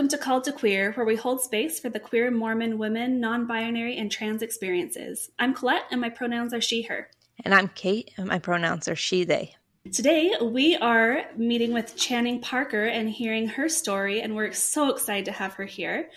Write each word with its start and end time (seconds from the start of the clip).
Welcome 0.00 0.18
to 0.18 0.24
Call 0.24 0.40
to 0.40 0.52
Queer, 0.52 0.92
where 0.92 1.04
we 1.04 1.14
hold 1.14 1.42
space 1.42 1.78
for 1.78 1.90
the 1.90 2.00
queer 2.00 2.30
Mormon 2.30 2.78
women, 2.78 3.20
non 3.20 3.46
binary, 3.46 3.98
and 3.98 4.10
trans 4.10 4.40
experiences. 4.40 5.30
I'm 5.38 5.52
Colette, 5.52 5.84
and 5.90 6.00
my 6.00 6.08
pronouns 6.08 6.54
are 6.54 6.60
she, 6.62 6.80
her. 6.84 7.10
And 7.44 7.52
I'm 7.52 7.68
Kate, 7.68 8.10
and 8.16 8.26
my 8.26 8.38
pronouns 8.38 8.88
are 8.88 8.96
she, 8.96 9.24
they. 9.24 9.56
Today, 9.92 10.32
we 10.40 10.74
are 10.76 11.24
meeting 11.36 11.74
with 11.74 11.96
Channing 11.96 12.40
Parker 12.40 12.86
and 12.86 13.10
hearing 13.10 13.46
her 13.48 13.68
story, 13.68 14.22
and 14.22 14.34
we're 14.34 14.52
so 14.52 14.88
excited 14.88 15.26
to 15.26 15.32
have 15.32 15.52
her 15.52 15.66
here. 15.66 16.08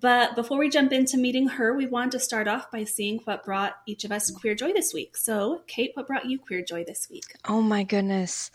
But 0.00 0.34
before 0.34 0.58
we 0.58 0.68
jump 0.68 0.90
into 0.90 1.16
meeting 1.16 1.46
her, 1.46 1.76
we 1.76 1.86
want 1.86 2.10
to 2.12 2.18
start 2.18 2.48
off 2.48 2.72
by 2.72 2.82
seeing 2.82 3.20
what 3.22 3.44
brought 3.44 3.74
each 3.86 4.02
of 4.02 4.10
us 4.10 4.32
queer 4.32 4.56
joy 4.56 4.72
this 4.72 4.92
week. 4.92 5.16
So, 5.16 5.62
Kate, 5.68 5.92
what 5.94 6.08
brought 6.08 6.26
you 6.26 6.40
queer 6.40 6.64
joy 6.64 6.82
this 6.84 7.08
week? 7.08 7.36
Oh 7.44 7.62
my 7.62 7.84
goodness. 7.84 8.50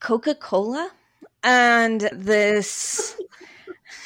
Coca 0.00 0.34
Cola 0.34 0.90
and 1.44 2.08
this 2.14 3.14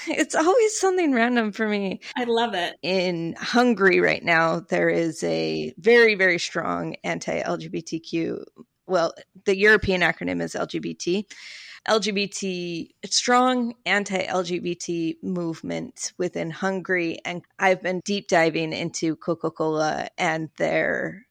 it's 0.06 0.34
always 0.34 0.78
something 0.78 1.12
random 1.12 1.52
for 1.52 1.66
me. 1.66 2.00
I 2.16 2.24
love 2.24 2.54
it. 2.54 2.76
In 2.82 3.34
Hungary 3.38 4.00
right 4.00 4.22
now, 4.22 4.60
there 4.60 4.88
is 4.88 5.22
a 5.24 5.74
very, 5.78 6.14
very 6.14 6.38
strong 6.38 6.96
anti 7.04 7.42
LGBTQ. 7.42 8.44
Well, 8.86 9.14
the 9.44 9.56
European 9.56 10.00
acronym 10.00 10.42
is 10.42 10.54
LGBT. 10.54 11.24
LGBT, 11.88 12.90
strong 13.06 13.74
anti 13.86 14.26
LGBT 14.26 15.22
movement 15.22 16.12
within 16.18 16.50
Hungary. 16.50 17.18
And 17.24 17.42
I've 17.58 17.82
been 17.82 18.00
deep 18.04 18.28
diving 18.28 18.72
into 18.72 19.16
Coca 19.16 19.50
Cola 19.50 20.08
and 20.18 20.50
their 20.58 21.26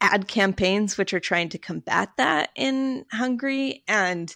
ad 0.00 0.28
campaigns 0.28 0.96
which 0.96 1.12
are 1.12 1.20
trying 1.20 1.48
to 1.48 1.58
combat 1.58 2.10
that 2.16 2.50
in 2.54 3.04
Hungary 3.10 3.82
and 3.88 4.34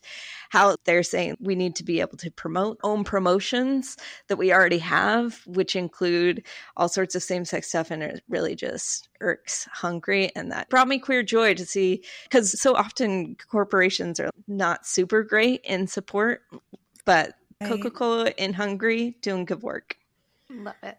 how 0.51 0.77
they're 0.85 1.03
saying 1.03 1.37
we 1.41 1.55
need 1.55 1.77
to 1.77 1.85
be 1.85 2.01
able 2.01 2.17
to 2.19 2.31
promote 2.31 2.79
own 2.83 3.05
promotions 3.05 3.97
that 4.29 4.37
we 4.37 4.53
already 4.53 4.79
have 4.79 5.41
which 5.47 5.77
include 5.77 6.45
all 6.77 6.89
sorts 6.89 7.15
of 7.15 7.23
same-sex 7.23 7.69
stuff 7.69 7.91
and 7.91 8.03
it 8.03 8.23
really 8.29 8.57
just 8.57 9.09
irks 9.21 9.69
Hungary 9.73 10.31
and 10.35 10.51
that 10.51 10.69
brought 10.69 10.89
me 10.89 10.99
queer 10.99 11.23
joy 11.23 11.55
to 11.55 11.65
see 11.65 12.03
cuz 12.31 12.61
so 12.61 12.75
often 12.75 13.37
corporations 13.49 14.19
are 14.19 14.31
not 14.49 14.87
super 14.87 15.23
great 15.23 15.61
in 15.65 15.87
support 15.87 16.43
but 17.05 17.35
Coca-Cola 17.67 18.33
in 18.37 18.53
Hungary 18.53 19.17
doing 19.21 19.45
good 19.45 19.63
work. 19.63 19.97
Love 20.51 20.75
it. 20.83 20.99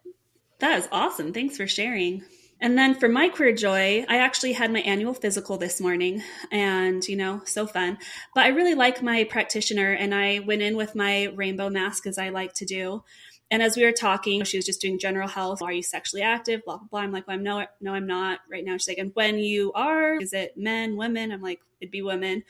That 0.60 0.80
is 0.80 0.88
awesome. 0.92 1.34
Thanks 1.34 1.58
for 1.58 1.68
sharing. 1.68 2.24
And 2.64 2.78
then 2.78 2.96
for 2.96 3.10
my 3.10 3.28
queer 3.28 3.52
joy, 3.54 4.06
I 4.08 4.20
actually 4.20 4.54
had 4.54 4.72
my 4.72 4.80
annual 4.80 5.14
physical 5.14 5.58
this 5.58 5.82
morning 5.82 6.24
and, 6.50 7.06
you 7.06 7.18
know, 7.18 7.42
so 7.44 7.68
fun. 7.68 7.98
But 8.34 8.46
I 8.46 8.48
really 8.48 8.74
like 8.74 9.04
my 9.04 9.26
practitioner 9.26 9.92
and 9.92 10.16
I 10.16 10.40
went 10.40 10.62
in 10.62 10.78
with 10.78 10.96
my 10.96 11.26
rainbow 11.36 11.70
mask 11.70 12.08
as 12.08 12.18
I 12.18 12.30
like 12.30 12.54
to 12.54 12.66
do. 12.66 13.04
And 13.52 13.62
as 13.62 13.76
we 13.76 13.84
were 13.84 13.92
talking, 13.92 14.46
she 14.46 14.58
was 14.58 14.66
just 14.66 14.80
doing 14.80 14.98
general 14.98 15.28
health. 15.28 15.62
Are 15.62 15.74
you 15.74 15.84
sexually 15.84 16.24
active? 16.24 16.62
Blah, 16.64 16.78
blah, 16.78 16.88
blah. 16.90 17.00
I'm 17.02 17.12
like, 17.12 17.28
well, 17.28 17.36
I'm 17.36 17.44
no, 17.44 17.66
no, 17.82 17.94
I'm 17.94 18.08
not 18.08 18.40
right 18.50 18.64
now. 18.64 18.78
She's 18.78 18.88
like, 18.88 18.98
and 18.98 19.12
when 19.14 19.40
you 19.40 19.74
are, 19.74 20.16
is 20.22 20.32
it 20.32 20.54
men, 20.56 20.96
women? 20.96 21.34
I'm 21.34 21.42
like, 21.42 21.60
it'd 21.82 21.92
be 21.92 22.02
women. 22.02 22.44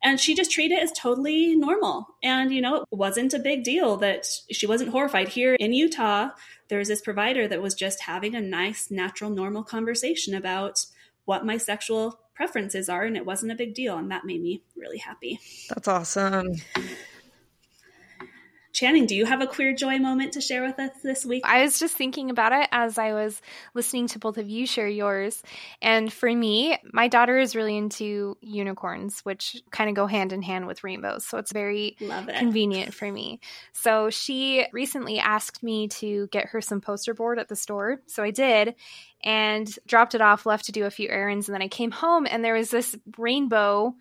And 0.00 0.20
she 0.20 0.36
just 0.36 0.52
treated 0.52 0.78
it 0.78 0.84
as 0.84 0.92
totally 0.92 1.56
normal. 1.56 2.06
And, 2.22 2.52
you 2.52 2.60
know, 2.60 2.76
it 2.76 2.84
wasn't 2.92 3.34
a 3.34 3.40
big 3.40 3.64
deal 3.64 3.96
that 3.96 4.26
she 4.52 4.66
wasn't 4.68 4.90
horrified. 4.90 5.28
Here 5.28 5.54
in 5.54 5.72
Utah, 5.72 6.28
there 6.68 6.78
was 6.78 6.88
this 6.88 7.00
provider 7.00 7.46
that 7.48 7.62
was 7.62 7.74
just 7.74 8.02
having 8.02 8.34
a 8.34 8.40
nice, 8.40 8.90
natural, 8.90 9.30
normal 9.30 9.62
conversation 9.62 10.34
about 10.34 10.84
what 11.24 11.46
my 11.46 11.56
sexual 11.56 12.20
preferences 12.34 12.88
are. 12.88 13.02
And 13.04 13.16
it 13.16 13.26
wasn't 13.26 13.52
a 13.52 13.56
big 13.56 13.74
deal. 13.74 13.96
And 13.98 14.10
that 14.10 14.24
made 14.24 14.42
me 14.42 14.62
really 14.76 14.98
happy. 14.98 15.40
That's 15.68 15.88
awesome. 15.88 16.56
Channing, 18.76 19.06
do 19.06 19.16
you 19.16 19.24
have 19.24 19.40
a 19.40 19.46
queer 19.46 19.74
joy 19.74 19.98
moment 19.98 20.34
to 20.34 20.42
share 20.42 20.62
with 20.62 20.78
us 20.78 20.90
this 21.02 21.24
week? 21.24 21.44
I 21.46 21.62
was 21.62 21.78
just 21.78 21.96
thinking 21.96 22.28
about 22.28 22.52
it 22.52 22.68
as 22.70 22.98
I 22.98 23.14
was 23.14 23.40
listening 23.72 24.06
to 24.08 24.18
both 24.18 24.36
of 24.36 24.50
you 24.50 24.66
share 24.66 24.86
yours. 24.86 25.42
And 25.80 26.12
for 26.12 26.30
me, 26.30 26.76
my 26.92 27.08
daughter 27.08 27.38
is 27.38 27.56
really 27.56 27.74
into 27.74 28.36
unicorns, 28.42 29.20
which 29.20 29.62
kind 29.70 29.88
of 29.88 29.96
go 29.96 30.06
hand 30.06 30.34
in 30.34 30.42
hand 30.42 30.66
with 30.66 30.84
rainbows. 30.84 31.24
So 31.24 31.38
it's 31.38 31.52
very 31.52 31.96
it. 31.98 32.36
convenient 32.38 32.92
for 32.92 33.10
me. 33.10 33.40
So 33.72 34.10
she 34.10 34.66
recently 34.74 35.20
asked 35.20 35.62
me 35.62 35.88
to 35.88 36.26
get 36.26 36.48
her 36.48 36.60
some 36.60 36.82
poster 36.82 37.14
board 37.14 37.38
at 37.38 37.48
the 37.48 37.56
store. 37.56 38.02
So 38.04 38.22
I 38.22 38.30
did 38.30 38.74
and 39.24 39.66
dropped 39.86 40.14
it 40.14 40.20
off, 40.20 40.44
left 40.44 40.66
to 40.66 40.72
do 40.72 40.84
a 40.84 40.90
few 40.90 41.08
errands. 41.08 41.48
And 41.48 41.54
then 41.54 41.62
I 41.62 41.68
came 41.68 41.92
home 41.92 42.26
and 42.30 42.44
there 42.44 42.52
was 42.52 42.70
this 42.70 42.94
rainbow 43.16 43.94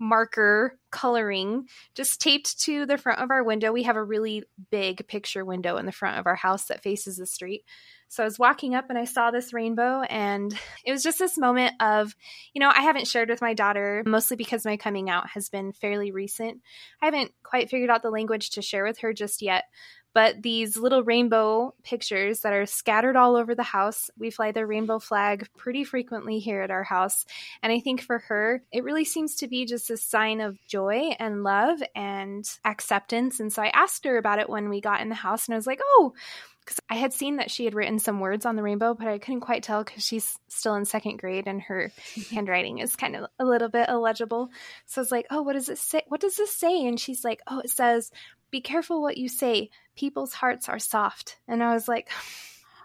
marker 0.00 0.78
coloring 0.90 1.68
just 1.94 2.20
taped 2.20 2.58
to 2.62 2.86
the 2.86 2.98
front 2.98 3.20
of 3.20 3.30
our 3.30 3.44
window. 3.44 3.70
We 3.70 3.84
have 3.84 3.96
a 3.96 4.02
really 4.02 4.44
big 4.70 5.06
picture 5.06 5.44
window 5.44 5.76
in 5.76 5.86
the 5.86 5.92
front 5.92 6.18
of 6.18 6.26
our 6.26 6.34
house 6.34 6.64
that 6.64 6.82
faces 6.82 7.18
the 7.18 7.26
street. 7.26 7.64
So 8.08 8.24
I 8.24 8.26
was 8.26 8.40
walking 8.40 8.74
up 8.74 8.86
and 8.88 8.98
I 8.98 9.04
saw 9.04 9.30
this 9.30 9.52
rainbow, 9.52 10.00
and 10.02 10.52
it 10.84 10.90
was 10.90 11.04
just 11.04 11.20
this 11.20 11.38
moment 11.38 11.74
of, 11.80 12.16
you 12.52 12.60
know, 12.60 12.72
I 12.74 12.82
haven't 12.82 13.06
shared 13.06 13.28
with 13.28 13.40
my 13.40 13.54
daughter, 13.54 14.02
mostly 14.04 14.36
because 14.36 14.64
my 14.64 14.76
coming 14.76 15.08
out 15.08 15.30
has 15.30 15.48
been 15.48 15.72
fairly 15.72 16.10
recent. 16.10 16.60
I 17.00 17.04
haven't 17.04 17.32
quite 17.44 17.70
figured 17.70 17.90
out 17.90 18.02
the 18.02 18.10
language 18.10 18.50
to 18.50 18.62
share 18.62 18.84
with 18.84 18.98
her 18.98 19.12
just 19.12 19.42
yet, 19.42 19.64
but 20.12 20.42
these 20.42 20.76
little 20.76 21.02
rainbow 21.02 21.74
pictures 21.82 22.40
that 22.40 22.52
are 22.52 22.66
scattered 22.66 23.16
all 23.16 23.36
over 23.36 23.54
the 23.54 23.62
house. 23.62 24.10
We 24.18 24.30
fly 24.30 24.52
the 24.52 24.66
rainbow 24.66 24.98
flag 24.98 25.48
pretty 25.56 25.84
frequently 25.84 26.38
here 26.38 26.62
at 26.62 26.70
our 26.70 26.82
house. 26.82 27.26
And 27.62 27.72
I 27.72 27.80
think 27.80 28.02
for 28.02 28.18
her, 28.18 28.62
it 28.72 28.84
really 28.84 29.04
seems 29.04 29.36
to 29.36 29.48
be 29.48 29.66
just 29.66 29.90
a 29.90 29.96
sign 29.96 30.40
of 30.40 30.58
joy 30.66 31.14
and 31.18 31.42
love 31.42 31.82
and 31.94 32.48
acceptance. 32.64 33.40
And 33.40 33.52
so 33.52 33.62
I 33.62 33.68
asked 33.68 34.04
her 34.04 34.18
about 34.18 34.40
it 34.40 34.50
when 34.50 34.68
we 34.68 34.80
got 34.80 35.00
in 35.00 35.08
the 35.08 35.14
house, 35.14 35.46
and 35.46 35.54
I 35.54 35.58
was 35.58 35.66
like, 35.66 35.80
oh, 35.82 36.12
because 36.60 36.80
I 36.88 36.94
had 36.94 37.12
seen 37.12 37.36
that 37.36 37.50
she 37.50 37.64
had 37.64 37.74
written 37.74 37.98
some 37.98 38.20
words 38.20 38.46
on 38.46 38.54
the 38.54 38.62
rainbow, 38.62 38.94
but 38.94 39.08
I 39.08 39.18
couldn't 39.18 39.40
quite 39.40 39.62
tell 39.62 39.82
because 39.82 40.04
she's 40.04 40.38
still 40.48 40.74
in 40.74 40.84
second 40.84 41.18
grade 41.18 41.46
and 41.46 41.60
her 41.62 41.90
handwriting 42.30 42.78
is 42.78 42.96
kind 42.96 43.16
of 43.16 43.26
a 43.38 43.44
little 43.44 43.68
bit 43.68 43.88
illegible. 43.88 44.50
So 44.86 45.00
I 45.00 45.02
was 45.02 45.10
like, 45.10 45.26
"Oh, 45.30 45.42
what 45.42 45.54
does 45.54 45.68
it 45.68 45.78
say? 45.78 46.02
What 46.08 46.20
does 46.20 46.36
this 46.36 46.54
say?" 46.54 46.86
And 46.86 47.00
she's 47.00 47.24
like, 47.24 47.40
"Oh, 47.48 47.60
it 47.60 47.70
says, 47.70 48.10
be 48.50 48.60
careful 48.60 49.02
what 49.02 49.18
you 49.18 49.28
say. 49.28 49.70
People's 49.96 50.34
hearts 50.34 50.68
are 50.68 50.78
soft." 50.78 51.38
And 51.48 51.62
I 51.62 51.74
was 51.74 51.88
like. 51.88 52.10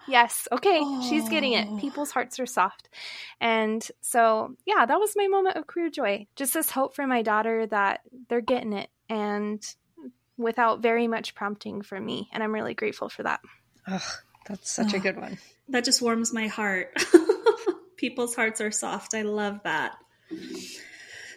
Yes. 0.08 0.48
Okay. 0.52 0.82
Oh. 0.84 1.10
She's 1.10 1.28
getting 1.30 1.54
it. 1.54 1.68
Oh. 1.68 1.80
People's 1.80 2.12
hearts 2.12 2.40
are 2.40 2.46
soft. 2.46 2.90
And 3.42 3.84
so, 4.02 4.56
yeah, 4.64 4.86
that 4.86 5.00
was 5.00 5.16
my 5.16 5.26
moment 5.26 5.58
of 5.58 5.66
queer 5.66 5.90
joy. 5.90 6.28
Just 6.36 6.54
this 6.54 6.70
hope 6.70 6.96
for 6.96 7.08
my 7.08 7.24
daughter 7.24 7.66
that 7.66 8.02
they're 8.30 8.40
getting 8.40 8.74
it 8.74 8.90
and 9.10 9.66
without 10.38 10.82
very 10.82 11.08
much 11.08 11.36
prompting 11.36 11.82
from 11.82 12.06
me. 12.06 12.30
And 12.32 12.44
I'm 12.44 12.54
really 12.54 12.74
grateful 12.74 13.10
for 13.10 13.24
that. 13.24 13.40
Oh, 13.88 14.16
that's 14.48 14.72
such 14.72 14.94
oh, 14.94 14.98
a 14.98 15.00
good 15.00 15.18
one. 15.18 15.38
That 15.70 15.86
just 15.86 16.02
warms 16.02 16.34
my 16.34 16.48
heart. 16.48 16.96
People's 17.98 18.36
hearts 18.36 18.62
are 18.62 18.72
soft. 18.72 19.14
I 19.14 19.24
love 19.24 19.62
that. 19.64 19.94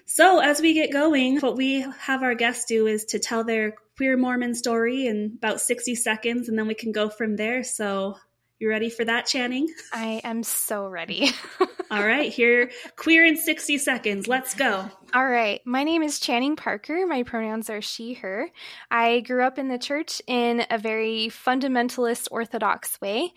So, 0.07 0.41
as 0.41 0.61
we 0.61 0.75
get 0.75 0.93
going, 0.93 1.39
what 1.41 1.57
we 1.57 1.87
have 2.01 2.23
our 2.23 2.35
guests 2.35 2.65
do 2.65 2.87
is 2.87 3.07
to 3.07 3.19
tell 3.19 3.45
their 3.45 3.75
queer 3.99 4.17
Mormon 4.17 4.55
story 4.55 5.09
in 5.09 5.33
about 5.39 5.61
60 5.61 5.97
seconds, 5.97 6.49
and 6.49 6.57
then 6.57 6.69
we 6.69 6.75
can 6.75 6.93
go 6.93 7.09
from 7.09 7.35
there. 7.35 7.65
So, 7.65 8.17
you 8.61 8.69
ready 8.69 8.91
for 8.91 9.05
that, 9.05 9.27
Channing? 9.27 9.67
I 9.93 10.21
am 10.23 10.45
so 10.45 10.87
ready. 10.87 11.33
All 11.91 12.07
right, 12.07 12.33
here, 12.33 12.71
queer 12.95 13.25
in 13.25 13.37
60 13.37 13.77
seconds. 13.79 14.29
Let's 14.29 14.55
go. 14.55 14.89
All 15.13 15.27
right, 15.27 15.61
my 15.65 15.83
name 15.83 16.05
is 16.05 16.21
Channing 16.21 16.55
Parker. 16.55 17.09
My 17.09 17.25
pronouns 17.25 17.71
are 17.71 17.83
she, 17.83 18.15
her. 18.15 18.49
I 18.89 19.19
grew 19.19 19.43
up 19.43 19.59
in 19.59 19.67
the 19.67 19.79
church 19.79 20.23
in 20.29 20.65
a 20.71 20.79
very 20.79 21.29
fundamentalist 21.29 22.29
Orthodox 22.31 23.01
way. 23.01 23.33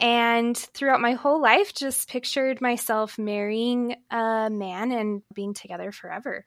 And 0.00 0.56
throughout 0.56 1.00
my 1.00 1.12
whole 1.12 1.40
life, 1.40 1.72
just 1.72 2.08
pictured 2.08 2.60
myself 2.60 3.16
marrying 3.16 3.94
a 4.10 4.48
man 4.50 4.90
and 4.90 5.22
being 5.34 5.54
together 5.54 5.92
forever. 5.92 6.46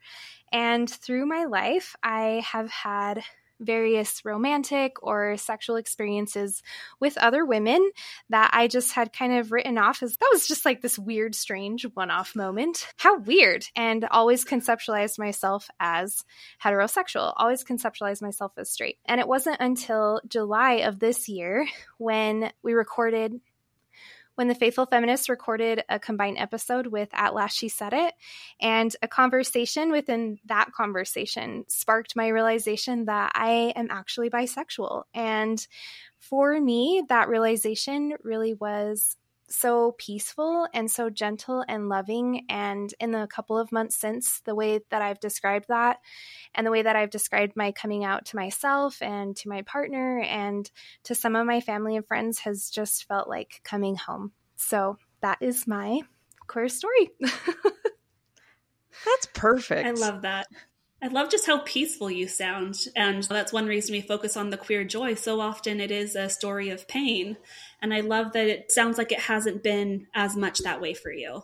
And 0.51 0.89
through 0.89 1.27
my 1.27 1.45
life, 1.45 1.95
I 2.03 2.43
have 2.45 2.69
had 2.69 3.23
various 3.65 4.23
romantic 4.25 5.01
or 5.01 5.37
sexual 5.37 5.75
experiences 5.75 6.61
with 6.99 7.17
other 7.17 7.45
women 7.45 7.91
that 8.29 8.51
I 8.53 8.67
just 8.67 8.93
had 8.93 9.13
kind 9.13 9.33
of 9.33 9.51
written 9.51 9.77
off 9.77 10.03
as 10.03 10.17
that 10.17 10.29
was 10.31 10.47
just 10.47 10.65
like 10.65 10.81
this 10.81 10.99
weird, 10.99 11.35
strange 11.35 11.85
one 11.93 12.11
off 12.11 12.35
moment. 12.35 12.87
How 12.97 13.19
weird. 13.19 13.65
And 13.75 14.05
always 14.09 14.45
conceptualized 14.45 15.19
myself 15.19 15.69
as 15.79 16.23
heterosexual, 16.63 17.33
always 17.35 17.63
conceptualized 17.63 18.21
myself 18.21 18.53
as 18.57 18.71
straight. 18.71 18.97
And 19.05 19.19
it 19.19 19.27
wasn't 19.27 19.57
until 19.59 20.21
July 20.27 20.81
of 20.85 20.99
this 20.99 21.27
year 21.27 21.67
when 21.97 22.51
we 22.63 22.73
recorded 22.73 23.39
when 24.35 24.47
the 24.47 24.55
Faithful 24.55 24.85
Feminists 24.85 25.29
recorded 25.29 25.83
a 25.89 25.99
combined 25.99 26.37
episode 26.37 26.87
with 26.87 27.09
At 27.13 27.33
Last 27.33 27.57
She 27.57 27.69
Said 27.69 27.93
It. 27.93 28.13
And 28.59 28.95
a 29.01 29.07
conversation 29.07 29.91
within 29.91 30.39
that 30.45 30.71
conversation 30.71 31.65
sparked 31.67 32.15
my 32.15 32.27
realization 32.27 33.05
that 33.05 33.31
I 33.35 33.73
am 33.75 33.87
actually 33.91 34.29
bisexual. 34.29 35.03
And 35.13 35.65
for 36.19 36.59
me, 36.59 37.03
that 37.09 37.29
realization 37.29 38.13
really 38.23 38.53
was 38.53 39.17
so 39.53 39.95
peaceful 39.97 40.67
and 40.73 40.89
so 40.89 41.09
gentle 41.09 41.63
and 41.67 41.89
loving. 41.89 42.45
And 42.49 42.93
in 42.99 43.11
the 43.11 43.27
couple 43.27 43.57
of 43.57 43.71
months 43.71 43.95
since, 43.95 44.41
the 44.41 44.55
way 44.55 44.79
that 44.89 45.01
I've 45.01 45.19
described 45.19 45.67
that 45.69 45.97
and 46.55 46.65
the 46.65 46.71
way 46.71 46.81
that 46.81 46.95
I've 46.95 47.09
described 47.09 47.53
my 47.55 47.71
coming 47.71 48.03
out 48.03 48.25
to 48.27 48.35
myself 48.35 49.01
and 49.01 49.35
to 49.37 49.49
my 49.49 49.61
partner 49.61 50.19
and 50.21 50.69
to 51.03 51.15
some 51.15 51.35
of 51.35 51.45
my 51.45 51.61
family 51.61 51.95
and 51.95 52.05
friends 52.05 52.39
has 52.39 52.69
just 52.69 53.07
felt 53.07 53.29
like 53.29 53.61
coming 53.63 53.95
home. 53.95 54.31
So 54.55 54.97
that 55.21 55.37
is 55.41 55.67
my 55.67 56.01
queer 56.47 56.69
story. 56.69 57.11
That's 59.05 59.25
perfect. 59.33 59.87
I 59.87 59.91
love 59.91 60.21
that. 60.23 60.47
I 61.03 61.07
love 61.07 61.29
just 61.29 61.45
how 61.45 61.57
peaceful 61.57 62.09
you 62.09 62.29
sound. 62.29 62.77
And 62.95 63.23
that's 63.23 63.51
one 63.51 63.65
reason 63.65 63.91
we 63.91 63.99
focus 63.99 64.37
on 64.37 64.51
the 64.51 64.57
queer 64.57 64.85
joy. 64.85 65.15
So 65.15 65.41
often 65.41 65.81
it 65.81 65.91
is 65.91 66.15
a 66.15 66.29
story 66.29 66.69
of 66.69 66.87
pain. 66.87 67.35
And 67.81 67.93
I 67.93 67.99
love 67.99 68.31
that 68.31 68.47
it 68.47 68.71
sounds 68.71 68.97
like 68.97 69.11
it 69.11 69.19
hasn't 69.19 69.63
been 69.63 70.07
as 70.15 70.37
much 70.37 70.59
that 70.59 70.79
way 70.79 70.93
for 70.93 71.11
you. 71.11 71.43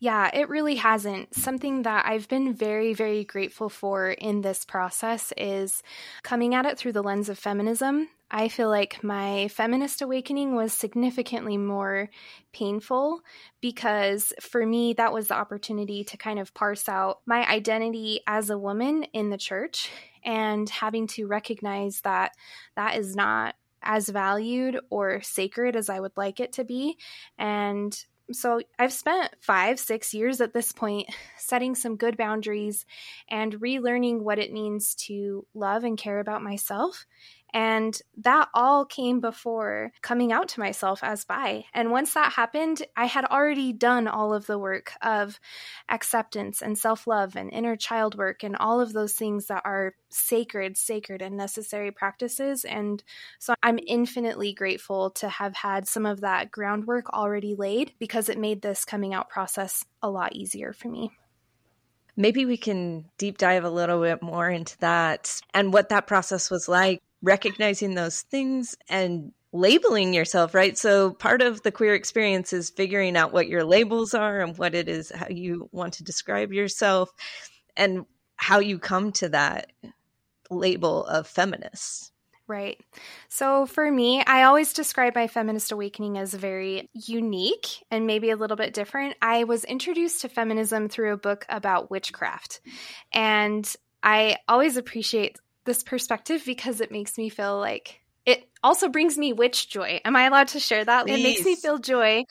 Yeah, 0.00 0.30
it 0.32 0.48
really 0.48 0.76
hasn't. 0.76 1.34
Something 1.34 1.82
that 1.82 2.06
I've 2.06 2.28
been 2.28 2.54
very, 2.54 2.94
very 2.94 3.24
grateful 3.24 3.68
for 3.68 4.10
in 4.10 4.42
this 4.42 4.64
process 4.64 5.32
is 5.36 5.82
coming 6.22 6.54
at 6.54 6.66
it 6.66 6.78
through 6.78 6.92
the 6.92 7.02
lens 7.02 7.28
of 7.28 7.38
feminism. 7.38 8.08
I 8.30 8.48
feel 8.48 8.68
like 8.68 9.02
my 9.02 9.48
feminist 9.48 10.00
awakening 10.00 10.54
was 10.54 10.72
significantly 10.72 11.56
more 11.56 12.10
painful 12.52 13.22
because 13.60 14.32
for 14.40 14.64
me, 14.64 14.92
that 14.92 15.12
was 15.12 15.28
the 15.28 15.34
opportunity 15.34 16.04
to 16.04 16.16
kind 16.16 16.38
of 16.38 16.54
parse 16.54 16.88
out 16.88 17.20
my 17.26 17.44
identity 17.48 18.20
as 18.26 18.50
a 18.50 18.58
woman 18.58 19.04
in 19.14 19.30
the 19.30 19.38
church 19.38 19.90
and 20.22 20.68
having 20.68 21.08
to 21.08 21.26
recognize 21.26 22.02
that 22.02 22.32
that 22.76 22.96
is 22.96 23.16
not 23.16 23.56
as 23.82 24.08
valued 24.10 24.78
or 24.90 25.22
sacred 25.22 25.74
as 25.74 25.88
I 25.88 25.98
would 25.98 26.16
like 26.16 26.38
it 26.38 26.52
to 26.54 26.64
be. 26.64 26.98
And 27.38 27.98
so 28.32 28.60
I've 28.78 28.92
spent 28.92 29.34
five, 29.40 29.78
six 29.78 30.12
years 30.12 30.40
at 30.40 30.52
this 30.52 30.72
point 30.72 31.08
setting 31.38 31.74
some 31.74 31.96
good 31.96 32.16
boundaries 32.16 32.84
and 33.28 33.54
relearning 33.60 34.20
what 34.20 34.38
it 34.38 34.52
means 34.52 34.94
to 35.06 35.46
love 35.54 35.84
and 35.84 35.96
care 35.96 36.20
about 36.20 36.42
myself 36.42 37.06
and 37.54 37.98
that 38.18 38.48
all 38.52 38.84
came 38.84 39.20
before 39.20 39.92
coming 40.02 40.32
out 40.32 40.48
to 40.48 40.60
myself 40.60 41.02
as 41.02 41.24
bi. 41.24 41.64
And 41.72 41.90
once 41.90 42.14
that 42.14 42.32
happened, 42.32 42.82
I 42.96 43.06
had 43.06 43.24
already 43.24 43.72
done 43.72 44.06
all 44.06 44.34
of 44.34 44.46
the 44.46 44.58
work 44.58 44.92
of 45.02 45.40
acceptance 45.88 46.62
and 46.62 46.76
self 46.76 47.06
love 47.06 47.36
and 47.36 47.52
inner 47.52 47.76
child 47.76 48.16
work 48.16 48.42
and 48.42 48.56
all 48.56 48.80
of 48.80 48.92
those 48.92 49.14
things 49.14 49.46
that 49.46 49.62
are 49.64 49.94
sacred, 50.10 50.76
sacred, 50.76 51.22
and 51.22 51.36
necessary 51.36 51.90
practices. 51.90 52.64
And 52.64 53.02
so 53.38 53.54
I'm 53.62 53.78
infinitely 53.86 54.52
grateful 54.52 55.10
to 55.12 55.28
have 55.28 55.54
had 55.54 55.88
some 55.88 56.06
of 56.06 56.20
that 56.20 56.50
groundwork 56.50 57.10
already 57.10 57.54
laid 57.54 57.92
because 57.98 58.28
it 58.28 58.38
made 58.38 58.62
this 58.62 58.84
coming 58.84 59.14
out 59.14 59.28
process 59.28 59.84
a 60.02 60.10
lot 60.10 60.34
easier 60.34 60.72
for 60.72 60.88
me 60.88 61.10
maybe 62.18 62.44
we 62.44 62.56
can 62.56 63.04
deep 63.16 63.38
dive 63.38 63.64
a 63.64 63.70
little 63.70 64.02
bit 64.02 64.20
more 64.20 64.50
into 64.50 64.76
that 64.78 65.40
and 65.54 65.72
what 65.72 65.88
that 65.88 66.06
process 66.06 66.50
was 66.50 66.68
like 66.68 67.00
recognizing 67.22 67.94
those 67.94 68.22
things 68.22 68.76
and 68.88 69.32
labeling 69.52 70.12
yourself, 70.12 70.54
right? 70.54 70.76
So 70.76 71.12
part 71.12 71.42
of 71.42 71.62
the 71.62 71.72
queer 71.72 71.94
experience 71.94 72.52
is 72.52 72.70
figuring 72.70 73.16
out 73.16 73.32
what 73.32 73.48
your 73.48 73.64
labels 73.64 74.14
are 74.14 74.40
and 74.40 74.56
what 74.58 74.74
it 74.74 74.88
is, 74.88 75.10
how 75.14 75.28
you 75.28 75.68
want 75.72 75.94
to 75.94 76.04
describe 76.04 76.52
yourself, 76.52 77.10
and 77.76 78.04
how 78.36 78.58
you 78.58 78.78
come 78.78 79.12
to 79.12 79.30
that 79.30 79.72
label 80.50 81.04
of 81.06 81.26
feminist. 81.26 82.12
Right. 82.46 82.82
So 83.28 83.66
for 83.66 83.90
me, 83.90 84.22
I 84.24 84.44
always 84.44 84.72
describe 84.72 85.14
my 85.14 85.26
feminist 85.26 85.70
awakening 85.70 86.16
as 86.16 86.32
very 86.32 86.88
unique 86.94 87.66
and 87.90 88.06
maybe 88.06 88.30
a 88.30 88.36
little 88.36 88.56
bit 88.56 88.72
different. 88.72 89.16
I 89.20 89.44
was 89.44 89.64
introduced 89.64 90.22
to 90.22 90.30
feminism 90.30 90.88
through 90.88 91.12
a 91.12 91.18
book 91.18 91.44
about 91.50 91.90
witchcraft. 91.90 92.62
And 93.12 93.70
I 94.02 94.38
always 94.48 94.78
appreciate 94.78 95.38
this 95.68 95.82
perspective 95.82 96.42
because 96.44 96.80
it 96.80 96.90
makes 96.90 97.18
me 97.18 97.28
feel 97.28 97.58
like 97.58 98.00
it 98.26 98.48
also 98.62 98.88
brings 98.88 99.16
me 99.16 99.32
witch 99.32 99.68
joy. 99.68 100.00
Am 100.04 100.16
I 100.16 100.24
allowed 100.24 100.48
to 100.48 100.60
share 100.60 100.84
that? 100.84 101.06
Please. 101.06 101.20
It 101.20 101.22
makes 101.22 101.44
me 101.44 101.56
feel 101.56 101.78
joy 101.78 102.24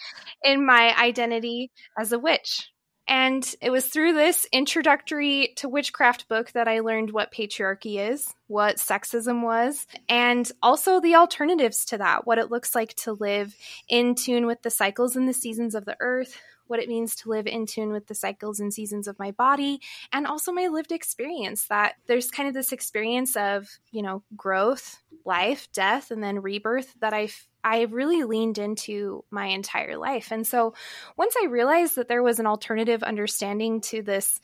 in 0.44 0.66
my 0.66 0.94
identity 1.00 1.72
as 1.98 2.12
a 2.12 2.20
witch. 2.20 2.70
And 3.08 3.56
it 3.62 3.70
was 3.70 3.86
through 3.88 4.14
this 4.14 4.46
introductory 4.52 5.54
to 5.58 5.70
witchcraft 5.70 6.28
book 6.28 6.52
that 6.52 6.68
I 6.68 6.82
learned 6.82 7.12
what 7.12 7.32
patriarchy 7.32 8.12
is, 8.12 8.28
what 8.48 8.78
sexism 8.78 9.44
was, 9.44 9.88
and 10.10 10.52
also 10.62 11.00
the 11.00 11.16
alternatives 11.16 11.86
to 11.86 12.00
that, 12.00 12.28
what 12.28 12.38
it 12.38 12.52
looks 12.52 12.76
like 12.76 12.94
to 12.96 13.14
live 13.14 13.56
in 13.88 14.16
tune 14.16 14.46
with 14.46 14.62
the 14.62 14.70
cycles 14.70 15.16
and 15.16 15.30
the 15.30 15.34
seasons 15.34 15.74
of 15.74 15.86
the 15.86 15.96
earth, 16.02 16.38
what 16.68 16.80
it 16.80 16.90
means 16.90 17.16
to 17.16 17.30
live 17.30 17.48
in 17.48 17.66
tune 17.66 17.92
with 17.92 18.08
the 18.08 18.16
cycles 18.16 18.60
and 18.60 18.74
seasons 18.74 19.08
of 19.08 19.20
my 19.20 19.32
body, 19.32 19.80
and 20.12 20.28
also 20.28 20.52
my 20.52 20.68
lived 20.68 20.92
experience 20.92 21.68
that 21.68 21.96
there's 22.08 22.32
kind 22.32 22.48
of 22.48 22.54
this 22.54 22.72
experience 22.72 23.36
of, 23.36 23.68
you 23.92 24.02
know, 24.02 24.24
growth, 24.36 25.00
life, 25.26 25.68
death, 25.74 26.12
and 26.12 26.24
then 26.24 26.42
rebirth 26.42 26.94
that 27.00 27.14
I 27.14 27.30
I 27.64 27.82
really 27.82 28.24
leaned 28.24 28.58
into 28.58 29.26
my 29.30 29.48
entire 29.48 29.98
life. 29.98 30.32
And 30.32 30.48
so 30.48 30.74
once 31.18 31.36
I 31.42 31.48
realized 31.48 31.98
that 31.98 32.08
there 32.08 32.24
was 32.24 32.40
an 32.40 32.48
alternative 32.48 33.04
understanding 33.04 33.82
to 33.82 34.02
this 34.02 34.40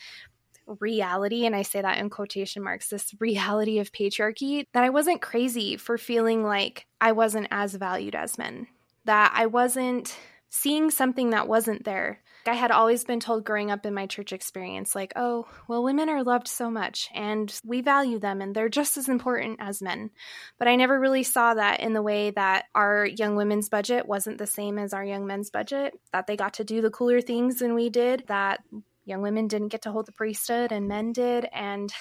reality, 0.80 1.46
and 1.46 1.56
I 1.56 1.62
say 1.62 1.82
that 1.82 2.00
in 2.00 2.10
quotation 2.10 2.64
marks, 2.64 2.90
this 2.90 3.14
reality 3.20 3.80
of 3.80 3.94
patriarchy, 3.94 4.66
that 4.74 4.84
I 4.84 4.90
wasn't 4.90 5.22
crazy 5.22 5.78
for 5.78 5.98
feeling 5.98 6.44
like 6.44 6.86
I 7.00 7.14
wasn't 7.14 7.48
as 7.52 7.76
valued 7.76 8.16
as 8.16 8.38
men, 8.38 8.68
that 9.06 9.34
I 9.36 9.46
wasn't 9.46 10.16
seeing 10.56 10.92
something 10.92 11.32
that 11.32 11.48
wasn't 11.48 11.84
there. 11.84 12.20
I 12.46 12.54
had 12.54 12.70
always 12.70 13.04
been 13.04 13.20
told 13.20 13.44
growing 13.44 13.72
up 13.72 13.88
in 13.88 13.94
my 13.96 14.06
church 14.06 14.34
experience, 14.34 14.94
like, 14.94 15.12
oh, 15.16 15.48
well, 15.68 15.84
women 15.84 16.10
are 16.10 16.24
loved 16.24 16.48
so 16.48 16.70
much 16.70 17.10
and 17.16 17.52
we 17.66 17.82
value 17.82 18.20
them 18.20 18.40
and 18.40 18.54
they're 18.54 18.70
just 18.70 18.96
as 18.96 19.10
important 19.10 19.58
as 19.60 19.82
men. 19.82 20.12
But 20.60 20.68
I 20.68 20.76
never 20.76 21.00
really 21.00 21.24
saw 21.24 21.56
that 21.56 21.80
in 21.80 21.94
the 21.94 22.04
way 22.04 22.30
that 22.32 22.66
our 22.76 23.04
young 23.04 23.36
women's 23.36 23.68
budget 23.68 24.08
wasn't 24.08 24.38
the 24.38 24.46
same 24.46 24.78
as 24.78 24.94
our 24.94 25.04
young 25.04 25.26
men's 25.26 25.50
budget, 25.50 25.96
that 26.12 26.28
they 26.28 26.38
got 26.38 26.54
to 26.56 26.64
do 26.64 26.82
the 26.82 26.92
cooler 26.92 27.20
things 27.20 27.56
than 27.56 27.74
we 27.74 27.90
did, 27.90 28.26
that 28.28 28.60
young 29.06 29.24
women 29.24 29.48
didn't 29.48 29.70
get 29.70 29.82
to 29.84 29.92
hold 29.92 30.06
the 30.06 30.12
priesthood 30.12 30.72
and 30.72 30.88
men 30.88 31.14
did. 31.14 31.48
And 31.52 31.92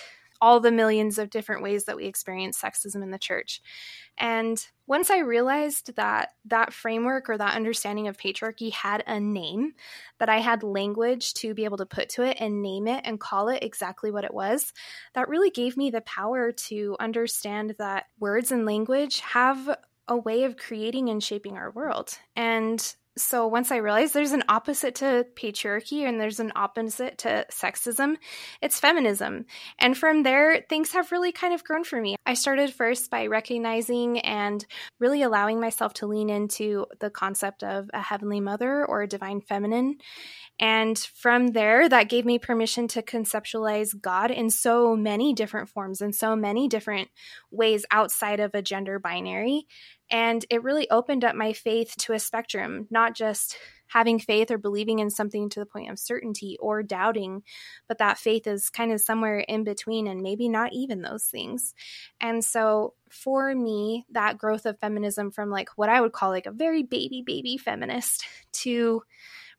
all 0.42 0.58
the 0.58 0.72
millions 0.72 1.18
of 1.18 1.30
different 1.30 1.62
ways 1.62 1.84
that 1.84 1.96
we 1.96 2.04
experience 2.04 2.60
sexism 2.60 3.00
in 3.00 3.12
the 3.12 3.18
church. 3.18 3.62
And 4.18 4.62
once 4.88 5.08
I 5.08 5.18
realized 5.20 5.94
that 5.94 6.30
that 6.46 6.72
framework 6.72 7.30
or 7.30 7.38
that 7.38 7.54
understanding 7.54 8.08
of 8.08 8.18
patriarchy 8.18 8.72
had 8.72 9.04
a 9.06 9.20
name, 9.20 9.74
that 10.18 10.28
I 10.28 10.40
had 10.40 10.64
language 10.64 11.32
to 11.34 11.54
be 11.54 11.64
able 11.64 11.76
to 11.76 11.86
put 11.86 12.08
to 12.10 12.22
it 12.24 12.38
and 12.40 12.60
name 12.60 12.88
it 12.88 13.02
and 13.04 13.20
call 13.20 13.48
it 13.48 13.62
exactly 13.62 14.10
what 14.10 14.24
it 14.24 14.34
was, 14.34 14.72
that 15.14 15.28
really 15.28 15.50
gave 15.50 15.76
me 15.76 15.90
the 15.90 16.00
power 16.00 16.50
to 16.50 16.96
understand 16.98 17.76
that 17.78 18.06
words 18.18 18.50
and 18.50 18.66
language 18.66 19.20
have 19.20 19.78
a 20.08 20.16
way 20.16 20.42
of 20.42 20.56
creating 20.56 21.08
and 21.08 21.22
shaping 21.22 21.56
our 21.56 21.70
world. 21.70 22.18
And 22.34 22.96
so 23.16 23.46
once 23.46 23.70
I 23.70 23.76
realized 23.76 24.14
there's 24.14 24.32
an 24.32 24.44
opposite 24.48 24.94
to 24.96 25.26
patriarchy 25.36 26.08
and 26.08 26.18
there's 26.18 26.40
an 26.40 26.52
opposite 26.56 27.18
to 27.18 27.44
sexism, 27.50 28.16
it's 28.62 28.80
feminism. 28.80 29.44
And 29.78 29.96
from 29.96 30.22
there, 30.22 30.64
things 30.68 30.92
have 30.92 31.12
really 31.12 31.30
kind 31.30 31.52
of 31.52 31.62
grown 31.62 31.84
for 31.84 32.00
me. 32.00 32.16
I 32.24 32.34
started 32.34 32.72
first 32.72 33.10
by 33.10 33.26
recognizing 33.26 34.20
and 34.20 34.64
really 34.98 35.22
allowing 35.22 35.60
myself 35.60 35.92
to 35.94 36.06
lean 36.06 36.30
into 36.30 36.86
the 37.00 37.10
concept 37.10 37.62
of 37.62 37.90
a 37.92 38.00
heavenly 38.00 38.40
mother 38.40 38.84
or 38.84 39.02
a 39.02 39.08
divine 39.08 39.42
feminine. 39.42 39.96
And 40.58 40.98
from 40.98 41.48
there, 41.48 41.88
that 41.88 42.08
gave 42.08 42.24
me 42.24 42.38
permission 42.38 42.88
to 42.88 43.02
conceptualize 43.02 44.00
God 44.00 44.30
in 44.30 44.48
so 44.48 44.96
many 44.96 45.34
different 45.34 45.68
forms 45.68 46.00
and 46.00 46.14
so 46.14 46.36
many 46.36 46.68
different 46.68 47.08
ways 47.50 47.84
outside 47.90 48.40
of 48.40 48.54
a 48.54 48.62
gender 48.62 48.98
binary. 48.98 49.66
And 50.12 50.44
it 50.50 50.62
really 50.62 50.88
opened 50.90 51.24
up 51.24 51.34
my 51.34 51.54
faith 51.54 51.94
to 52.00 52.12
a 52.12 52.18
spectrum, 52.18 52.86
not 52.90 53.16
just 53.16 53.56
having 53.88 54.18
faith 54.18 54.50
or 54.50 54.58
believing 54.58 54.98
in 54.98 55.10
something 55.10 55.48
to 55.50 55.60
the 55.60 55.66
point 55.66 55.90
of 55.90 55.98
certainty 55.98 56.56
or 56.60 56.82
doubting, 56.82 57.42
but 57.88 57.98
that 57.98 58.18
faith 58.18 58.46
is 58.46 58.70
kind 58.70 58.92
of 58.92 59.00
somewhere 59.00 59.38
in 59.38 59.64
between 59.64 60.06
and 60.06 60.22
maybe 60.22 60.48
not 60.48 60.72
even 60.72 61.02
those 61.02 61.24
things. 61.24 61.74
And 62.20 62.44
so 62.44 62.94
for 63.10 63.54
me, 63.54 64.06
that 64.12 64.38
growth 64.38 64.66
of 64.66 64.78
feminism 64.78 65.30
from 65.30 65.50
like 65.50 65.68
what 65.76 65.90
I 65.90 66.00
would 66.00 66.12
call 66.12 66.30
like 66.30 66.46
a 66.46 66.52
very 66.52 66.82
baby, 66.82 67.22
baby 67.24 67.58
feminist 67.58 68.24
to 68.52 69.02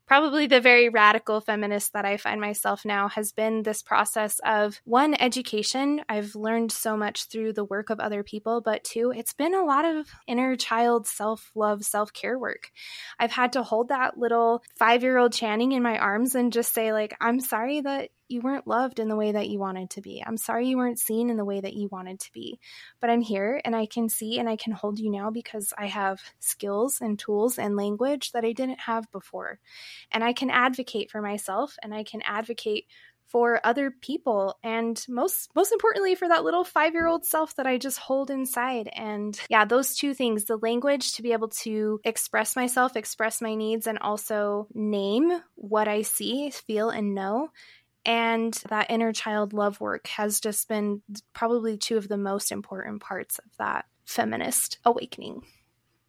probably 0.07 0.47
the 0.47 0.61
very 0.61 0.89
radical 0.89 1.41
feminist 1.41 1.93
that 1.93 2.05
I 2.05 2.17
find 2.17 2.39
myself 2.41 2.85
now 2.85 3.07
has 3.09 3.31
been 3.31 3.63
this 3.63 3.81
process 3.81 4.39
of 4.45 4.81
one, 4.83 5.15
education. 5.19 6.01
I've 6.09 6.35
learned 6.35 6.71
so 6.71 6.97
much 6.97 7.27
through 7.27 7.53
the 7.53 7.65
work 7.65 7.89
of 7.89 7.99
other 7.99 8.23
people, 8.23 8.61
but 8.61 8.83
two, 8.83 9.11
it's 9.15 9.33
been 9.33 9.53
a 9.53 9.63
lot 9.63 9.85
of 9.85 10.07
inner 10.27 10.55
child 10.55 11.07
self 11.07 11.51
love, 11.55 11.83
self 11.83 12.13
care 12.13 12.37
work. 12.37 12.71
I've 13.19 13.31
had 13.31 13.53
to 13.53 13.63
hold 13.63 13.89
that 13.89 14.17
little 14.17 14.63
five 14.77 15.03
year 15.03 15.17
old 15.17 15.33
Channing 15.33 15.71
in 15.71 15.83
my 15.83 15.97
arms 15.97 16.35
and 16.35 16.53
just 16.53 16.73
say, 16.73 16.93
like, 16.93 17.15
I'm 17.19 17.39
sorry 17.39 17.81
that 17.81 18.09
you 18.33 18.41
weren't 18.41 18.67
loved 18.67 18.99
in 18.99 19.07
the 19.07 19.15
way 19.15 19.31
that 19.31 19.47
you 19.47 19.59
wanted 19.59 19.91
to 19.91 20.01
be. 20.01 20.23
I'm 20.25 20.37
sorry 20.37 20.67
you 20.67 20.77
weren't 20.77 20.99
seen 20.99 21.29
in 21.29 21.37
the 21.37 21.45
way 21.45 21.61
that 21.61 21.73
you 21.73 21.87
wanted 21.91 22.19
to 22.21 22.31
be. 22.33 22.59
But 22.99 23.09
I'm 23.09 23.21
here 23.21 23.61
and 23.63 23.75
I 23.75 23.85
can 23.85 24.09
see 24.09 24.39
and 24.39 24.49
I 24.49 24.55
can 24.55 24.73
hold 24.73 24.99
you 24.99 25.09
now 25.09 25.29
because 25.29 25.73
I 25.77 25.85
have 25.87 26.19
skills 26.39 26.99
and 27.01 27.17
tools 27.17 27.57
and 27.59 27.77
language 27.77 28.31
that 28.31 28.43
I 28.43 28.51
didn't 28.51 28.81
have 28.81 29.11
before. 29.11 29.59
And 30.11 30.23
I 30.23 30.33
can 30.33 30.49
advocate 30.49 31.11
for 31.11 31.21
myself 31.21 31.75
and 31.81 31.93
I 31.93 32.03
can 32.03 32.21
advocate 32.23 32.87
for 33.33 33.59
other 33.63 33.89
people 33.89 34.59
and 34.63 35.03
most 35.09 35.49
most 35.55 35.71
importantly 35.71 36.13
for 36.13 36.27
that 36.27 36.43
little 36.43 36.63
5-year-old 36.63 37.25
self 37.25 37.55
that 37.55 37.65
I 37.65 37.79
just 37.79 37.97
hold 37.97 38.29
inside 38.29 38.89
and 38.93 39.39
yeah 39.49 39.65
those 39.65 39.95
two 39.95 40.13
things 40.13 40.43
the 40.43 40.57
language 40.57 41.13
to 41.13 41.23
be 41.23 41.33
able 41.33 41.47
to 41.47 41.99
express 42.03 42.55
myself 42.55 42.95
express 42.95 43.41
my 43.41 43.55
needs 43.55 43.87
and 43.87 43.97
also 43.97 44.67
name 44.73 45.31
what 45.55 45.87
I 45.87 46.03
see 46.03 46.51
feel 46.51 46.91
and 46.91 47.15
know 47.15 47.49
and 48.05 48.53
that 48.69 48.89
inner 48.89 49.13
child 49.13 49.53
love 49.53 49.79
work 49.79 50.07
has 50.07 50.39
just 50.39 50.67
been 50.67 51.01
probably 51.33 51.77
two 51.77 51.97
of 51.97 52.07
the 52.07 52.17
most 52.17 52.51
important 52.51 53.01
parts 53.01 53.39
of 53.39 53.45
that 53.57 53.85
feminist 54.05 54.77
awakening. 54.85 55.43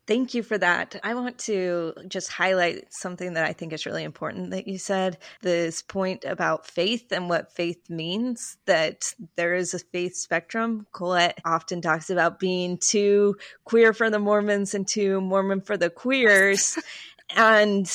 Thank 0.07 0.35
you 0.35 0.43
for 0.43 0.59
that. 0.59 0.97
I 1.03 1.15
want 1.15 1.39
to 1.41 1.95
just 2.09 2.31
highlight 2.31 2.93
something 2.93 3.35
that 3.35 3.47
I 3.47 3.55
think 3.55 3.73
is 3.73 3.87
really 3.87 4.05
important 4.05 4.51
that 4.51 4.69
you 4.69 4.77
said 4.77 5.17
this 5.41 5.81
point 5.81 6.27
about 6.27 6.67
faith 6.67 7.11
and 7.11 7.31
what 7.31 7.53
faith 7.53 7.89
means, 7.89 8.59
that 8.67 9.15
there 9.37 9.55
is 9.55 9.73
a 9.73 9.79
faith 9.79 10.15
spectrum. 10.15 10.87
Colette 10.93 11.41
often 11.47 11.81
talks 11.81 12.11
about 12.11 12.39
being 12.39 12.77
too 12.77 13.37
queer 13.65 13.95
for 13.95 14.11
the 14.11 14.19
Mormons 14.19 14.75
and 14.75 14.87
too 14.87 15.23
Mormon 15.23 15.63
for 15.63 15.79
the 15.79 15.89
queers. 15.89 16.79
and 17.35 17.91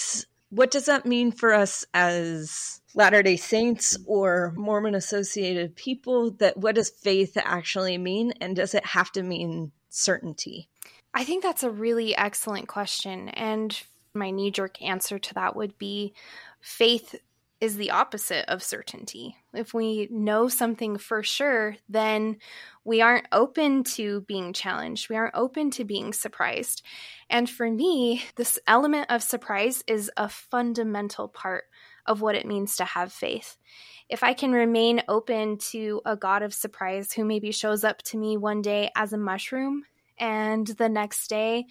what 0.49 0.71
does 0.71 0.85
that 0.85 1.05
mean 1.05 1.31
for 1.31 1.53
us 1.53 1.85
as 1.93 2.78
Latter 2.95 3.23
day 3.23 3.35
Saints 3.35 3.97
mm-hmm. 3.97 4.11
or 4.11 4.53
Mormon 4.55 4.95
associated 4.95 5.75
people? 5.75 6.31
That 6.31 6.57
what 6.57 6.75
does 6.75 6.89
faith 6.89 7.37
actually 7.37 7.97
mean? 7.97 8.33
And 8.41 8.55
does 8.55 8.73
it 8.73 8.85
have 8.85 9.11
to 9.13 9.23
mean 9.23 9.71
certainty? 9.89 10.69
I 11.13 11.23
think 11.23 11.43
that's 11.43 11.63
a 11.63 11.71
really 11.71 12.15
excellent 12.15 12.67
question. 12.67 13.29
And 13.29 13.79
my 14.13 14.31
knee 14.31 14.51
jerk 14.51 14.81
answer 14.81 15.19
to 15.19 15.33
that 15.35 15.55
would 15.55 15.77
be 15.77 16.13
faith 16.61 17.15
is 17.61 17.75
the 17.75 17.91
opposite 17.91 18.45
of 18.47 18.63
certainty. 18.63 19.35
If 19.53 19.73
we 19.73 20.07
know 20.09 20.47
something 20.47 20.97
for 20.97 21.23
sure, 21.23 21.75
then 21.89 22.37
we 22.85 23.01
aren't 23.01 23.27
open 23.33 23.83
to 23.95 24.21
being 24.21 24.53
challenged. 24.53 25.09
We 25.09 25.17
aren't 25.17 25.35
open 25.35 25.69
to 25.71 25.83
being 25.83 26.13
surprised. 26.13 26.83
And 27.29 27.49
for 27.49 27.69
me, 27.69 28.23
this 28.35 28.59
element 28.65 29.07
of 29.09 29.21
surprise 29.21 29.83
is 29.87 30.09
a 30.15 30.29
fundamental 30.29 31.27
part 31.27 31.65
of 32.09 32.21
what 32.21 32.35
it 32.35 32.45
means 32.45 32.75
to 32.75 32.83
have 32.83 33.13
faith. 33.13 33.55
If 34.09 34.23
I 34.23 34.33
can 34.33 34.51
remain 34.51 35.03
open 35.07 35.59
to 35.69 36.01
a 36.03 36.17
God 36.17 36.41
of 36.41 36.53
surprise 36.53 37.13
who 37.13 37.23
maybe 37.23 37.51
shows 37.51 37.83
up 37.83 38.01
to 38.03 38.17
me 38.17 38.35
one 38.35 38.63
day 38.63 38.89
as 38.95 39.13
a 39.13 39.17
mushroom 39.17 39.83
and 40.17 40.65
the 40.67 40.89
next 40.89 41.29
day 41.29 41.65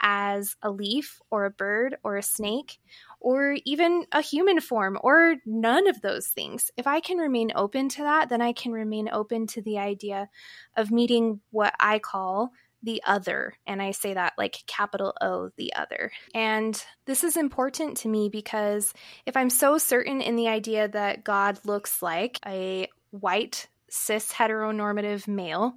as 0.00 0.54
a 0.62 0.70
leaf 0.70 1.20
or 1.30 1.46
a 1.46 1.50
bird 1.50 1.96
or 2.04 2.16
a 2.16 2.22
snake 2.22 2.78
or 3.20 3.56
even 3.64 4.04
a 4.12 4.20
human 4.20 4.60
form 4.60 4.98
or 5.02 5.36
none 5.44 5.88
of 5.88 6.00
those 6.02 6.28
things. 6.28 6.70
If 6.76 6.86
I 6.86 7.00
can 7.00 7.16
remain 7.16 7.50
open 7.56 7.88
to 7.88 8.02
that, 8.02 8.28
then 8.28 8.42
I 8.42 8.52
can 8.52 8.72
remain 8.72 9.08
open 9.10 9.46
to 9.48 9.62
the 9.62 9.78
idea 9.78 10.28
of 10.76 10.90
meeting 10.90 11.40
what 11.50 11.74
I 11.80 11.98
call 11.98 12.52
the 12.82 13.02
other. 13.06 13.54
And 13.66 13.82
I 13.82 13.90
say 13.90 14.14
that 14.14 14.34
like 14.38 14.62
capital 14.66 15.14
O, 15.20 15.50
the 15.56 15.74
other. 15.74 16.12
And 16.34 16.82
this 17.06 17.24
is 17.24 17.36
important 17.36 17.96
to 17.98 18.08
me 18.08 18.28
because 18.28 18.92
if 19.26 19.36
I'm 19.36 19.50
so 19.50 19.78
certain 19.78 20.20
in 20.20 20.36
the 20.36 20.48
idea 20.48 20.88
that 20.88 21.24
God 21.24 21.58
looks 21.64 22.02
like 22.02 22.38
a 22.46 22.88
white 23.10 23.68
cis 23.90 24.32
heteronormative 24.32 25.26
male, 25.26 25.74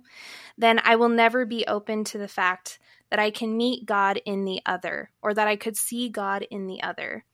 then 0.57 0.79
I 0.83 0.95
will 0.95 1.09
never 1.09 1.45
be 1.45 1.65
open 1.67 2.03
to 2.05 2.17
the 2.17 2.27
fact 2.27 2.79
that 3.09 3.19
I 3.19 3.31
can 3.31 3.57
meet 3.57 3.85
God 3.85 4.21
in 4.25 4.45
the 4.45 4.61
other 4.65 5.11
or 5.21 5.33
that 5.33 5.47
I 5.47 5.55
could 5.55 5.75
see 5.75 6.09
God 6.09 6.45
in 6.49 6.67
the 6.67 6.81
other. 6.83 7.25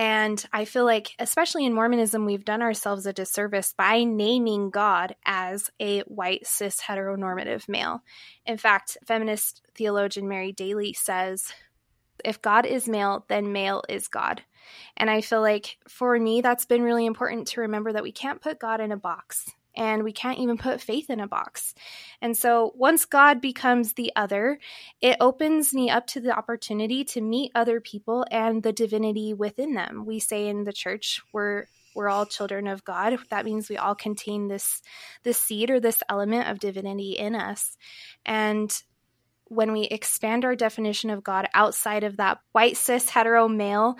And 0.00 0.42
I 0.50 0.64
feel 0.64 0.86
like, 0.86 1.10
especially 1.18 1.66
in 1.66 1.74
Mormonism, 1.74 2.24
we've 2.24 2.46
done 2.46 2.62
ourselves 2.62 3.04
a 3.04 3.12
disservice 3.12 3.74
by 3.76 4.02
naming 4.02 4.70
God 4.70 5.14
as 5.26 5.70
a 5.78 6.00
white 6.04 6.46
cis 6.46 6.80
heteronormative 6.80 7.68
male. 7.68 8.02
In 8.46 8.56
fact, 8.56 8.96
feminist 9.04 9.60
theologian 9.74 10.26
Mary 10.26 10.52
Daly 10.52 10.94
says, 10.94 11.52
if 12.24 12.40
God 12.40 12.64
is 12.64 12.88
male, 12.88 13.26
then 13.28 13.52
male 13.52 13.82
is 13.90 14.08
God. 14.08 14.40
And 14.96 15.10
I 15.10 15.20
feel 15.20 15.42
like 15.42 15.76
for 15.86 16.18
me, 16.18 16.40
that's 16.40 16.64
been 16.64 16.82
really 16.82 17.04
important 17.04 17.48
to 17.48 17.60
remember 17.60 17.92
that 17.92 18.02
we 18.02 18.12
can't 18.12 18.40
put 18.40 18.58
God 18.58 18.80
in 18.80 18.92
a 18.92 18.96
box 18.96 19.50
and 19.76 20.02
we 20.02 20.12
can't 20.12 20.38
even 20.38 20.58
put 20.58 20.80
faith 20.80 21.10
in 21.10 21.20
a 21.20 21.28
box. 21.28 21.74
And 22.20 22.36
so 22.36 22.72
once 22.74 23.04
God 23.04 23.40
becomes 23.40 23.94
the 23.94 24.12
other, 24.16 24.58
it 25.00 25.16
opens 25.20 25.72
me 25.72 25.90
up 25.90 26.06
to 26.08 26.20
the 26.20 26.36
opportunity 26.36 27.04
to 27.04 27.20
meet 27.20 27.52
other 27.54 27.80
people 27.80 28.26
and 28.30 28.62
the 28.62 28.72
divinity 28.72 29.34
within 29.34 29.74
them. 29.74 30.04
We 30.06 30.20
say 30.20 30.48
in 30.48 30.64
the 30.64 30.72
church, 30.72 31.22
we're 31.32 31.66
we're 31.94 32.08
all 32.08 32.24
children 32.24 32.68
of 32.68 32.84
God. 32.84 33.18
That 33.30 33.44
means 33.44 33.68
we 33.68 33.76
all 33.76 33.94
contain 33.94 34.48
this 34.48 34.80
this 35.22 35.38
seed 35.38 35.70
or 35.70 35.80
this 35.80 36.02
element 36.08 36.48
of 36.48 36.60
divinity 36.60 37.12
in 37.12 37.34
us. 37.34 37.76
And 38.24 38.72
when 39.44 39.72
we 39.72 39.82
expand 39.82 40.44
our 40.44 40.54
definition 40.54 41.10
of 41.10 41.24
God 41.24 41.48
outside 41.54 42.04
of 42.04 42.18
that 42.18 42.38
white 42.52 42.76
cis 42.76 43.10
hetero 43.10 43.48
male 43.48 43.96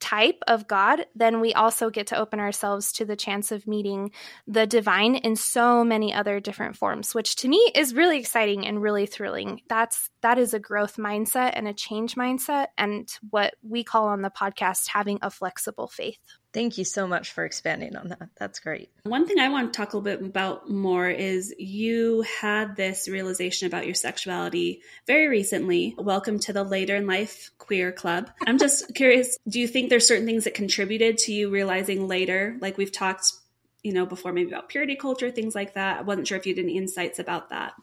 type 0.00 0.42
of 0.46 0.68
God, 0.68 1.06
then 1.14 1.40
we 1.40 1.54
also 1.54 1.90
get 1.90 2.08
to 2.08 2.18
open 2.18 2.40
ourselves 2.40 2.92
to 2.92 3.04
the 3.04 3.16
chance 3.16 3.52
of 3.52 3.66
meeting 3.66 4.10
the 4.46 4.66
divine 4.66 5.16
in 5.16 5.36
so 5.36 5.84
many 5.84 6.12
other 6.12 6.40
different 6.40 6.76
forms, 6.76 7.14
which 7.14 7.36
to 7.36 7.48
me 7.48 7.72
is 7.74 7.94
really 7.94 8.18
exciting 8.18 8.66
and 8.66 8.82
really 8.82 9.06
thrilling. 9.06 9.62
That's 9.68 10.10
that 10.22 10.38
is 10.38 10.54
a 10.54 10.58
growth 10.58 10.96
mindset 10.96 11.52
and 11.54 11.66
a 11.68 11.74
change 11.74 12.14
mindset 12.14 12.68
and 12.76 13.08
what 13.30 13.54
we 13.62 13.84
call 13.84 14.08
on 14.08 14.22
the 14.22 14.30
podcast 14.30 14.88
having 14.88 15.18
a 15.22 15.30
flexible 15.30 15.88
faith. 15.88 16.18
Thank 16.56 16.78
you 16.78 16.86
so 16.86 17.06
much 17.06 17.32
for 17.32 17.44
expanding 17.44 17.96
on 17.96 18.08
that. 18.08 18.30
That's 18.38 18.60
great. 18.60 18.88
One 19.02 19.26
thing 19.26 19.38
I 19.38 19.50
want 19.50 19.74
to 19.74 19.76
talk 19.76 19.92
a 19.92 19.98
little 19.98 20.16
bit 20.16 20.26
about 20.26 20.70
more 20.70 21.06
is 21.06 21.54
you 21.58 22.24
had 22.40 22.76
this 22.76 23.08
realization 23.08 23.66
about 23.66 23.84
your 23.84 23.94
sexuality 23.94 24.80
very 25.06 25.28
recently. 25.28 25.94
Welcome 25.98 26.38
to 26.38 26.54
the 26.54 26.64
Later 26.64 26.96
in 26.96 27.06
Life 27.06 27.50
Queer 27.58 27.92
Club. 27.92 28.30
I'm 28.46 28.56
just 28.56 28.94
curious, 28.94 29.36
do 29.46 29.60
you 29.60 29.68
think 29.68 29.90
there's 29.90 30.08
certain 30.08 30.24
things 30.24 30.44
that 30.44 30.54
contributed 30.54 31.18
to 31.18 31.32
you 31.34 31.50
realizing 31.50 32.08
later? 32.08 32.56
Like 32.62 32.78
we've 32.78 32.90
talked, 32.90 33.34
you 33.82 33.92
know, 33.92 34.06
before 34.06 34.32
maybe 34.32 34.48
about 34.48 34.70
purity 34.70 34.96
culture, 34.96 35.30
things 35.30 35.54
like 35.54 35.74
that. 35.74 35.98
I 35.98 36.02
wasn't 36.04 36.26
sure 36.26 36.38
if 36.38 36.46
you 36.46 36.54
had 36.54 36.64
any 36.64 36.78
insights 36.78 37.18
about 37.18 37.50
that. 37.50 37.74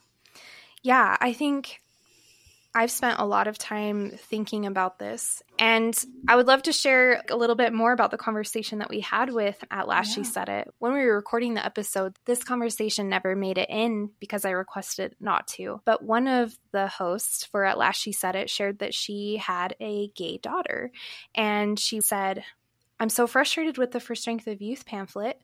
Yeah, 0.81 1.15
I 1.21 1.33
think 1.33 1.82
I've 2.75 2.91
spent 2.91 3.19
a 3.19 3.25
lot 3.25 3.47
of 3.47 3.57
time 3.57 4.11
thinking 4.17 4.65
about 4.65 4.97
this. 4.97 5.43
And 5.59 5.95
I 6.27 6.35
would 6.35 6.47
love 6.47 6.63
to 6.63 6.73
share 6.73 7.21
a 7.29 7.35
little 7.35 7.55
bit 7.55 7.71
more 7.71 7.93
about 7.93 8.09
the 8.09 8.17
conversation 8.17 8.79
that 8.79 8.89
we 8.89 9.01
had 9.01 9.31
with 9.31 9.63
At 9.69 9.87
Last 9.87 10.09
yeah. 10.09 10.15
She 10.15 10.23
Said 10.23 10.49
It. 10.49 10.73
When 10.79 10.93
we 10.93 11.05
were 11.05 11.15
recording 11.15 11.53
the 11.53 11.65
episode, 11.65 12.17
this 12.25 12.43
conversation 12.43 13.09
never 13.09 13.35
made 13.35 13.59
it 13.59 13.69
in 13.69 14.09
because 14.19 14.43
I 14.43 14.51
requested 14.51 15.15
not 15.19 15.47
to. 15.49 15.81
But 15.85 16.03
one 16.03 16.27
of 16.27 16.57
the 16.71 16.87
hosts 16.87 17.45
for 17.45 17.63
At 17.63 17.77
Last 17.77 18.01
She 18.01 18.11
Said 18.11 18.35
It 18.35 18.49
shared 18.49 18.79
that 18.79 18.95
she 18.95 19.37
had 19.37 19.75
a 19.79 20.07
gay 20.15 20.37
daughter. 20.37 20.91
And 21.35 21.79
she 21.79 22.01
said, 22.01 22.43
I'm 22.99 23.09
so 23.09 23.27
frustrated 23.27 23.77
with 23.77 23.91
the 23.91 23.99
For 23.99 24.15
Strength 24.15 24.47
of 24.47 24.61
Youth 24.61 24.85
pamphlet 24.85 25.39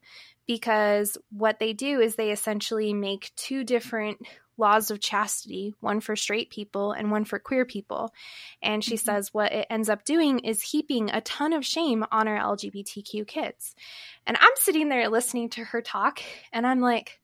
because 0.48 1.16
what 1.32 1.60
they 1.60 1.74
do 1.74 2.00
is 2.00 2.16
they 2.16 2.32
essentially 2.32 2.94
make 2.94 3.32
two 3.36 3.64
different 3.64 4.18
laws 4.60 4.92
of 4.92 5.00
chastity, 5.00 5.74
one 5.80 6.00
for 6.02 6.16
straight 6.16 6.50
people 6.50 6.92
and 6.92 7.12
one 7.12 7.26
for 7.26 7.40
queer 7.40 7.66
people. 7.66 8.14
And 8.62 8.84
she 8.84 8.96
mm-hmm. 8.96 9.06
says 9.06 9.34
what 9.34 9.52
it 9.52 9.68
ends 9.70 9.90
up 9.90 10.04
doing 10.04 10.40
is 10.40 10.62
heaping 10.62 11.10
a 11.10 11.22
ton 11.22 11.54
of 11.54 11.66
shame 11.66 12.06
on 12.12 12.28
our 12.28 12.38
LGBTQ 12.56 13.26
kids. 13.26 13.76
And 14.28 14.38
I'm 14.40 14.52
sitting 14.56 14.90
there 14.90 15.10
listening 15.10 15.50
to 15.52 15.64
her 15.64 15.82
talk, 15.82 16.22
and 16.54 16.68
I'm 16.68 16.82
like, 16.82 17.19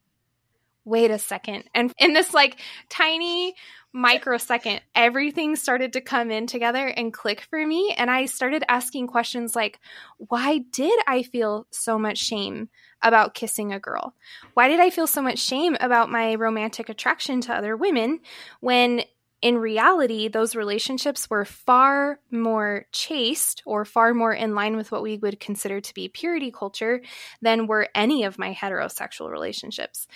wait 0.85 1.11
a 1.11 1.19
second. 1.19 1.65
And 1.73 1.91
in 1.97 2.13
this 2.13 2.33
like 2.33 2.61
tiny 2.89 3.55
microsecond, 3.91 4.81
everything 4.93 5.55
started 5.55 5.93
to 5.93 6.01
come 6.01 6.29
in 6.29 6.47
together 6.47 6.85
and 6.85 7.13
click 7.13 7.41
for 7.49 7.65
me. 7.65 7.93
And 7.97 8.11
I 8.11 8.25
started 8.25 8.63
asking 8.69 9.07
questions 9.07 9.55
like, 9.55 9.79
why 10.17 10.59
did 10.71 10.99
I 11.07 11.23
feel 11.23 11.65
so 11.71 11.97
much 11.97 12.19
shame 12.19 12.69
about 13.01 13.33
kissing 13.33 13.73
a 13.73 13.79
girl? 13.79 14.13
Why 14.53 14.67
did 14.67 14.79
I 14.79 14.89
feel 14.89 15.07
so 15.07 15.21
much 15.21 15.39
shame 15.39 15.75
about 15.79 16.11
my 16.11 16.35
romantic 16.35 16.89
attraction 16.89 17.41
to 17.41 17.53
other 17.53 17.75
women 17.75 18.19
when 18.59 19.01
in 19.41 19.57
reality, 19.57 20.27
those 20.27 20.55
relationships 20.55 21.29
were 21.29 21.45
far 21.45 22.19
more 22.31 22.85
chaste 22.91 23.61
or 23.65 23.85
far 23.85 24.13
more 24.13 24.33
in 24.33 24.55
line 24.55 24.75
with 24.75 24.91
what 24.91 25.03
we 25.03 25.17
would 25.17 25.39
consider 25.39 25.81
to 25.81 25.93
be 25.93 26.07
purity 26.07 26.51
culture 26.51 27.01
than 27.41 27.67
were 27.67 27.89
any 27.93 28.23
of 28.23 28.39
my 28.39 28.53
heterosexual 28.53 29.29
relationships. 29.29 30.07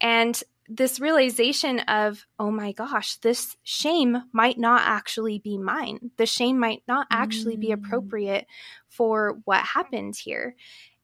And 0.00 0.40
this 0.68 0.98
realization 0.98 1.80
of, 1.80 2.26
oh 2.38 2.50
my 2.50 2.72
gosh, 2.72 3.16
this 3.16 3.56
shame 3.62 4.22
might 4.32 4.58
not 4.58 4.82
actually 4.84 5.38
be 5.38 5.58
mine. 5.58 6.10
The 6.16 6.26
shame 6.26 6.58
might 6.58 6.82
not 6.88 7.06
actually 7.10 7.56
be 7.56 7.68
mm. 7.68 7.74
appropriate 7.74 8.46
for 8.88 9.38
what 9.44 9.60
happened 9.60 10.16
here. 10.16 10.56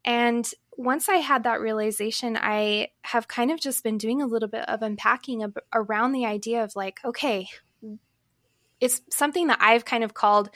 And 0.05 0.49
once 0.81 1.11
I 1.11 1.17
had 1.17 1.43
that 1.45 1.61
realization, 1.61 2.39
I 2.41 2.89
have 3.03 3.29
kind 3.29 3.51
of 3.51 3.61
just 3.61 3.85
been 3.85 3.99
doing 3.99 4.23
a 4.23 4.27
little 4.27 4.49
bit 4.49 4.67
of 4.67 4.81
unpacking 4.81 5.43
ab- 5.43 5.59
around 5.75 6.13
the 6.13 6.25
idea 6.25 6.65
of 6.65 6.75
like, 6.75 7.01
okay, 7.05 7.49
it's 8.81 9.03
something 9.11 9.49
that 9.49 9.59
I've 9.61 9.85
kind 9.85 10.05
of 10.05 10.15
called 10.15 10.51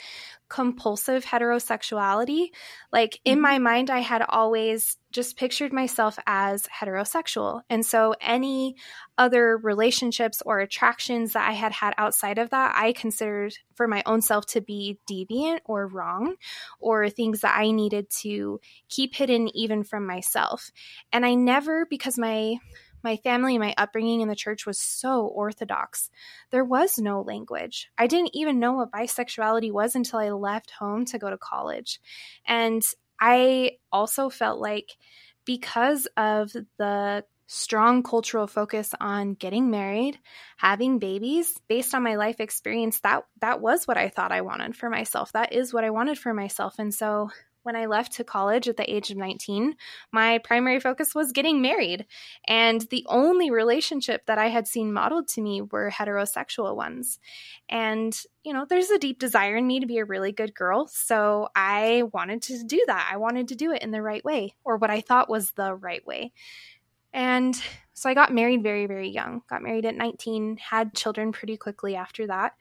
compulsive 0.49 1.25
heterosexuality. 1.25 2.49
Like 2.91 3.19
in 3.25 3.35
mm-hmm. 3.35 3.41
my 3.41 3.59
mind, 3.59 3.89
I 3.89 3.99
had 3.99 4.21
always 4.27 4.97
just 5.11 5.37
pictured 5.37 5.73
myself 5.73 6.19
as 6.27 6.67
heterosexual. 6.67 7.61
And 7.69 7.85
so 7.85 8.15
any 8.21 8.75
other 9.17 9.57
relationships 9.57 10.43
or 10.45 10.59
attractions 10.59 11.33
that 11.33 11.49
I 11.49 11.53
had 11.53 11.71
had 11.71 11.93
outside 11.97 12.37
of 12.37 12.51
that, 12.51 12.75
I 12.75 12.91
considered 12.91 13.55
for 13.75 13.87
my 13.87 14.03
own 14.05 14.21
self 14.21 14.45
to 14.47 14.61
be 14.61 14.99
deviant 15.09 15.59
or 15.65 15.87
wrong 15.87 16.35
or 16.79 17.09
things 17.09 17.41
that 17.41 17.57
I 17.57 17.71
needed 17.71 18.09
to 18.21 18.59
keep 18.89 19.15
hidden 19.15 19.49
even 19.55 19.83
from 19.83 20.05
myself. 20.05 20.69
And 21.11 21.25
I 21.25 21.33
never, 21.33 21.85
because 21.89 22.17
my 22.17 22.57
my 23.05 23.15
family 23.17 23.55
and 23.55 23.63
my 23.63 23.73
upbringing 23.77 24.19
in 24.19 24.27
the 24.27 24.35
church 24.35 24.65
was 24.65 24.77
so 24.77 25.25
orthodox. 25.27 26.09
There 26.49 26.65
was 26.65 26.97
no 26.97 27.21
language. 27.21 27.89
I 27.97 28.07
didn't 28.07 28.35
even 28.35 28.59
know 28.59 28.73
what 28.73 28.91
bisexuality 28.91 29.71
was 29.71 29.95
until 29.95 30.19
I 30.19 30.31
left 30.31 30.71
home 30.71 31.05
to 31.05 31.19
go 31.19 31.29
to 31.29 31.37
college. 31.37 32.01
And 32.45 32.83
I 33.21 33.77
also 33.93 34.29
felt 34.29 34.59
like 34.59 34.97
because 35.45 36.07
of 36.17 36.51
the 36.77 37.23
strong 37.47 38.01
cultural 38.01 38.47
focus 38.47 38.93
on 38.99 39.35
getting 39.35 39.69
married, 39.69 40.17
having 40.57 40.99
babies, 40.99 41.53
based 41.67 41.93
on 41.93 42.03
my 42.03 42.15
life 42.15 42.39
experience, 42.39 42.99
that 43.01 43.23
that 43.39 43.61
was 43.61 43.87
what 43.87 43.97
I 43.97 44.09
thought 44.09 44.31
I 44.31 44.41
wanted 44.41 44.75
for 44.75 44.89
myself. 44.89 45.31
That 45.33 45.53
is 45.53 45.73
what 45.73 45.83
I 45.83 45.91
wanted 45.91 46.17
for 46.17 46.33
myself. 46.33 46.75
And 46.79 46.93
so 46.93 47.29
when 47.65 47.75
I 47.75 47.87
left 47.87 48.13
to 48.13 48.23
college 48.23 48.67
at 48.67 48.77
the 48.77 48.93
age 48.93 49.09
of 49.09 49.17
19, 49.17 49.75
my 50.11 50.37
primary 50.37 50.79
focus 50.79 51.15
was 51.15 51.31
getting 51.31 51.61
married. 51.61 52.05
And 52.47 52.81
the 52.91 53.05
only 53.09 53.49
relationship 53.49 54.25
that 54.27 54.37
I 54.37 54.47
had 54.47 54.67
seen 54.67 54.93
modeled 54.93 55.27
to 55.29 55.41
me 55.41 55.61
were 55.61 55.89
heterosexual 55.91 56.75
ones. 56.75 57.19
And, 57.67 58.15
you 58.43 58.53
know, 58.53 58.65
there's 58.69 58.91
a 58.91 58.99
deep 58.99 59.19
desire 59.19 59.55
in 59.57 59.65
me 59.65 59.79
to 59.79 59.87
be 59.87 59.97
a 59.97 60.05
really 60.05 60.31
good 60.31 60.53
girl. 60.53 60.87
So 60.87 61.49
I 61.55 62.03
wanted 62.13 62.43
to 62.43 62.63
do 62.63 62.83
that. 62.87 63.09
I 63.11 63.17
wanted 63.17 63.47
to 63.47 63.55
do 63.55 63.71
it 63.71 63.81
in 63.81 63.91
the 63.91 64.01
right 64.01 64.23
way, 64.23 64.53
or 64.63 64.77
what 64.77 64.91
I 64.91 65.01
thought 65.01 65.29
was 65.29 65.51
the 65.51 65.73
right 65.73 66.05
way. 66.05 66.31
And 67.13 67.59
so 67.93 68.09
I 68.09 68.13
got 68.13 68.33
married 68.33 68.61
very, 68.61 68.87
very 68.87 69.09
young. 69.09 69.41
Got 69.49 69.63
married 69.63 69.85
at 69.85 69.95
19, 69.95 70.57
had 70.57 70.93
children 70.93 71.31
pretty 71.31 71.55
quickly 71.55 71.95
after 71.95 72.27
that. 72.27 72.53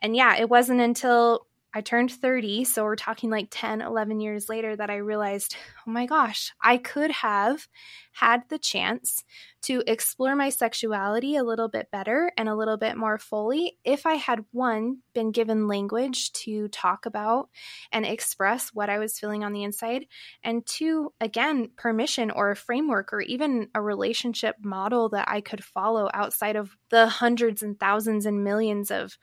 And 0.00 0.14
yeah, 0.14 0.36
it 0.36 0.48
wasn't 0.48 0.80
until 0.80 1.46
I 1.76 1.82
turned 1.82 2.10
30, 2.10 2.64
so 2.64 2.84
we're 2.84 2.96
talking 2.96 3.28
like 3.28 3.48
10, 3.50 3.82
11 3.82 4.18
years 4.18 4.48
later 4.48 4.74
that 4.74 4.88
I 4.88 4.96
realized, 4.96 5.56
oh 5.86 5.90
my 5.90 6.06
gosh, 6.06 6.54
I 6.58 6.78
could 6.78 7.10
have 7.10 7.68
had 8.12 8.44
the 8.48 8.58
chance 8.58 9.22
to 9.64 9.82
explore 9.86 10.34
my 10.34 10.48
sexuality 10.48 11.36
a 11.36 11.44
little 11.44 11.68
bit 11.68 11.90
better 11.90 12.32
and 12.38 12.48
a 12.48 12.54
little 12.54 12.78
bit 12.78 12.96
more 12.96 13.18
fully 13.18 13.76
if 13.84 14.06
I 14.06 14.14
had 14.14 14.46
one, 14.52 15.00
been 15.12 15.32
given 15.32 15.68
language 15.68 16.32
to 16.32 16.68
talk 16.68 17.04
about 17.04 17.50
and 17.92 18.06
express 18.06 18.70
what 18.70 18.88
I 18.88 18.98
was 18.98 19.18
feeling 19.18 19.44
on 19.44 19.52
the 19.52 19.64
inside, 19.64 20.06
and 20.42 20.64
two, 20.64 21.12
again, 21.20 21.68
permission 21.76 22.30
or 22.30 22.52
a 22.52 22.56
framework 22.56 23.12
or 23.12 23.20
even 23.20 23.68
a 23.74 23.82
relationship 23.82 24.56
model 24.62 25.10
that 25.10 25.28
I 25.28 25.42
could 25.42 25.62
follow 25.62 26.08
outside 26.14 26.56
of 26.56 26.74
the 26.88 27.06
hundreds 27.06 27.62
and 27.62 27.78
thousands 27.78 28.24
and 28.24 28.42
millions 28.42 28.90
of 28.90 29.18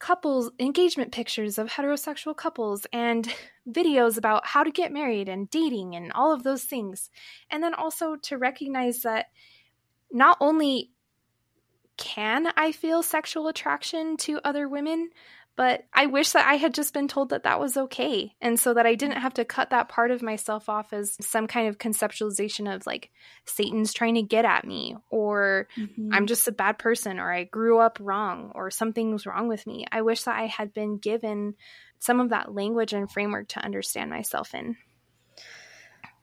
couples 0.00 0.50
engagement 0.58 1.12
pictures 1.12 1.58
of 1.58 1.68
heterosexual 1.68 2.36
couples 2.36 2.86
and 2.92 3.32
videos 3.70 4.18
about 4.18 4.46
how 4.46 4.64
to 4.64 4.70
get 4.70 4.92
married 4.92 5.28
and 5.28 5.48
dating 5.50 5.94
and 5.94 6.10
all 6.12 6.32
of 6.32 6.42
those 6.42 6.64
things. 6.64 7.10
And 7.50 7.62
then 7.62 7.74
also 7.74 8.16
to 8.16 8.38
recognize 8.38 9.02
that 9.02 9.26
not 10.10 10.36
only 10.40 10.90
can 11.96 12.50
I 12.56 12.72
feel 12.72 13.02
sexual 13.02 13.46
attraction 13.46 14.16
to 14.18 14.40
other 14.42 14.68
women, 14.68 15.10
but 15.56 15.84
I 15.92 16.06
wish 16.06 16.32
that 16.32 16.46
I 16.46 16.54
had 16.54 16.74
just 16.74 16.94
been 16.94 17.08
told 17.08 17.30
that 17.30 17.42
that 17.42 17.60
was 17.60 17.76
okay. 17.76 18.34
And 18.40 18.58
so 18.58 18.74
that 18.74 18.86
I 18.86 18.94
didn't 18.94 19.20
have 19.20 19.34
to 19.34 19.44
cut 19.44 19.70
that 19.70 19.88
part 19.88 20.10
of 20.10 20.22
myself 20.22 20.68
off 20.68 20.92
as 20.92 21.16
some 21.20 21.46
kind 21.46 21.68
of 21.68 21.78
conceptualization 21.78 22.74
of 22.74 22.86
like 22.86 23.10
Satan's 23.44 23.92
trying 23.92 24.14
to 24.14 24.22
get 24.22 24.44
at 24.44 24.64
me, 24.64 24.96
or 25.10 25.68
mm-hmm. 25.76 26.10
I'm 26.12 26.26
just 26.26 26.48
a 26.48 26.52
bad 26.52 26.78
person, 26.78 27.18
or 27.18 27.32
I 27.32 27.44
grew 27.44 27.78
up 27.78 27.98
wrong, 28.00 28.52
or 28.54 28.70
something's 28.70 29.26
wrong 29.26 29.48
with 29.48 29.66
me. 29.66 29.84
I 29.90 30.02
wish 30.02 30.22
that 30.22 30.38
I 30.38 30.46
had 30.46 30.72
been 30.72 30.98
given 30.98 31.54
some 31.98 32.20
of 32.20 32.30
that 32.30 32.54
language 32.54 32.92
and 32.92 33.10
framework 33.10 33.48
to 33.48 33.64
understand 33.64 34.10
myself 34.10 34.54
in. 34.54 34.76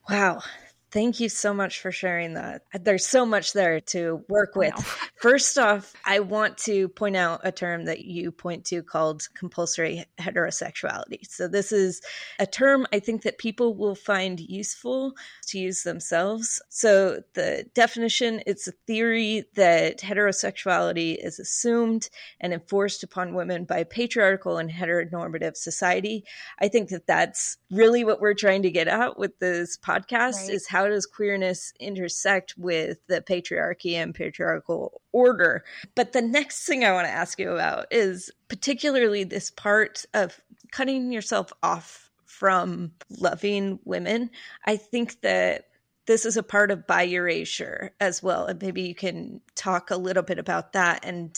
Wow. 0.09 0.41
Thank 0.89 1.19
you 1.19 1.27
so 1.27 1.53
much 1.53 1.81
for 1.81 1.91
sharing 1.91 2.35
that. 2.35 2.61
There's 2.73 3.05
so 3.05 3.25
much 3.25 3.51
there 3.51 3.81
to 3.81 4.23
work 4.29 4.55
with. 4.55 4.73
First 5.21 5.57
off, 5.57 5.93
I 6.05 6.21
want 6.21 6.57
to 6.59 6.87
point 6.89 7.17
out 7.17 7.41
a 7.43 7.51
term 7.51 7.85
that 7.85 8.05
you 8.05 8.31
point 8.31 8.63
to 8.65 8.81
called 8.83 9.27
compulsory 9.33 10.05
heterosexuality. 10.17 11.27
So, 11.27 11.49
this 11.49 11.73
is 11.73 12.01
a 12.39 12.45
term 12.45 12.87
I 12.93 12.99
think 12.99 13.23
that 13.23 13.37
people 13.37 13.75
will 13.75 13.95
find 13.95 14.39
useful 14.39 15.13
to 15.47 15.59
use 15.59 15.83
themselves. 15.83 16.61
So, 16.69 17.21
the 17.33 17.65
definition 17.73 18.41
it's 18.45 18.67
a 18.69 18.73
theory 18.85 19.43
that 19.55 19.99
heterosexuality 19.99 21.17
is 21.21 21.37
assumed 21.37 22.09
and 22.39 22.53
enforced 22.53 23.03
upon 23.03 23.33
women 23.33 23.65
by 23.65 23.83
patriarchal 23.83 24.57
and 24.57 24.69
heteronormative 24.69 25.57
society. 25.57 26.23
I 26.59 26.69
think 26.69 26.89
that 26.89 27.07
that's 27.07 27.57
really 27.69 28.05
what 28.05 28.21
we're 28.21 28.33
trying 28.33 28.61
to 28.61 28.71
get 28.71 28.87
at 28.87 29.19
with 29.19 29.37
this 29.39 29.77
podcast 29.77 30.43
right. 30.43 30.51
is 30.51 30.67
how 30.67 30.76
how 30.77 30.87
does 30.87 31.07
queerness 31.07 31.73
intersect 31.79 32.53
with 32.55 32.99
the 33.07 33.19
patriarchy 33.19 33.93
and 33.93 34.13
patriarchal 34.13 35.01
order? 35.11 35.63
But 35.95 36.13
the 36.13 36.21
next 36.21 36.67
thing 36.67 36.83
I 36.83 36.91
want 36.91 37.07
to 37.07 37.11
ask 37.11 37.39
you 37.39 37.51
about 37.51 37.87
is 37.89 38.29
particularly 38.47 39.23
this 39.23 39.49
part 39.49 40.05
of 40.13 40.39
cutting 40.71 41.11
yourself 41.11 41.51
off 41.63 42.11
from 42.25 42.91
loving 43.09 43.79
women. 43.85 44.29
I 44.65 44.77
think 44.77 45.21
that 45.21 45.65
this 46.05 46.27
is 46.27 46.37
a 46.37 46.43
part 46.43 46.69
of 46.69 46.85
bi 46.85 47.07
erasure 47.07 47.91
as 47.99 48.21
well. 48.21 48.45
And 48.45 48.61
maybe 48.61 48.83
you 48.83 48.93
can 48.93 49.41
talk 49.55 49.89
a 49.89 49.97
little 49.97 50.21
bit 50.21 50.37
about 50.37 50.73
that 50.73 51.03
and 51.03 51.35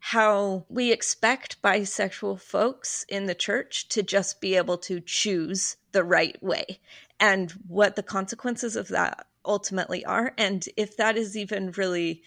how 0.00 0.66
we 0.68 0.92
expect 0.92 1.62
bisexual 1.62 2.42
folks 2.42 3.06
in 3.08 3.24
the 3.24 3.34
church 3.34 3.88
to 3.88 4.02
just 4.02 4.42
be 4.42 4.54
able 4.54 4.76
to 4.78 5.00
choose 5.00 5.78
the 5.92 6.04
right 6.04 6.40
way 6.42 6.78
and 7.22 7.52
what 7.68 7.94
the 7.94 8.02
consequences 8.02 8.74
of 8.74 8.88
that 8.88 9.26
ultimately 9.46 10.04
are. 10.04 10.34
And 10.36 10.66
if 10.76 10.96
that 10.96 11.16
is 11.16 11.36
even 11.36 11.70
really 11.70 12.22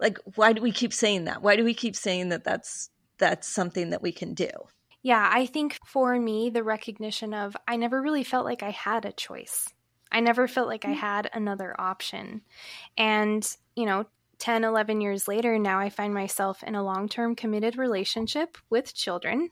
like 0.00 0.18
why 0.34 0.52
do 0.52 0.60
we 0.60 0.72
keep 0.72 0.92
saying 0.92 1.24
that? 1.24 1.42
Why 1.42 1.56
do 1.56 1.64
we 1.64 1.74
keep 1.74 1.96
saying 1.96 2.28
that 2.30 2.44
that's 2.44 2.90
that's 3.18 3.48
something 3.48 3.90
that 3.90 4.02
we 4.02 4.12
can 4.12 4.34
do? 4.34 4.50
Yeah 5.02 5.30
i 5.32 5.46
think 5.46 5.78
for 5.86 6.18
me 6.18 6.50
the 6.50 6.64
recognition 6.64 7.32
of 7.32 7.56
i 7.68 7.76
never 7.76 8.02
really 8.02 8.24
felt 8.24 8.44
like 8.44 8.62
i 8.62 8.70
had 8.70 9.04
a 9.04 9.12
choice. 9.12 9.72
I 10.10 10.20
never 10.20 10.48
felt 10.48 10.66
like 10.66 10.84
i 10.84 10.92
mm. 10.92 10.96
had 10.96 11.30
another 11.32 11.74
option. 11.78 12.42
And 12.96 13.48
you 13.76 13.86
know 13.86 14.06
10 14.38 14.64
11 14.64 15.00
years 15.00 15.28
later 15.28 15.58
now 15.58 15.78
i 15.78 15.88
find 15.88 16.14
myself 16.14 16.62
in 16.62 16.74
a 16.74 16.82
long-term 16.82 17.34
committed 17.34 17.76
relationship 17.76 18.56
with 18.70 18.94
children 18.94 19.50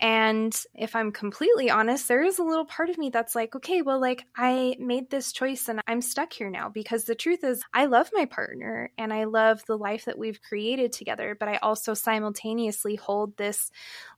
and 0.00 0.54
if 0.74 0.96
I'm 0.96 1.12
completely 1.12 1.70
honest, 1.70 2.08
there 2.08 2.24
is 2.24 2.38
a 2.38 2.44
little 2.44 2.64
part 2.64 2.90
of 2.90 2.98
me 2.98 3.10
that's 3.10 3.36
like, 3.36 3.54
okay, 3.54 3.80
well, 3.80 4.00
like 4.00 4.26
I 4.36 4.76
made 4.80 5.08
this 5.08 5.32
choice 5.32 5.68
and 5.68 5.80
I'm 5.86 6.00
stuck 6.00 6.32
here 6.32 6.50
now 6.50 6.68
because 6.68 7.04
the 7.04 7.14
truth 7.14 7.44
is, 7.44 7.62
I 7.72 7.86
love 7.86 8.10
my 8.12 8.24
partner 8.24 8.90
and 8.98 9.12
I 9.12 9.24
love 9.24 9.62
the 9.66 9.78
life 9.78 10.06
that 10.06 10.18
we've 10.18 10.42
created 10.42 10.92
together. 10.92 11.36
But 11.38 11.48
I 11.48 11.56
also 11.58 11.94
simultaneously 11.94 12.96
hold 12.96 13.36
this 13.36 13.70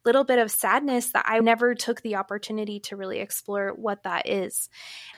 little 0.04 0.24
bit 0.24 0.38
of 0.38 0.50
sadness 0.50 1.10
that 1.12 1.26
I 1.28 1.40
never 1.40 1.74
took 1.74 2.00
the 2.00 2.16
opportunity 2.16 2.80
to 2.80 2.96
really 2.96 3.20
explore 3.20 3.72
what 3.74 4.04
that 4.04 4.26
is. 4.26 4.70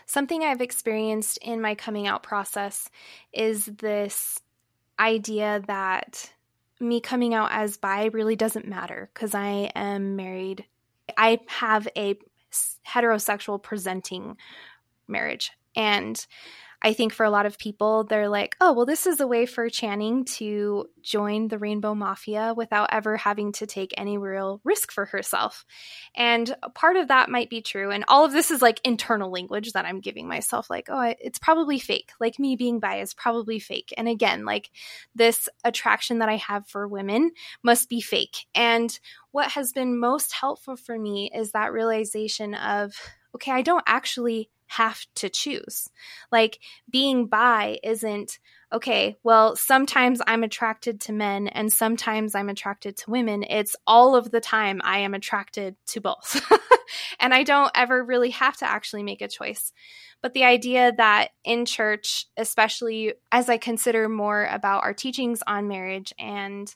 Something 0.07 0.43
I've 0.43 0.61
experienced 0.61 1.39
in 1.41 1.61
my 1.61 1.77
coming 1.77 2.09
out 2.09 2.25
process 2.25 2.91
is 3.33 3.67
this 3.67 4.41
idea 4.99 5.63
that 5.67 6.33
me 6.81 7.01
coming 7.01 7.35
out 7.35 7.51
as 7.53 7.77
bi 7.77 8.07
really 8.07 8.37
doesn't 8.37 8.69
matter 8.69 9.11
because 9.13 9.35
I 9.35 9.71
am 9.75 10.17
married. 10.17 10.65
I 11.17 11.41
have 11.49 11.89
a 11.97 12.17
heterosexual 12.87 13.63
presenting 13.63 14.37
marriage. 15.07 15.53
And 15.75 16.25
I 16.81 16.93
think 16.93 17.13
for 17.13 17.25
a 17.25 17.31
lot 17.31 17.47
of 17.47 17.59
people, 17.59 18.05
they're 18.05 18.29
like, 18.29 18.57
oh, 18.61 18.73
well, 18.73 18.87
this 18.87 19.07
is 19.07 19.19
a 19.19 19.27
way 19.27 19.47
for 19.47 19.69
Channing 19.69 20.25
to 20.25 20.87
join 21.03 21.49
the 21.49 21.59
Rainbow 21.59 21.95
Mafia 21.95 22.55
without 22.57 22.91
ever 22.93 23.17
having 23.17 23.51
to 23.53 23.67
take 23.67 23.93
any 23.97 24.17
real 24.17 24.61
risk 24.63 24.93
for 24.93 25.05
herself. 25.07 25.65
And 26.15 26.55
part 26.75 26.97
of 26.97 27.09
that 27.09 27.31
might 27.31 27.51
be 27.51 27.63
true. 27.63 27.91
And 27.91 28.05
all 28.07 28.25
of 28.25 28.33
this 28.33 28.53
is 28.53 28.63
like 28.63 28.81
internal 28.85 29.31
language 29.31 29.73
that 29.73 29.87
I'm 29.87 30.01
giving 30.01 30.29
myself, 30.29 30.71
like, 30.71 30.87
oh, 30.89 31.15
it's 31.21 31.41
probably 31.41 31.81
fake. 31.81 32.13
Like 32.21 32.39
me 32.39 32.55
being 32.55 32.79
bi 32.79 33.01
is 33.01 33.13
probably 33.13 33.59
fake. 33.59 33.93
And 33.97 34.09
again, 34.09 34.45
like 34.45 34.71
this 35.17 35.49
attraction 35.65 36.19
that 36.19 36.29
I 36.29 36.37
have 36.37 36.69
for 36.69 36.87
women 36.87 37.33
must 37.63 37.89
be 37.89 38.01
fake. 38.01 38.47
And 38.55 38.97
what 39.33 39.51
has 39.53 39.73
been 39.73 39.99
most 39.99 40.33
helpful 40.33 40.77
for 40.77 40.97
me 40.97 41.31
is 41.35 41.53
that 41.53 41.73
realization 41.73 42.55
of, 42.55 42.95
okay, 43.35 43.51
I 43.51 43.63
don't 43.63 43.85
actually 43.87 44.49
have 44.69 45.05
to 45.17 45.29
choose. 45.29 45.89
Like 46.31 46.61
being 46.91 47.27
bi 47.27 47.79
isn't 47.83 48.39
okay, 48.73 49.17
well, 49.23 49.57
sometimes 49.57 50.21
I'm 50.27 50.43
attracted 50.43 51.01
to 51.03 51.13
men 51.13 51.49
and 51.49 51.73
sometimes 51.73 52.35
I'm 52.35 52.49
attracted 52.49 52.97
to 52.99 53.11
women. 53.11 53.43
It's 53.49 53.75
all 53.87 54.15
of 54.15 54.31
the 54.31 54.41
time 54.41 54.81
I 54.85 54.99
am 54.99 55.15
attracted 55.15 55.77
to 55.89 56.01
both. 56.01 56.41
and 57.21 57.33
I 57.33 57.45
don't 57.45 57.71
ever 57.75 58.05
really 58.05 58.31
have 58.31 58.57
to 58.59 58.71
actually 58.71 59.03
make 59.03 59.23
a 59.23 59.29
choice. 59.29 59.73
But 60.21 60.35
the 60.35 60.45
idea 60.45 60.93
that 60.97 61.29
in 61.45 61.65
church, 61.65 62.27
especially 62.37 63.15
as 63.31 63.49
I 63.49 63.57
consider 63.57 64.09
more 64.09 64.45
about 64.47 64.83
our 64.83 64.93
teachings 64.93 65.41
on 65.47 65.69
marriage 65.69 66.13
and 66.19 66.75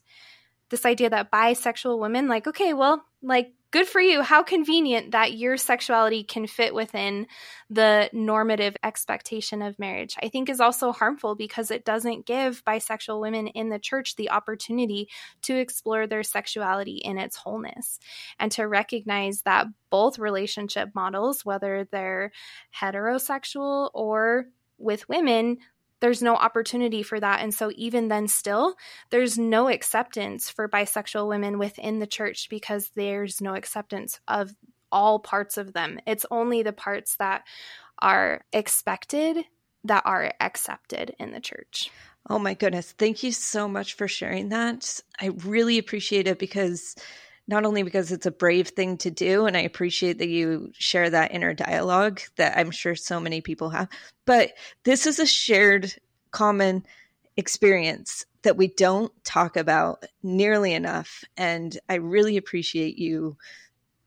this 0.70 0.86
idea 0.86 1.10
that 1.10 1.30
bisexual 1.30 1.98
women, 1.98 2.28
like, 2.28 2.46
okay, 2.46 2.72
well, 2.72 3.04
like 3.22 3.52
good 3.72 3.88
for 3.88 4.00
you. 4.00 4.22
How 4.22 4.42
convenient 4.42 5.12
that 5.12 5.32
your 5.32 5.56
sexuality 5.56 6.22
can 6.22 6.46
fit 6.46 6.74
within 6.74 7.26
the 7.70 8.10
normative 8.12 8.76
expectation 8.84 9.62
of 9.62 9.78
marriage. 9.78 10.14
I 10.22 10.28
think 10.28 10.48
is 10.48 10.60
also 10.60 10.92
harmful 10.92 11.34
because 11.34 11.70
it 11.70 11.84
doesn't 11.84 12.26
give 12.26 12.62
bisexual 12.64 13.20
women 13.20 13.48
in 13.48 13.70
the 13.70 13.78
church 13.78 14.14
the 14.14 14.30
opportunity 14.30 15.08
to 15.42 15.56
explore 15.56 16.06
their 16.06 16.22
sexuality 16.22 16.96
in 16.96 17.16
its 17.16 17.36
wholeness 17.36 17.98
and 18.38 18.52
to 18.52 18.68
recognize 18.68 19.42
that 19.42 19.66
both 19.90 20.18
relationship 20.18 20.90
models, 20.94 21.44
whether 21.44 21.88
they're 21.90 22.30
heterosexual 22.78 23.90
or 23.94 24.46
with 24.78 25.08
women, 25.08 25.56
there's 26.02 26.20
no 26.20 26.34
opportunity 26.34 27.04
for 27.04 27.18
that. 27.18 27.40
And 27.40 27.54
so, 27.54 27.70
even 27.76 28.08
then, 28.08 28.26
still, 28.26 28.74
there's 29.10 29.38
no 29.38 29.68
acceptance 29.68 30.50
for 30.50 30.68
bisexual 30.68 31.28
women 31.28 31.58
within 31.58 32.00
the 32.00 32.08
church 32.08 32.48
because 32.50 32.90
there's 32.96 33.40
no 33.40 33.54
acceptance 33.54 34.18
of 34.26 34.52
all 34.90 35.20
parts 35.20 35.56
of 35.56 35.72
them. 35.72 36.00
It's 36.04 36.26
only 36.30 36.64
the 36.64 36.72
parts 36.72 37.16
that 37.16 37.44
are 38.00 38.44
expected 38.52 39.44
that 39.84 40.02
are 40.04 40.32
accepted 40.40 41.14
in 41.20 41.30
the 41.30 41.40
church. 41.40 41.88
Oh 42.28 42.40
my 42.40 42.54
goodness. 42.54 42.92
Thank 42.92 43.22
you 43.22 43.30
so 43.30 43.68
much 43.68 43.94
for 43.94 44.08
sharing 44.08 44.48
that. 44.48 45.00
I 45.20 45.28
really 45.44 45.78
appreciate 45.78 46.26
it 46.26 46.38
because 46.38 46.96
not 47.52 47.66
only 47.66 47.82
because 47.82 48.10
it's 48.10 48.24
a 48.24 48.30
brave 48.30 48.68
thing 48.68 48.96
to 48.96 49.10
do, 49.10 49.44
and 49.44 49.58
I 49.58 49.60
appreciate 49.60 50.16
that 50.18 50.30
you 50.30 50.72
share 50.72 51.10
that 51.10 51.34
inner 51.34 51.52
dialogue 51.52 52.22
that 52.36 52.56
I'm 52.56 52.70
sure 52.70 52.94
so 52.94 53.20
many 53.20 53.42
people 53.42 53.68
have, 53.68 53.88
but 54.24 54.52
this 54.84 55.06
is 55.06 55.18
a 55.18 55.26
shared 55.26 55.94
common 56.30 56.82
experience 57.36 58.24
that 58.40 58.56
we 58.56 58.68
don't 58.68 59.12
talk 59.22 59.58
about 59.58 60.02
nearly 60.22 60.72
enough. 60.72 61.24
And 61.36 61.78
I 61.90 61.96
really 61.96 62.38
appreciate 62.38 62.96
you 62.96 63.36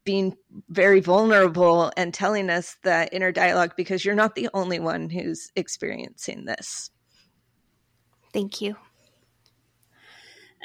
being 0.05 0.36
very 0.69 0.99
vulnerable 0.99 1.91
and 1.95 2.15
telling 2.15 2.49
us 2.49 2.77
that 2.84 3.13
inner 3.13 3.31
dialogue 3.31 3.73
because 3.77 4.03
you're 4.03 4.15
not 4.15 4.34
the 4.34 4.49
only 4.55 4.79
one 4.79 5.08
who's 5.12 5.51
experiencing 5.55 6.45
this. 6.45 6.89
Thank 8.34 8.60
you. 8.60 8.75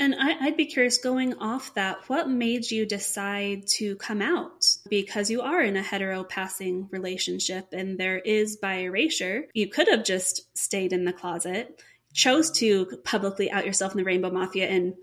And 0.00 0.14
I, 0.18 0.46
would 0.46 0.56
be 0.56 0.64
curious, 0.64 0.96
going 0.96 1.34
off 1.34 1.74
that, 1.74 2.08
what 2.08 2.26
made 2.26 2.70
you 2.70 2.86
decide 2.86 3.66
to 3.74 3.96
come 3.96 4.22
out? 4.22 4.66
Because 4.88 5.30
you 5.30 5.42
are 5.42 5.60
in 5.60 5.76
a 5.76 5.82
hetero 5.82 6.24
passing 6.24 6.88
relationship 6.90 7.68
and 7.72 7.98
there 7.98 8.18
is 8.18 8.56
bi 8.56 8.76
erasure. 8.76 9.44
You 9.52 9.68
could 9.68 9.88
have 9.88 10.02
just 10.02 10.56
stayed 10.56 10.94
in 10.94 11.04
the 11.04 11.12
closet, 11.12 11.82
chose 12.14 12.50
to 12.52 12.86
publicly 13.04 13.50
out 13.50 13.66
yourself 13.66 13.92
in 13.92 13.98
the 13.98 14.04
Rainbow 14.04 14.30
Mafia 14.30 14.68
in 14.68 14.94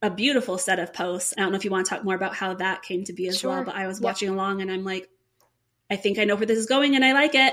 a 0.00 0.08
beautiful 0.08 0.56
set 0.56 0.78
of 0.78 0.94
posts. 0.94 1.34
I 1.36 1.42
don't 1.42 1.52
know 1.52 1.58
if 1.58 1.66
you 1.66 1.70
want 1.70 1.84
to 1.84 1.90
talk 1.90 2.02
more 2.04 2.14
about 2.14 2.34
how 2.34 2.54
that 2.54 2.80
came 2.80 3.04
to 3.04 3.12
be 3.12 3.28
as 3.28 3.38
sure. 3.38 3.50
well, 3.50 3.64
but 3.64 3.74
I 3.74 3.86
was 3.86 4.00
watching 4.00 4.30
along 4.30 4.62
and 4.62 4.70
I'm 4.70 4.82
like, 4.84 5.10
I 5.90 5.96
think 5.96 6.18
I 6.18 6.24
know 6.24 6.36
where 6.36 6.46
this 6.46 6.58
is 6.58 6.66
going 6.66 6.96
and 6.96 7.04
I 7.04 7.12
like 7.12 7.32
it 7.34 7.52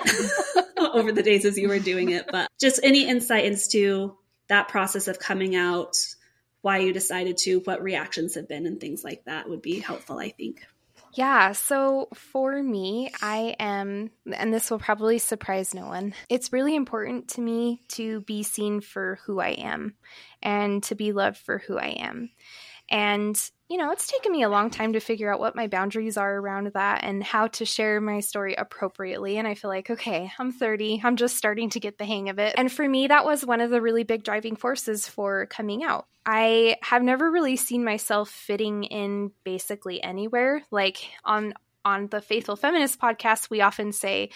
over 0.93 1.11
the 1.11 1.23
days 1.23 1.43
as 1.43 1.57
you 1.57 1.67
were 1.67 1.79
doing 1.79 2.11
it. 2.11 2.27
But 2.31 2.49
just 2.57 2.79
any 2.83 3.05
insight 3.05 3.43
into 3.43 4.15
that 4.47 4.69
process 4.69 5.09
of 5.09 5.19
coming 5.19 5.57
out 5.57 5.97
why 6.65 6.79
you 6.79 6.91
decided 6.91 7.37
to, 7.37 7.59
what 7.59 7.83
reactions 7.83 8.33
have 8.33 8.47
been, 8.47 8.65
and 8.65 8.81
things 8.81 9.03
like 9.03 9.23
that 9.25 9.47
would 9.47 9.61
be 9.61 9.77
helpful, 9.77 10.17
I 10.17 10.29
think. 10.29 10.65
Yeah, 11.13 11.51
so 11.51 12.07
for 12.15 12.63
me, 12.63 13.11
I 13.21 13.55
am, 13.59 14.09
and 14.33 14.51
this 14.51 14.71
will 14.71 14.79
probably 14.79 15.19
surprise 15.19 15.75
no 15.75 15.85
one, 15.85 16.15
it's 16.27 16.51
really 16.51 16.75
important 16.75 17.27
to 17.29 17.41
me 17.41 17.83
to 17.89 18.21
be 18.21 18.41
seen 18.41 18.81
for 18.81 19.19
who 19.27 19.39
I 19.39 19.49
am 19.49 19.93
and 20.41 20.81
to 20.85 20.95
be 20.95 21.11
loved 21.11 21.37
for 21.37 21.59
who 21.59 21.77
I 21.77 21.97
am. 21.99 22.31
And 22.89 23.39
you 23.69 23.77
know, 23.77 23.91
it's 23.91 24.07
taken 24.07 24.31
me 24.31 24.43
a 24.43 24.49
long 24.49 24.69
time 24.69 24.93
to 24.93 24.99
figure 24.99 25.33
out 25.33 25.39
what 25.39 25.55
my 25.55 25.65
boundaries 25.65 26.17
are 26.17 26.37
around 26.37 26.71
that 26.73 27.03
and 27.03 27.23
how 27.23 27.47
to 27.47 27.65
share 27.65 27.99
my 27.99 28.19
story 28.19 28.53
appropriately. 28.53 29.37
And 29.37 29.47
I 29.47 29.55
feel 29.55 29.69
like, 29.69 29.89
okay, 29.89 30.31
I'm 30.37 30.51
30, 30.51 31.01
I'm 31.03 31.15
just 31.15 31.35
starting 31.35 31.71
to 31.71 31.79
get 31.79 31.97
the 31.97 32.05
hang 32.05 32.29
of 32.29 32.37
it. 32.37 32.53
And 32.57 32.71
for 32.71 32.87
me, 32.87 33.07
that 33.07 33.25
was 33.25 33.43
one 33.43 33.61
of 33.61 33.71
the 33.71 33.81
really 33.81 34.03
big 34.03 34.23
driving 34.23 34.55
forces 34.55 35.07
for 35.07 35.47
coming 35.47 35.83
out. 35.83 36.05
I 36.27 36.77
have 36.83 37.01
never 37.01 37.31
really 37.31 37.55
seen 37.55 37.83
myself 37.83 38.29
fitting 38.29 38.83
in 38.83 39.31
basically 39.43 40.01
anywhere. 40.03 40.61
Like 40.69 40.97
on 41.23 41.53
on 41.83 42.07
the 42.07 42.19
Faithful 42.19 42.55
Feminist 42.55 42.99
podcast, 42.99 43.49
we 43.49 43.61
often 43.61 43.91
say 43.91 44.31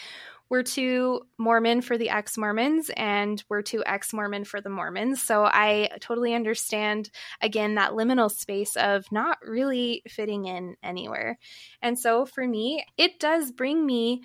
we're 0.50 0.64
too 0.64 1.22
Mormon 1.38 1.82
for 1.82 1.98
the 1.98 2.10
ex 2.10 2.38
Mormons 2.38 2.90
and 2.98 3.44
we're 3.50 3.62
too 3.62 3.84
ex 3.86 4.14
Mormon 4.14 4.44
for 4.46 4.62
the 4.62 4.70
Mormons. 4.70 5.22
So 5.22 5.46
I 5.46 5.90
totally 6.00 6.34
understand, 6.34 7.12
again, 7.42 7.76
that 7.76 7.92
liminal 7.92 8.32
space 8.32 8.76
of 8.76 9.12
not 9.12 9.38
really 9.44 10.02
fitting 10.08 10.46
in 10.46 10.76
anywhere. 10.84 11.38
And 11.82 11.98
so 11.98 12.26
for 12.26 12.48
me, 12.48 12.86
it 12.98 13.20
does 13.20 13.52
bring 13.52 13.86
me 13.86 14.24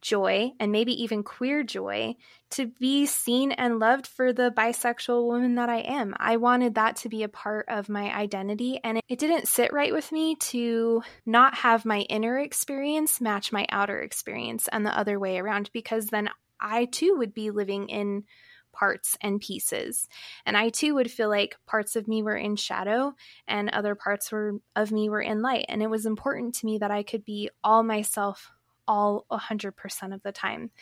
joy 0.00 0.50
and 0.58 0.72
maybe 0.72 1.02
even 1.02 1.22
queer 1.22 1.62
joy 1.62 2.14
to 2.50 2.66
be 2.66 3.06
seen 3.06 3.52
and 3.52 3.78
loved 3.78 4.06
for 4.06 4.32
the 4.32 4.52
bisexual 4.56 5.26
woman 5.26 5.54
that 5.56 5.68
I 5.68 5.78
am. 5.78 6.14
I 6.18 6.36
wanted 6.36 6.74
that 6.74 6.96
to 6.96 7.08
be 7.08 7.22
a 7.22 7.28
part 7.28 7.66
of 7.68 7.88
my 7.88 8.14
identity, 8.14 8.80
and 8.82 9.00
it 9.08 9.18
didn't 9.18 9.48
sit 9.48 9.72
right 9.72 9.92
with 9.92 10.10
me 10.10 10.36
to 10.36 11.02
not 11.26 11.54
have 11.54 11.84
my 11.84 12.00
inner 12.00 12.38
experience 12.38 13.20
match 13.20 13.52
my 13.52 13.66
outer 13.70 14.00
experience 14.00 14.68
and 14.68 14.84
the 14.84 14.96
other 14.96 15.18
way 15.18 15.38
around 15.38 15.70
because 15.72 16.06
then 16.06 16.28
I 16.60 16.86
too 16.86 17.16
would 17.18 17.34
be 17.34 17.50
living 17.50 17.88
in 17.88 18.24
parts 18.72 19.16
and 19.20 19.40
pieces. 19.40 20.08
And 20.46 20.56
I 20.56 20.68
too 20.70 20.94
would 20.94 21.10
feel 21.10 21.28
like 21.28 21.56
parts 21.66 21.96
of 21.96 22.08
me 22.08 22.22
were 22.22 22.36
in 22.36 22.56
shadow 22.56 23.14
and 23.46 23.68
other 23.68 23.94
parts 23.94 24.30
were 24.30 24.54
of 24.76 24.92
me 24.92 25.08
were 25.08 25.20
in 25.20 25.42
light. 25.42 25.66
And 25.68 25.82
it 25.82 25.90
was 25.90 26.06
important 26.06 26.54
to 26.56 26.66
me 26.66 26.78
that 26.78 26.90
I 26.90 27.02
could 27.02 27.24
be 27.24 27.50
all 27.64 27.82
myself 27.82 28.50
all 28.90 29.24
100% 29.30 30.12
of 30.12 30.22
the 30.24 30.32
time. 30.32 30.72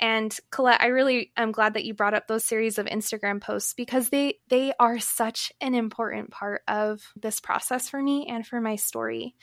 And 0.00 0.36
Colette, 0.50 0.80
I 0.80 0.86
really 0.86 1.30
am 1.36 1.52
glad 1.52 1.74
that 1.74 1.84
you 1.84 1.94
brought 1.94 2.14
up 2.14 2.26
those 2.26 2.44
series 2.44 2.78
of 2.78 2.86
Instagram 2.86 3.40
posts 3.40 3.74
because 3.74 4.08
they 4.08 4.40
they 4.48 4.72
are 4.80 4.98
such 4.98 5.52
an 5.60 5.74
important 5.74 6.32
part 6.32 6.62
of 6.66 7.00
this 7.14 7.38
process 7.38 7.88
for 7.88 8.02
me 8.02 8.26
and 8.28 8.44
for 8.44 8.60
my 8.60 8.74
story. 8.74 9.36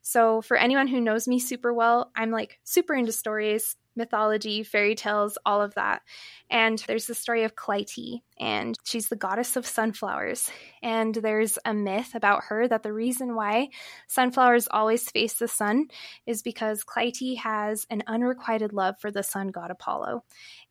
So, 0.00 0.40
for 0.40 0.56
anyone 0.56 0.88
who 0.88 1.02
knows 1.02 1.28
me 1.28 1.38
super 1.38 1.74
well, 1.74 2.10
I'm 2.16 2.30
like 2.30 2.58
super 2.64 2.94
into 2.94 3.12
stories 3.12 3.76
mythology, 3.96 4.62
fairy 4.62 4.94
tales, 4.94 5.38
all 5.44 5.62
of 5.62 5.74
that. 5.74 6.02
And 6.50 6.82
there's 6.86 7.06
the 7.06 7.14
story 7.14 7.44
of 7.44 7.54
Clytie, 7.54 8.22
and 8.38 8.76
she's 8.84 9.08
the 9.08 9.16
goddess 9.16 9.56
of 9.56 9.66
sunflowers. 9.66 10.50
And 10.82 11.14
there's 11.14 11.58
a 11.64 11.74
myth 11.74 12.14
about 12.14 12.44
her 12.48 12.66
that 12.66 12.82
the 12.82 12.92
reason 12.92 13.34
why 13.34 13.68
sunflowers 14.08 14.66
always 14.70 15.08
face 15.10 15.34
the 15.34 15.46
sun 15.46 15.88
is 16.26 16.42
because 16.42 16.84
Clytie 16.84 17.38
has 17.38 17.86
an 17.90 18.02
unrequited 18.06 18.72
love 18.72 18.96
for 18.98 19.10
the 19.10 19.22
sun 19.22 19.48
god 19.48 19.70
Apollo. 19.70 20.24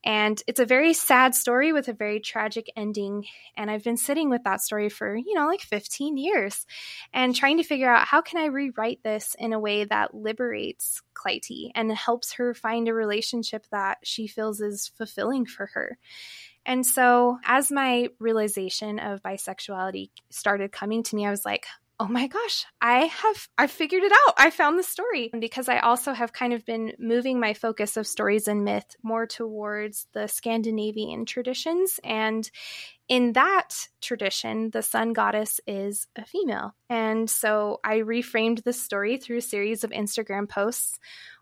And 0.03 0.41
it's 0.47 0.59
a 0.59 0.65
very 0.65 0.93
sad 0.93 1.35
story 1.35 1.73
with 1.73 1.89
a 1.89 1.93
very 1.93 2.19
tragic 2.19 2.71
ending. 2.75 3.25
And 3.55 3.69
I've 3.69 3.83
been 3.83 3.97
sitting 3.97 4.29
with 4.29 4.43
that 4.43 4.61
story 4.61 4.89
for, 4.89 5.15
you 5.15 5.33
know, 5.33 5.45
like 5.45 5.61
15 5.61 6.17
years 6.17 6.65
and 7.13 7.35
trying 7.35 7.57
to 7.57 7.63
figure 7.63 7.93
out 7.93 8.07
how 8.07 8.21
can 8.21 8.41
I 8.41 8.45
rewrite 8.45 9.03
this 9.03 9.35
in 9.37 9.53
a 9.53 9.59
way 9.59 9.83
that 9.83 10.15
liberates 10.15 11.01
Clytie 11.13 11.71
and 11.75 11.91
helps 11.91 12.33
her 12.33 12.53
find 12.53 12.87
a 12.87 12.93
relationship 13.09 13.65
that 13.71 13.97
she 14.03 14.27
feels 14.27 14.61
is 14.61 14.91
fulfilling 14.97 15.45
for 15.45 15.67
her. 15.67 15.97
And 16.65 16.85
so, 16.85 17.37
as 17.45 17.71
my 17.71 18.09
realization 18.19 18.99
of 18.99 19.23
bisexuality 19.23 20.09
started 20.29 20.71
coming 20.71 21.03
to 21.03 21.15
me, 21.15 21.25
I 21.25 21.31
was 21.31 21.45
like, 21.45 21.65
oh 21.99 22.07
my 22.07 22.27
gosh, 22.27 22.65
I 22.81 23.05
have 23.05 23.47
I 23.57 23.67
figured 23.67 24.03
it 24.03 24.11
out. 24.11 24.33
I 24.37 24.51
found 24.51 24.79
the 24.79 24.83
story. 24.83 25.31
because 25.37 25.67
I 25.67 25.79
also 25.79 26.13
have 26.13 26.31
kind 26.31 26.53
of 26.53 26.65
been 26.65 26.93
moving 26.97 27.39
my 27.39 27.53
focus 27.53 27.97
of 27.97 28.07
stories 28.07 28.47
and 28.47 28.63
myth 28.63 28.95
more 29.03 29.25
towards 29.25 30.07
the 30.13 30.27
Scandinavian 30.27 31.25
traditions 31.25 31.99
and 32.03 32.49
in 33.09 33.33
that 33.33 33.69
tradition, 34.01 34.69
the 34.69 34.83
sun 34.83 35.13
goddess 35.13 35.59
is 35.65 36.05
a 36.15 36.23
female. 36.25 36.75
And 36.91 37.27
so 37.27 37.79
I 37.83 37.97
reframed 37.97 38.63
the 38.63 38.71
story 38.71 39.17
through 39.17 39.37
a 39.37 39.41
series 39.41 39.83
of 39.83 39.89
Instagram 39.89 40.47
posts 40.47 40.99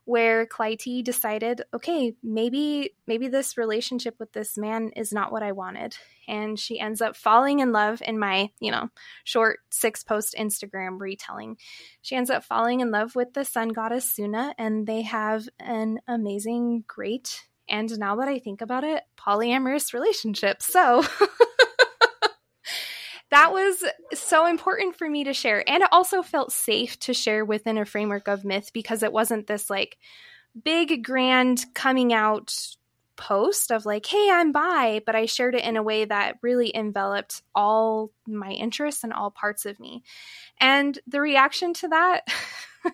where 0.08 0.46
Clytie 0.46 1.04
decided, 1.04 1.64
okay, 1.74 2.14
maybe 2.24 2.92
maybe 3.08 3.28
this 3.28 3.58
relationship 3.58 4.16
with 4.20 4.32
this 4.32 4.58
man 4.58 4.92
is 4.96 5.12
not 5.12 5.34
what 5.34 5.44
I 5.44 5.52
wanted. 5.52 5.98
And 6.30 6.58
she 6.58 6.80
ends 6.80 7.02
up 7.02 7.18
falling 7.18 7.60
in 7.60 7.74
love 7.74 8.02
in 8.02 8.18
my, 8.18 8.50
you 8.62 8.72
know, 8.72 8.88
short 9.26 9.60
six 9.70 10.06
post 10.06 10.34
Instagram 10.40 11.02
retelling. 11.02 11.58
She 12.02 12.16
ends 12.16 12.30
up 12.30 12.46
falling 12.46 12.80
in 12.80 12.90
love 12.90 13.18
with 13.18 13.34
the 13.34 13.44
sun 13.44 13.68
goddess 13.70 14.16
Sunna, 14.18 14.54
and 14.58 14.88
they 14.88 15.02
have 15.02 15.50
an 15.60 16.00
amazing, 16.08 16.86
great, 16.88 17.44
and 17.68 18.00
now 18.00 18.16
that 18.16 18.30
I 18.30 18.40
think 18.40 18.62
about 18.62 18.86
it, 18.86 19.04
polyamorous 19.20 19.94
relationship. 19.94 20.62
So 20.62 21.04
that 23.30 23.52
was 23.52 23.84
so 24.14 24.46
important 24.46 24.96
for 24.96 25.10
me 25.10 25.26
to 25.26 25.34
share. 25.34 25.68
And 25.70 25.84
it 25.84 25.90
also 25.92 26.22
felt 26.22 26.52
safe 26.52 26.98
to 27.00 27.14
share 27.14 27.44
within 27.44 27.78
a 27.78 27.86
framework 27.86 28.28
of 28.28 28.46
myth 28.46 28.72
because 28.74 29.04
it 29.04 29.12
wasn't 29.12 29.48
this 29.48 29.70
like 29.70 29.98
big, 30.64 31.04
grand 31.04 31.66
coming 31.74 32.14
out 32.14 32.56
post 33.18 33.72
of 33.72 33.86
like, 33.86 34.06
hey, 34.06 34.30
I'm 34.32 34.52
bi, 34.52 35.02
but 35.06 35.16
I 35.16 35.26
shared 35.26 35.56
it 35.56 35.64
in 35.64 35.76
a 35.76 35.84
way 35.84 36.06
that 36.06 36.38
really 36.42 36.74
enveloped 36.74 37.42
all 37.54 38.12
my 38.26 38.52
interests 38.52 39.04
and 39.04 39.12
all 39.12 39.32
parts 39.32 39.66
of 39.66 39.80
me. 39.80 40.04
And 40.60 40.98
the 41.08 41.20
reaction 41.20 41.74
to 41.76 41.90
that. 41.90 42.22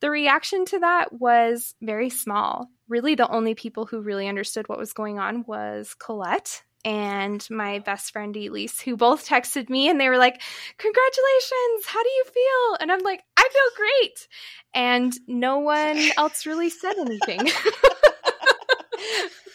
the 0.00 0.10
reaction 0.10 0.64
to 0.66 0.78
that 0.78 1.12
was 1.12 1.74
very 1.82 2.08
small. 2.08 2.70
Really, 2.88 3.16
the 3.16 3.28
only 3.28 3.54
people 3.54 3.84
who 3.84 4.00
really 4.00 4.28
understood 4.28 4.68
what 4.68 4.78
was 4.78 4.92
going 4.92 5.18
on 5.18 5.44
was 5.46 5.94
Colette 5.98 6.62
and 6.86 7.44
my 7.50 7.80
best 7.80 8.12
friend 8.12 8.34
Elise, 8.36 8.80
who 8.80 8.96
both 8.96 9.28
texted 9.28 9.68
me 9.68 9.90
and 9.90 10.00
they 10.00 10.08
were 10.08 10.18
like, 10.18 10.40
Congratulations, 10.78 11.86
how 11.86 12.00
do 12.02 12.08
you 12.08 12.24
feel? 12.32 12.76
And 12.80 12.92
I'm 12.92 13.02
like, 13.02 13.22
I 13.36 13.48
feel 13.52 13.76
great. 13.76 14.28
And 14.72 15.12
no 15.26 15.58
one 15.58 16.00
else 16.16 16.46
really 16.46 16.70
said 16.70 16.94
anything. 16.98 17.50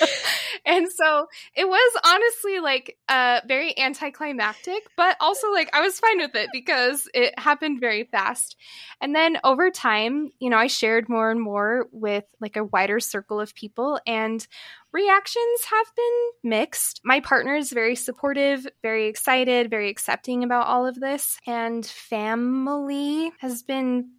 and 0.66 0.90
so 0.90 1.26
it 1.54 1.68
was 1.68 2.00
honestly 2.04 2.60
like 2.60 2.96
uh, 3.08 3.40
very 3.46 3.78
anticlimactic, 3.78 4.82
but 4.96 5.16
also 5.20 5.50
like 5.52 5.70
I 5.74 5.80
was 5.80 5.98
fine 5.98 6.18
with 6.18 6.34
it 6.34 6.50
because 6.52 7.08
it 7.14 7.38
happened 7.38 7.80
very 7.80 8.04
fast. 8.04 8.56
And 9.00 9.14
then 9.14 9.38
over 9.44 9.70
time, 9.70 10.30
you 10.38 10.50
know, 10.50 10.58
I 10.58 10.66
shared 10.66 11.08
more 11.08 11.30
and 11.30 11.40
more 11.40 11.86
with 11.92 12.24
like 12.40 12.56
a 12.56 12.64
wider 12.64 13.00
circle 13.00 13.40
of 13.40 13.54
people, 13.54 13.98
and 14.06 14.46
reactions 14.92 15.64
have 15.70 15.86
been 15.96 16.50
mixed. 16.50 17.00
My 17.04 17.20
partner 17.20 17.56
is 17.56 17.72
very 17.72 17.96
supportive, 17.96 18.66
very 18.82 19.08
excited, 19.08 19.70
very 19.70 19.90
accepting 19.90 20.44
about 20.44 20.66
all 20.66 20.86
of 20.86 21.00
this, 21.00 21.38
and 21.46 21.84
family 21.84 23.32
has 23.40 23.62
been 23.62 24.10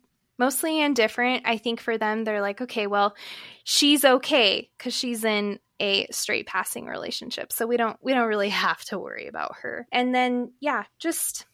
mostly 0.42 0.82
indifferent. 0.82 1.44
I 1.46 1.58
think 1.58 1.80
for 1.80 2.00
them, 2.00 2.24
they're 2.24 2.42
like, 2.42 2.62
okay, 2.62 2.88
well, 2.88 3.16
she's 3.64 4.04
okay 4.04 4.72
because 4.76 4.92
she's 4.92 5.24
in 5.24 5.60
a 5.80 6.08
straight 6.10 6.48
passing 6.48 6.88
relationship. 6.88 7.54
So 7.54 7.68
we 7.68 7.78
don't 7.78 7.96
we 8.02 8.14
don't 8.14 8.28
really 8.28 8.50
have 8.50 8.84
to 8.86 8.98
worry 8.98 9.28
about 9.28 9.58
her. 9.62 9.88
And 9.92 10.14
then 10.14 10.52
yeah, 10.60 10.86
just 10.98 11.46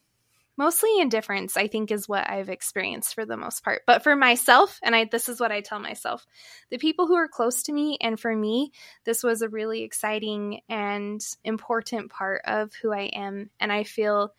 mostly 0.60 1.00
indifference 1.00 1.56
i 1.56 1.68
think 1.68 1.92
is 1.92 2.10
what 2.10 2.28
i've 2.28 2.50
experienced 2.50 3.14
for 3.14 3.28
the 3.28 3.38
most 3.38 3.64
part 3.64 3.84
but 3.86 4.02
for 4.02 4.16
myself 4.16 4.80
and 4.82 4.96
i 4.96 5.06
this 5.06 5.30
is 5.30 5.40
what 5.40 5.52
i 5.52 5.62
tell 5.62 5.78
myself 5.78 6.26
the 6.72 6.80
people 6.80 7.06
who 7.06 7.14
are 7.14 7.28
close 7.28 7.62
to 7.62 7.72
me 7.72 7.96
and 8.02 8.20
for 8.20 8.36
me 8.36 8.72
this 9.04 9.22
was 9.22 9.44
a 9.44 9.50
really 9.50 9.84
exciting 9.84 10.60
and 10.68 11.22
important 11.44 12.10
part 12.10 12.42
of 12.46 12.74
who 12.82 12.92
i 12.92 13.04
am 13.14 13.52
and 13.60 13.72
i 13.72 13.84
feel 13.84 14.34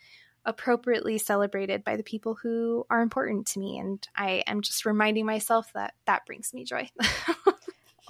appropriately 0.48 1.18
celebrated 1.18 1.84
by 1.84 1.96
the 1.96 2.02
people 2.02 2.34
who 2.34 2.87
are 2.88 3.02
important 3.02 3.46
to 3.46 3.58
me 3.58 3.78
and 3.78 4.08
i 4.16 4.42
am 4.46 4.62
just 4.62 4.87
reminding 4.87 5.26
myself 5.26 5.70
that 5.74 5.94
that 6.06 6.24
brings 6.26 6.54
me 6.54 6.64
joy 6.64 6.88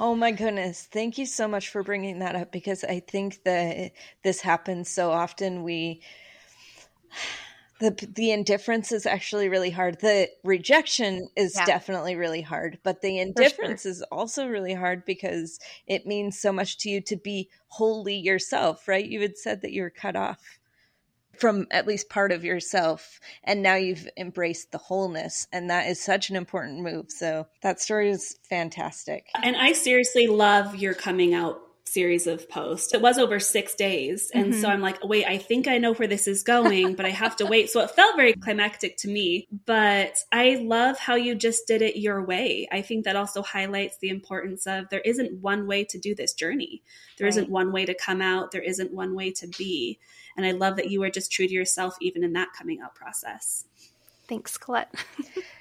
Oh 0.01 0.14
my 0.14 0.31
goodness. 0.31 0.87
Thank 0.92 1.18
you 1.18 1.27
so 1.27 1.48
much 1.48 1.70
for 1.70 1.83
bringing 1.83 2.20
that 2.20 2.37
up 2.37 2.53
because 2.53 2.85
I 2.85 3.01
think 3.01 3.42
that 3.42 3.90
this 4.22 4.40
happens 4.40 4.88
so 4.88 5.11
often 5.11 5.64
we 5.64 6.03
the 7.81 8.09
the 8.14 8.31
indifference 8.31 8.92
is 8.92 9.07
actually 9.07 9.48
really 9.48 9.70
hard. 9.70 10.01
The 10.01 10.29
rejection 10.44 11.29
is 11.37 11.55
yeah. 11.57 11.64
definitely 11.64 12.16
really 12.16 12.42
hard, 12.42 12.79
but 12.83 13.03
the 13.03 13.18
indifference 13.18 13.83
sure. 13.83 13.90
is 13.90 14.03
also 14.11 14.46
really 14.46 14.74
hard 14.74 15.05
because 15.05 15.59
it 15.87 16.07
means 16.07 16.38
so 16.38 16.53
much 16.53 16.79
to 16.79 16.90
you 16.90 17.01
to 17.03 17.16
be 17.16 17.48
wholly 17.68 18.16
yourself, 18.16 18.88
right? 18.88 19.05
You 19.05 19.20
had 19.20 19.37
said 19.37 19.62
that 19.62 19.72
you 19.72 19.83
were 19.83 19.90
cut 19.90 20.16
off 20.16 20.59
from 21.38 21.66
at 21.70 21.87
least 21.87 22.09
part 22.09 22.33
of 22.33 22.44
yourself 22.44 23.20
and 23.44 23.62
now 23.62 23.74
you've 23.74 24.09
embraced 24.16 24.72
the 24.72 24.79
wholeness 24.79 25.46
and 25.53 25.70
that 25.70 25.87
is 25.87 26.03
such 26.03 26.31
an 26.31 26.37
important 26.37 26.81
move. 26.81 27.07
So 27.09 27.46
that 27.62 27.81
story 27.81 28.11
is 28.11 28.37
fantastic. 28.48 29.27
And 29.42 29.57
i 29.57 29.72
seriously 29.72 30.27
love 30.27 30.77
your 30.77 30.94
coming 30.94 31.35
out 31.35 31.61
series 31.88 32.27
of 32.27 32.48
posts. 32.51 32.92
It 32.92 33.01
was 33.01 33.18
over 33.18 33.40
six 33.40 33.74
days 33.74 34.31
and 34.35 34.53
mm-hmm. 34.53 34.61
so 34.61 34.68
i'm 34.68 34.83
like 34.83 35.03
wait 35.03 35.24
i 35.27 35.38
think 35.38 35.66
i 35.66 35.79
know 35.79 35.94
where 35.94 36.07
this 36.07 36.29
is 36.29 36.42
going 36.42 36.94
but 36.94 37.07
i 37.07 37.11
have 37.11 37.37
to 37.37 37.46
wait. 37.46 37.70
So 37.70 37.81
it 37.81 37.90
felt 37.90 38.16
very 38.16 38.35
climactic 38.35 38.96
to 38.98 39.09
me 39.09 39.48
but 39.66 40.18
i 40.31 40.61
love 40.62 40.98
how 40.98 41.14
you 41.14 41.35
just 41.35 41.66
did 41.66 41.83
it 41.83 41.96
your 41.96 42.22
way. 42.24 42.68
I 42.70 42.83
think 42.83 43.05
that 43.05 43.16
also 43.16 43.42
highlights 43.42 43.98
the 43.98 44.11
importance 44.11 44.66
of 44.66 44.88
there 44.90 45.01
isn't 45.01 45.40
one 45.40 45.66
way 45.66 45.85
to 45.85 45.98
do 45.98 46.14
this 46.14 46.35
journey. 46.35 46.83
There 47.16 47.27
right. 47.27 47.37
not 47.37 47.48
one 47.48 47.72
way 47.72 47.85
to 47.87 47.94
come 47.94 48.22
out. 48.22 48.51
There 48.51 48.62
isn't 48.62 48.92
one 48.92 49.14
way 49.14 49.33
to 49.33 49.48
be 49.48 49.98
and 50.38 50.46
I 50.46 50.53
love 50.53 50.77
that 50.77 50.88
you 50.88 51.01
were 51.01 51.11
just 51.11 51.33
true 51.33 51.48
to 51.48 51.53
yourself, 51.53 51.96
even 52.01 52.22
in 52.22 52.33
that 52.35 52.53
coming 52.57 52.81
out 52.81 52.94
process. 52.94 53.64
Thanks, 54.29 54.57
Colette. 54.57 54.94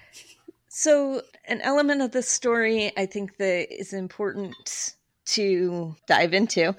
so, 0.69 1.23
an 1.45 1.61
element 1.61 2.01
of 2.01 2.11
this 2.11 2.29
story 2.29 2.91
I 2.95 3.07
think 3.07 3.37
that 3.37 3.73
is 3.73 3.91
important 3.91 4.93
to 5.25 5.95
dive 6.05 6.33
into 6.33 6.75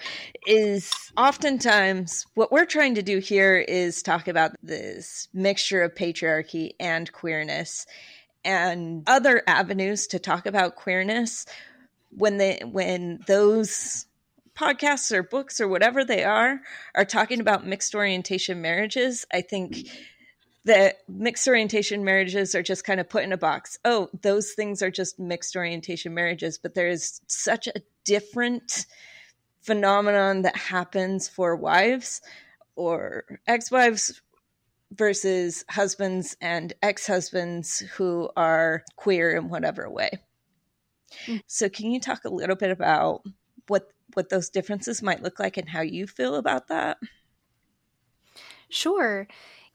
is 0.47 0.91
oftentimes 1.17 2.25
what 2.35 2.53
we're 2.53 2.65
trying 2.65 2.95
to 2.95 3.03
do 3.03 3.19
here 3.19 3.57
is 3.57 4.01
talk 4.03 4.29
about 4.29 4.53
this 4.63 5.29
mixture 5.35 5.83
of 5.83 5.95
patriarchy 5.95 6.71
and 6.81 7.13
queerness 7.13 7.85
and 8.45 9.03
other 9.07 9.43
avenues 9.47 10.07
to 10.07 10.19
talk 10.19 10.47
about 10.47 10.77
queerness 10.77 11.45
when 12.11 12.39
they 12.39 12.61
when 12.65 13.21
those 13.27 14.07
podcasts 14.59 15.13
or 15.13 15.23
books 15.23 15.61
or 15.61 15.69
whatever 15.69 16.05
they 16.05 16.25
are 16.25 16.61
are 16.95 17.05
talking 17.05 17.41
about 17.41 17.67
mixed 17.67 17.95
orientation 17.95 18.61
marriages, 18.61 19.25
I 19.33 19.43
think 19.43 19.89
that 20.65 20.99
mixed 21.09 21.47
orientation 21.47 22.05
marriages 22.05 22.55
are 22.55 22.63
just 22.63 22.85
kind 22.85 23.01
of 23.01 23.09
put 23.09 23.25
in 23.25 23.33
a 23.33 23.39
box. 23.39 23.79
Oh, 23.85 24.11
those 24.21 24.53
things 24.53 24.83
are 24.83 24.91
just 24.91 25.19
mixed 25.19 25.57
orientation 25.57 26.13
marriages, 26.13 26.59
but 26.59 26.75
there 26.75 26.89
is 26.89 27.21
such 27.27 27.69
a 27.69 27.81
different 28.05 28.87
phenomenon 29.63 30.43
that 30.43 30.57
happens 30.57 31.29
for 31.29 31.57
wives 31.57 32.21
or 32.77 33.25
ex-wives 33.47 34.21
versus 34.93 35.65
husbands 35.69 36.37
and 36.41 36.73
ex-husbands 36.83 37.81
who 37.97 38.31
are 38.37 38.83
queer 38.97 39.37
in 39.37 39.49
whatever 39.49 39.89
way. 39.91 40.11
Mm. 41.27 41.43
So 41.47 41.69
can 41.69 41.91
you 41.91 42.01
talk 42.01 42.25
a 42.25 42.31
little 42.31 42.57
bit 42.57 42.71
about 42.71 43.23
what 43.69 43.91
what 44.15 44.29
those 44.29 44.51
differences 44.51 45.03
might 45.03 45.23
look 45.23 45.39
like 45.39 45.57
and 45.57 45.69
how 45.69 45.81
you 45.81 46.07
feel 46.07 46.37
about 46.37 46.69
that? 46.69 46.99
Sure. 48.69 49.27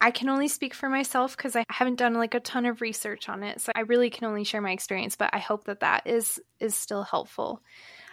I 0.04 0.12
can 0.12 0.28
only 0.28 0.50
speak 0.50 0.74
for 0.74 0.90
myself 0.90 1.38
because 1.38 1.56
I 1.56 1.64
haven't 1.70 1.96
done 1.96 2.16
like 2.16 2.34
a 2.34 2.42
ton 2.42 2.66
of 2.66 2.82
research 2.82 3.30
on 3.30 3.42
it. 3.42 3.62
So 3.62 3.72
I 3.74 3.82
really 3.82 4.10
can 4.10 4.26
only 4.26 4.44
share 4.44 4.62
my 4.62 4.72
experience, 4.72 5.16
but 5.16 5.30
I 5.32 5.40
hope 5.40 5.64
that 5.64 5.80
that 5.80 6.06
is 6.06 6.42
is 6.60 6.76
still 6.76 7.04
helpful. 7.04 7.62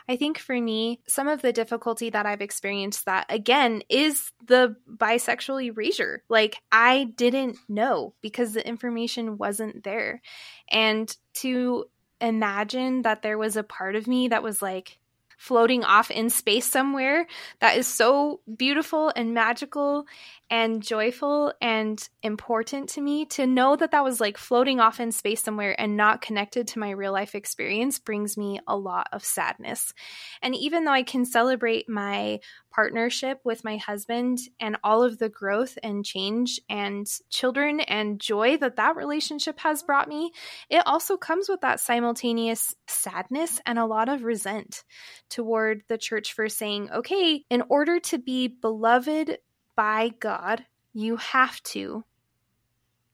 I 0.08 0.16
think 0.16 0.38
for 0.38 0.54
me, 0.60 1.00
some 1.08 1.26
of 1.26 1.42
the 1.42 1.52
difficulty 1.52 2.10
that 2.10 2.26
I've 2.26 2.42
experienced 2.42 3.06
that 3.06 3.26
again 3.28 3.82
is 3.88 4.30
the 4.46 4.76
bisexual 4.88 5.64
erasure. 5.64 6.22
Like 6.28 6.58
I 6.70 7.12
didn't 7.16 7.56
know 7.68 8.14
because 8.20 8.54
the 8.54 8.64
information 8.64 9.36
wasn't 9.36 9.82
there. 9.82 10.22
And 10.70 11.12
to 11.38 11.86
imagine 12.20 13.02
that 13.02 13.22
there 13.22 13.38
was 13.38 13.56
a 13.56 13.64
part 13.64 13.96
of 13.96 14.06
me 14.06 14.28
that 14.28 14.44
was 14.44 14.62
like 14.62 14.99
floating 15.40 15.84
off 15.84 16.10
in 16.10 16.28
space 16.28 16.66
somewhere. 16.66 17.26
That 17.60 17.78
is 17.78 17.86
so 17.86 18.40
beautiful 18.58 19.10
and 19.16 19.32
magical 19.32 20.04
and 20.50 20.82
joyful 20.82 21.54
and 21.62 22.06
important 22.22 22.90
to 22.90 23.00
me. 23.00 23.24
To 23.24 23.46
know 23.46 23.74
that 23.74 23.92
that 23.92 24.04
was 24.04 24.20
like 24.20 24.36
floating 24.36 24.80
off 24.80 25.00
in 25.00 25.12
space 25.12 25.42
somewhere 25.42 25.80
and 25.80 25.96
not 25.96 26.20
connected 26.20 26.68
to 26.68 26.78
my 26.78 26.90
real 26.90 27.12
life 27.12 27.34
experience 27.34 27.98
brings 27.98 28.36
me 28.36 28.60
a 28.66 28.76
lot 28.76 29.08
of 29.12 29.24
sadness. 29.24 29.94
And 30.42 30.54
even 30.54 30.84
though 30.84 30.92
I 30.92 31.04
can 31.04 31.24
celebrate 31.24 31.88
my 31.88 32.40
partnership 32.70 33.40
with 33.42 33.64
my 33.64 33.78
husband 33.78 34.40
and 34.60 34.76
all 34.84 35.02
of 35.02 35.18
the 35.18 35.30
growth 35.30 35.78
and 35.82 36.04
change 36.04 36.60
and 36.68 37.06
children 37.30 37.80
and 37.80 38.20
joy 38.20 38.58
that 38.58 38.76
that 38.76 38.96
relationship 38.96 39.58
has 39.60 39.82
brought 39.82 40.06
me, 40.08 40.32
it 40.68 40.82
also 40.86 41.16
comes 41.16 41.48
with 41.48 41.62
that 41.62 41.80
simultaneous 41.80 42.74
sadness 42.86 43.58
and 43.64 43.78
a 43.78 43.86
lot 43.86 44.10
of 44.10 44.22
resent 44.22 44.84
toward 45.30 45.82
the 45.88 45.98
church 45.98 46.32
for 46.32 46.48
saying, 46.48 46.90
okay, 46.90 47.44
in 47.48 47.62
order 47.68 47.98
to 48.00 48.18
be 48.18 48.48
beloved 48.48 49.38
by 49.76 50.10
God, 50.20 50.64
you 50.92 51.16
have 51.16 51.62
to 51.62 52.04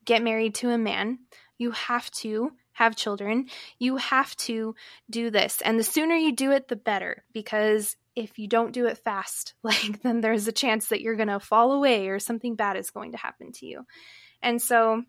get 0.04 0.22
married 0.22 0.54
to 0.56 0.70
a 0.70 0.78
man. 0.78 1.18
You 1.58 1.70
have 1.72 2.10
to 2.12 2.52
have 2.72 2.94
children, 2.94 3.46
you 3.78 3.96
have 3.96 4.36
to 4.36 4.74
do 5.08 5.30
this. 5.30 5.62
And 5.62 5.78
the 5.78 5.84
sooner 5.84 6.14
you 6.14 6.32
do 6.32 6.52
it, 6.52 6.68
the 6.68 6.76
better 6.76 7.24
because 7.32 7.96
if 8.14 8.38
you 8.38 8.48
don't 8.48 8.72
do 8.72 8.86
it 8.86 8.98
fast, 8.98 9.54
like 9.62 10.02
then 10.02 10.20
there's 10.20 10.46
a 10.46 10.52
chance 10.52 10.88
that 10.88 11.00
you're 11.00 11.16
going 11.16 11.28
to 11.28 11.40
fall 11.40 11.72
away 11.72 12.08
or 12.08 12.18
something 12.18 12.54
bad 12.54 12.76
is 12.76 12.90
going 12.90 13.12
to 13.12 13.18
happen 13.18 13.52
to 13.52 13.66
you. 13.66 13.86
And 14.42 14.60
so 14.60 15.04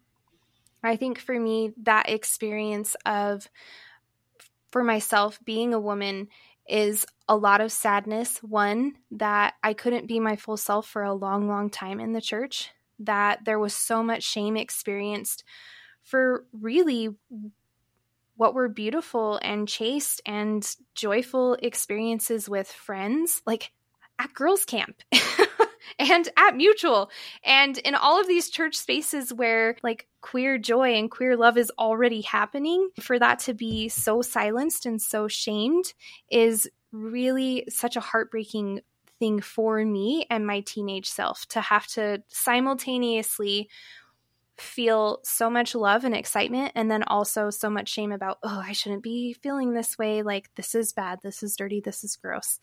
I 0.81 0.95
think 0.95 1.19
for 1.19 1.37
me 1.37 1.73
that 1.83 2.09
experience 2.09 2.95
of 3.05 3.47
for 4.71 4.83
myself 4.83 5.39
being 5.43 5.73
a 5.73 5.79
woman 5.79 6.27
is 6.67 7.05
a 7.27 7.35
lot 7.35 7.61
of 7.61 7.71
sadness. 7.71 8.37
One, 8.43 8.95
that 9.11 9.55
I 9.63 9.73
couldn't 9.73 10.07
be 10.07 10.19
my 10.19 10.35
full 10.35 10.57
self 10.57 10.87
for 10.87 11.03
a 11.03 11.13
long, 11.13 11.47
long 11.47 11.69
time 11.69 11.99
in 11.99 12.13
the 12.13 12.21
church, 12.21 12.71
that 12.99 13.45
there 13.45 13.59
was 13.59 13.73
so 13.73 14.03
much 14.03 14.23
shame 14.23 14.57
experienced 14.57 15.43
for 16.03 16.45
really 16.53 17.09
what 18.35 18.53
were 18.53 18.69
beautiful 18.69 19.39
and 19.41 19.67
chaste 19.67 20.21
and 20.25 20.75
joyful 20.95 21.55
experiences 21.55 22.47
with 22.47 22.67
friends, 22.67 23.41
like 23.45 23.71
at 24.19 24.33
girls' 24.33 24.65
camp. 24.65 25.01
and 25.99 26.29
at 26.37 26.55
Mutual. 26.55 27.09
And 27.43 27.77
in 27.79 27.95
all 27.95 28.19
of 28.19 28.27
these 28.27 28.49
church 28.49 28.75
spaces 28.75 29.33
where 29.33 29.77
like 29.83 30.07
queer 30.21 30.57
joy 30.57 30.95
and 30.95 31.09
queer 31.09 31.37
love 31.37 31.57
is 31.57 31.71
already 31.77 32.21
happening, 32.21 32.89
for 32.99 33.19
that 33.19 33.39
to 33.39 33.53
be 33.53 33.89
so 33.89 34.21
silenced 34.21 34.85
and 34.85 35.01
so 35.01 35.27
shamed 35.27 35.93
is 36.29 36.69
really 36.91 37.65
such 37.69 37.95
a 37.95 38.01
heartbreaking 38.01 38.81
thing 39.19 39.41
for 39.41 39.83
me 39.83 40.25
and 40.29 40.45
my 40.45 40.61
teenage 40.61 41.09
self 41.09 41.45
to 41.47 41.59
have 41.61 41.87
to 41.87 42.21
simultaneously 42.27 43.69
feel 44.57 45.19
so 45.23 45.49
much 45.49 45.75
love 45.75 46.03
and 46.03 46.15
excitement 46.15 46.71
and 46.75 46.89
then 46.89 47.03
also 47.03 47.49
so 47.49 47.69
much 47.69 47.89
shame 47.89 48.11
about 48.11 48.39
oh 48.43 48.61
i 48.63 48.71
shouldn't 48.71 49.03
be 49.03 49.33
feeling 49.33 49.73
this 49.73 49.97
way. 49.97 50.21
Like 50.21 50.49
this 50.55 50.75
is 50.75 50.93
bad. 50.93 51.19
This 51.21 51.43
is 51.43 51.55
dirty. 51.55 51.79
This 51.79 52.03
is 52.03 52.15
gross. 52.15 52.59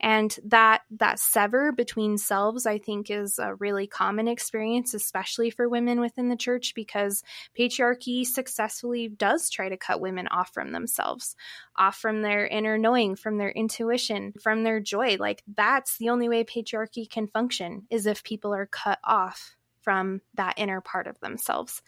And 0.00 0.36
that 0.44 0.82
that 0.90 1.18
sever 1.18 1.72
between 1.72 2.18
selves 2.18 2.66
i 2.66 2.78
think 2.78 3.10
is 3.10 3.38
a 3.38 3.54
really 3.54 3.86
common 3.86 4.28
experience 4.28 4.94
especially 4.94 5.50
for 5.50 5.68
women 5.68 6.00
within 6.00 6.28
the 6.28 6.36
church 6.36 6.74
because 6.74 7.22
patriarchy 7.58 8.24
successfully 8.26 9.08
does 9.08 9.50
try 9.50 9.68
to 9.68 9.76
cut 9.76 10.00
women 10.00 10.28
off 10.28 10.52
from 10.52 10.72
themselves 10.72 11.36
off 11.76 11.96
from 11.96 12.22
their 12.22 12.46
inner 12.46 12.78
knowing 12.78 13.16
from 13.16 13.38
their 13.38 13.50
intuition 13.50 14.32
from 14.40 14.62
their 14.62 14.80
joy. 14.80 15.16
Like 15.18 15.42
that's 15.46 15.98
the 15.98 16.08
only 16.08 16.28
way 16.28 16.44
patriarchy 16.44 17.08
can 17.08 17.28
function 17.28 17.86
is 17.90 18.06
if 18.06 18.24
people 18.24 18.54
are 18.54 18.66
cut 18.66 18.98
off 19.04 19.56
from 19.86 20.20
that 20.34 20.54
inner 20.56 20.80
part 20.80 21.06
of 21.06 21.20
themselves. 21.20 21.80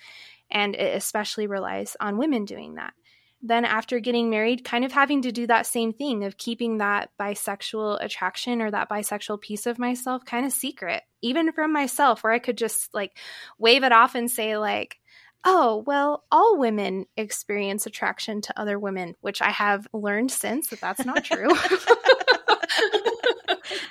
And 0.53 0.77
it 0.77 0.95
especially 0.95 1.49
relies 1.49 1.97
on 1.99 2.17
women 2.17 2.45
doing 2.45 2.77
that. 2.77 2.95
Then, 3.43 3.65
after 3.65 3.99
getting 3.99 4.31
married, 4.31 4.65
kind 4.65 4.85
of 4.85 4.93
having 4.93 5.23
to 5.23 5.33
do 5.33 5.49
that 5.49 5.67
same 5.67 5.93
thing 5.93 6.23
of 6.25 6.39
keeping 6.39 6.79
that 6.79 7.11
bisexual 7.21 7.99
attraction 8.01 8.63
or 8.63 8.71
that 8.71 8.89
bisexual 8.89 9.41
piece 9.41 9.67
of 9.67 9.81
myself 9.81 10.25
kind 10.25 10.47
of 10.47 10.53
secret, 10.53 11.03
even 11.23 11.51
from 11.51 11.73
myself, 11.73 12.23
where 12.23 12.33
I 12.33 12.39
could 12.39 12.57
just 12.57 12.95
like 12.95 13.17
wave 13.59 13.83
it 13.83 13.91
off 13.91 14.15
and 14.15 14.31
say, 14.31 14.57
like, 14.57 14.99
oh, 15.45 15.83
well, 15.87 16.25
all 16.31 16.57
women 16.57 17.07
experience 17.17 17.87
attraction 17.87 18.43
to 18.43 18.61
other 18.61 18.79
women, 18.79 19.17
which 19.23 19.43
I 19.43 19.51
have 19.51 19.89
learned 19.93 20.31
since 20.31 20.69
that 20.69 20.81
that's 20.81 21.05
not 21.05 21.25
true. 21.25 21.51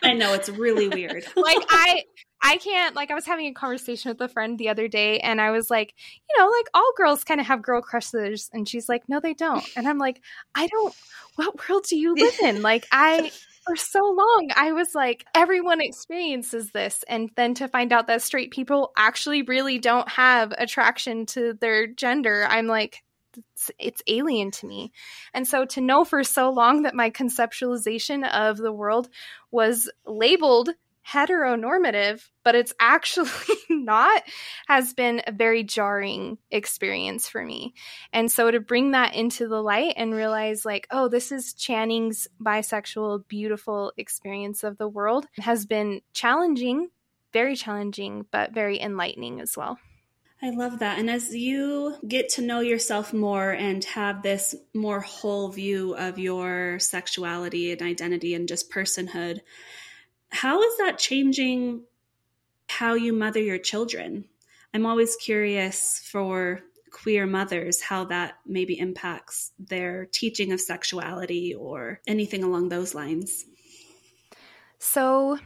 I 0.04 0.14
know 0.14 0.34
it's 0.34 0.50
really 0.50 0.88
weird. 0.88 1.26
like 1.36 1.66
I 1.70 2.04
I 2.42 2.58
can't 2.58 2.96
like 2.96 3.12
I 3.12 3.16
was 3.16 3.26
having 3.26 3.48
a 3.48 3.54
conversation 3.54 4.10
with 4.10 4.22
a 4.22 4.28
friend 4.28 4.58
the 4.58 4.70
other 4.70 4.88
day 4.88 5.20
and 5.20 5.42
I 5.42 5.52
was 5.52 5.70
like, 5.70 5.94
you 6.30 6.42
know, 6.42 6.50
like 6.50 6.68
all 6.74 6.92
girls 6.96 7.24
kind 7.24 7.42
of 7.42 7.48
have 7.48 7.62
girl 7.62 7.82
crushes 7.82 8.50
and 8.54 8.68
she's 8.68 8.88
like, 8.88 9.04
"No, 9.08 9.20
they 9.20 9.34
don't." 9.34 9.66
And 9.76 9.88
I'm 9.88 9.98
like, 9.98 10.22
"I 10.56 10.68
don't 10.68 10.96
what 11.36 11.70
world 11.70 11.86
do 11.90 11.98
you 11.98 12.16
live 12.16 12.40
in?" 12.44 12.62
Like 12.62 12.88
I 12.92 13.32
for 13.66 13.76
so 13.76 14.00
long 14.00 14.50
I 14.56 14.72
was 14.72 14.90
like, 14.96 15.26
everyone 15.36 15.82
experiences 15.82 16.72
this 16.72 17.04
and 17.08 17.30
then 17.36 17.54
to 17.56 17.68
find 17.68 17.92
out 17.92 18.08
that 18.08 18.22
straight 18.22 18.52
people 18.52 18.92
actually 18.96 19.42
really 19.42 19.78
don't 19.78 20.08
have 20.10 20.54
attraction 20.58 21.26
to 21.28 21.54
their 21.60 21.88
gender, 21.88 22.46
I'm 22.50 22.68
like 22.68 23.04
it's, 23.38 23.72
it's 23.78 24.02
alien 24.08 24.52
to 24.52 24.68
me. 24.68 24.92
And 25.34 25.48
so 25.48 25.66
to 25.66 25.82
know 25.82 26.04
for 26.04 26.24
so 26.24 26.50
long 26.50 26.84
that 26.84 26.96
my 26.96 27.10
conceptualization 27.12 28.28
of 28.28 28.58
the 28.58 28.72
world 28.72 29.10
was 29.52 29.90
labeled 30.06 30.70
heteronormative, 31.10 32.28
but 32.44 32.56
it's 32.56 32.74
actually 32.80 33.30
not, 33.70 34.24
has 34.68 34.94
been 34.94 35.22
a 35.26 35.32
very 35.32 35.64
jarring 35.64 36.38
experience 36.52 37.30
for 37.30 37.44
me. 37.44 37.74
And 38.12 38.32
so 38.32 38.52
to 38.52 38.60
bring 38.60 38.92
that 38.92 39.16
into 39.16 39.48
the 39.48 39.62
light 39.62 39.94
and 39.98 40.14
realize, 40.14 40.66
like, 40.66 40.88
oh, 40.92 41.08
this 41.08 41.32
is 41.32 41.54
Channing's 41.54 42.28
bisexual, 42.42 43.28
beautiful 43.28 43.94
experience 43.98 44.64
of 44.64 44.78
the 44.78 44.90
world 44.90 45.28
has 45.38 45.66
been 45.66 46.02
challenging, 46.14 46.90
very 47.34 47.56
challenging, 47.56 48.26
but 48.32 48.54
very 48.54 48.80
enlightening 48.80 49.40
as 49.40 49.56
well. 49.56 49.78
I 50.42 50.52
love 50.52 50.80
that. 50.80 51.00
And 51.00 51.10
as 51.10 51.36
you 51.36 51.96
get 52.08 52.30
to 52.30 52.44
know 52.44 52.60
yourself 52.60 53.12
more 53.12 53.50
and 53.50 53.84
have 53.86 54.22
this 54.22 54.54
more 54.74 55.00
whole 55.00 55.50
view 55.50 55.96
of 55.96 56.20
your 56.20 56.78
sexuality 56.78 57.72
and 57.72 57.82
identity 57.82 58.36
and 58.36 58.48
just 58.48 58.70
personhood, 58.70 59.40
how 60.30 60.62
is 60.62 60.78
that 60.78 60.98
changing 60.98 61.84
how 62.70 62.94
you 62.94 63.14
mother 63.14 63.42
your 63.42 63.58
children? 63.58 64.26
I'm 64.74 64.86
always 64.86 65.16
curious 65.16 66.02
for 66.12 66.62
queer 66.92 67.28
mothers 67.28 67.82
how 67.82 68.06
that 68.06 68.36
maybe 68.46 68.78
impacts 68.80 69.52
their 69.60 70.06
teaching 70.06 70.52
of 70.52 70.62
sexuality 70.62 71.54
or 71.54 72.02
anything 72.08 72.44
along 72.44 72.70
those 72.70 72.96
lines. 72.96 73.46
So, 74.80 75.40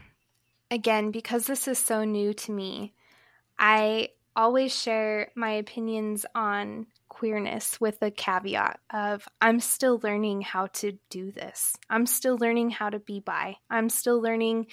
again, 0.70 1.12
because 1.12 1.48
this 1.48 1.68
is 1.68 1.78
so 1.78 2.04
new 2.04 2.34
to 2.34 2.52
me, 2.52 2.94
I 3.58 4.10
always 4.36 4.74
share 4.74 5.32
my 5.36 5.52
opinions 5.52 6.26
on 6.34 6.88
queerness 7.22 7.80
with 7.80 8.02
a 8.02 8.10
caveat 8.10 8.80
of 8.92 9.28
I'm 9.40 9.60
still 9.60 10.00
learning 10.02 10.42
how 10.42 10.66
to 10.78 10.98
do 11.12 11.32
this. 11.32 11.78
I'm 11.88 12.08
still 12.08 12.36
learning 12.36 12.72
how 12.72 12.90
to 12.90 12.98
be 12.98 13.20
bi. 13.20 13.58
I'm 13.70 13.90
still 13.90 14.20
learning 14.20 14.66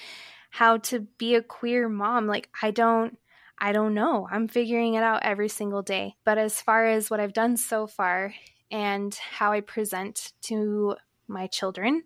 how 0.48 0.78
to 0.78 1.00
be 1.18 1.34
a 1.34 1.42
queer 1.42 1.90
mom. 1.90 2.26
Like 2.26 2.48
I 2.62 2.70
don't 2.70 3.18
I 3.58 3.72
don't 3.72 3.92
know. 3.92 4.26
I'm 4.30 4.48
figuring 4.48 4.94
it 4.94 5.02
out 5.02 5.24
every 5.24 5.50
single 5.50 5.82
day. 5.82 6.16
But 6.24 6.38
as 6.38 6.58
far 6.58 6.86
as 6.86 7.10
what 7.10 7.20
I've 7.20 7.34
done 7.34 7.58
so 7.58 7.86
far 7.86 8.32
and 8.70 9.14
how 9.14 9.52
I 9.52 9.60
present 9.60 10.32
to 10.44 10.96
my 11.26 11.48
children 11.48 12.04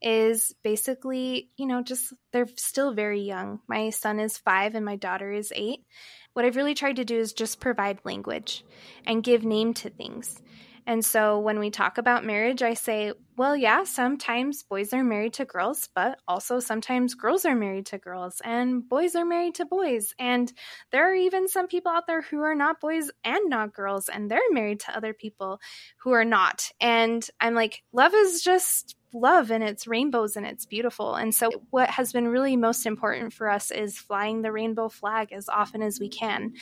is 0.00 0.54
basically, 0.64 1.50
you 1.58 1.66
know, 1.66 1.82
just 1.82 2.14
they're 2.32 2.48
still 2.56 2.94
very 2.94 3.20
young. 3.20 3.60
My 3.68 3.90
son 3.90 4.18
is 4.18 4.38
5 4.38 4.74
and 4.74 4.86
my 4.86 4.96
daughter 4.96 5.30
is 5.30 5.52
8 5.54 5.84
what 6.32 6.44
I've 6.44 6.56
really 6.56 6.74
tried 6.74 6.96
to 6.96 7.04
do 7.04 7.18
is 7.18 7.32
just 7.32 7.60
provide 7.60 7.98
language 8.04 8.64
and 9.06 9.22
give 9.22 9.44
name 9.44 9.74
to 9.74 9.90
things. 9.90 10.42
And 10.86 11.04
so 11.04 11.38
when 11.38 11.58
we 11.58 11.70
talk 11.70 11.98
about 11.98 12.24
marriage, 12.24 12.62
I 12.62 12.74
say, 12.74 13.12
well, 13.36 13.56
yeah, 13.56 13.84
sometimes 13.84 14.62
boys 14.64 14.92
are 14.92 15.04
married 15.04 15.34
to 15.34 15.44
girls, 15.44 15.88
but 15.94 16.18
also 16.26 16.58
sometimes 16.60 17.14
girls 17.14 17.44
are 17.44 17.54
married 17.54 17.86
to 17.86 17.98
girls 17.98 18.40
and 18.44 18.86
boys 18.88 19.14
are 19.14 19.24
married 19.24 19.54
to 19.56 19.64
boys. 19.64 20.14
And 20.18 20.52
there 20.90 21.10
are 21.10 21.14
even 21.14 21.48
some 21.48 21.68
people 21.68 21.92
out 21.92 22.06
there 22.06 22.22
who 22.22 22.40
are 22.42 22.54
not 22.54 22.80
boys 22.80 23.10
and 23.24 23.48
not 23.48 23.74
girls, 23.74 24.08
and 24.08 24.30
they're 24.30 24.40
married 24.50 24.80
to 24.80 24.96
other 24.96 25.14
people 25.14 25.60
who 25.98 26.12
are 26.12 26.24
not. 26.24 26.70
And 26.80 27.26
I'm 27.40 27.54
like, 27.54 27.82
love 27.92 28.12
is 28.14 28.42
just 28.42 28.96
love 29.14 29.50
and 29.50 29.62
it's 29.62 29.86
rainbows 29.86 30.36
and 30.36 30.46
it's 30.46 30.66
beautiful. 30.66 31.14
And 31.14 31.34
so, 31.34 31.50
what 31.70 31.90
has 31.90 32.12
been 32.12 32.28
really 32.28 32.56
most 32.56 32.86
important 32.86 33.32
for 33.32 33.48
us 33.48 33.70
is 33.70 33.98
flying 33.98 34.42
the 34.42 34.52
rainbow 34.52 34.88
flag 34.88 35.32
as 35.32 35.48
often 35.48 35.82
as 35.82 36.00
we 36.00 36.08
can 36.08 36.54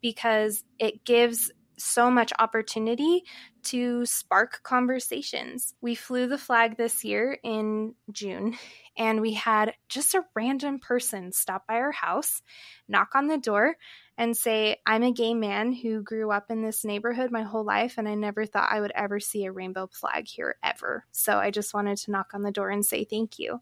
because 0.00 0.62
it 0.78 1.04
gives 1.04 1.50
so 1.76 2.10
much 2.10 2.32
opportunity 2.38 3.24
to 3.64 4.06
spark 4.06 4.60
conversations. 4.62 5.74
We 5.80 5.94
flew 5.94 6.26
the 6.26 6.38
flag 6.38 6.76
this 6.76 7.04
year 7.04 7.38
in 7.42 7.94
June, 8.12 8.56
and 8.96 9.20
we 9.20 9.34
had 9.34 9.74
just 9.88 10.14
a 10.14 10.24
random 10.34 10.78
person 10.78 11.32
stop 11.32 11.66
by 11.66 11.74
our 11.74 11.92
house, 11.92 12.42
knock 12.88 13.10
on 13.14 13.26
the 13.26 13.38
door, 13.38 13.76
and 14.16 14.36
say, 14.36 14.80
I'm 14.86 15.02
a 15.02 15.12
gay 15.12 15.34
man 15.34 15.72
who 15.72 16.02
grew 16.02 16.30
up 16.30 16.50
in 16.50 16.62
this 16.62 16.84
neighborhood 16.84 17.30
my 17.30 17.42
whole 17.42 17.64
life, 17.64 17.94
and 17.98 18.08
I 18.08 18.14
never 18.14 18.46
thought 18.46 18.70
I 18.70 18.80
would 18.80 18.92
ever 18.94 19.18
see 19.18 19.44
a 19.44 19.52
rainbow 19.52 19.88
flag 19.88 20.28
here 20.28 20.56
ever. 20.62 21.04
So 21.10 21.38
I 21.38 21.50
just 21.50 21.74
wanted 21.74 21.98
to 21.98 22.10
knock 22.12 22.30
on 22.34 22.42
the 22.42 22.52
door 22.52 22.70
and 22.70 22.86
say 22.86 23.04
thank 23.04 23.38
you. 23.38 23.60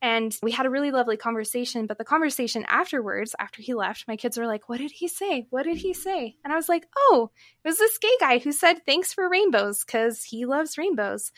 And 0.00 0.36
we 0.42 0.52
had 0.52 0.66
a 0.66 0.70
really 0.70 0.90
lovely 0.90 1.16
conversation. 1.16 1.86
But 1.86 1.98
the 1.98 2.04
conversation 2.04 2.64
afterwards, 2.68 3.34
after 3.38 3.62
he 3.62 3.74
left, 3.74 4.06
my 4.06 4.16
kids 4.16 4.38
were 4.38 4.46
like, 4.46 4.68
What 4.68 4.78
did 4.78 4.92
he 4.92 5.08
say? 5.08 5.46
What 5.50 5.64
did 5.64 5.78
he 5.78 5.92
say? 5.92 6.36
And 6.44 6.52
I 6.52 6.56
was 6.56 6.68
like, 6.68 6.86
Oh, 6.96 7.30
it 7.64 7.68
was 7.68 7.78
this 7.78 7.98
gay 7.98 8.14
guy 8.20 8.38
who 8.38 8.52
said 8.52 8.84
thanks 8.86 9.12
for 9.12 9.28
rainbows 9.28 9.84
because 9.84 10.22
he 10.22 10.46
loves 10.46 10.78
rainbows. 10.78 11.32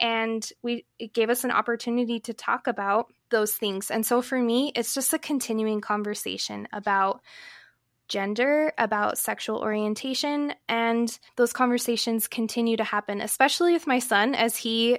And 0.00 0.48
we 0.62 0.86
it 0.98 1.12
gave 1.12 1.28
us 1.28 1.44
an 1.44 1.50
opportunity 1.50 2.20
to 2.20 2.32
talk 2.32 2.66
about 2.66 3.12
those 3.30 3.52
things. 3.54 3.90
And 3.90 4.06
so 4.06 4.22
for 4.22 4.38
me, 4.38 4.72
it's 4.74 4.94
just 4.94 5.12
a 5.12 5.18
continuing 5.18 5.80
conversation 5.80 6.66
about 6.72 7.20
gender, 8.08 8.72
about 8.78 9.18
sexual 9.18 9.58
orientation, 9.58 10.54
and 10.68 11.18
those 11.36 11.52
conversations 11.52 12.26
continue 12.26 12.76
to 12.76 12.84
happen, 12.84 13.20
especially 13.20 13.74
with 13.74 13.86
my 13.86 13.98
son 13.98 14.34
as 14.34 14.56
he 14.56 14.98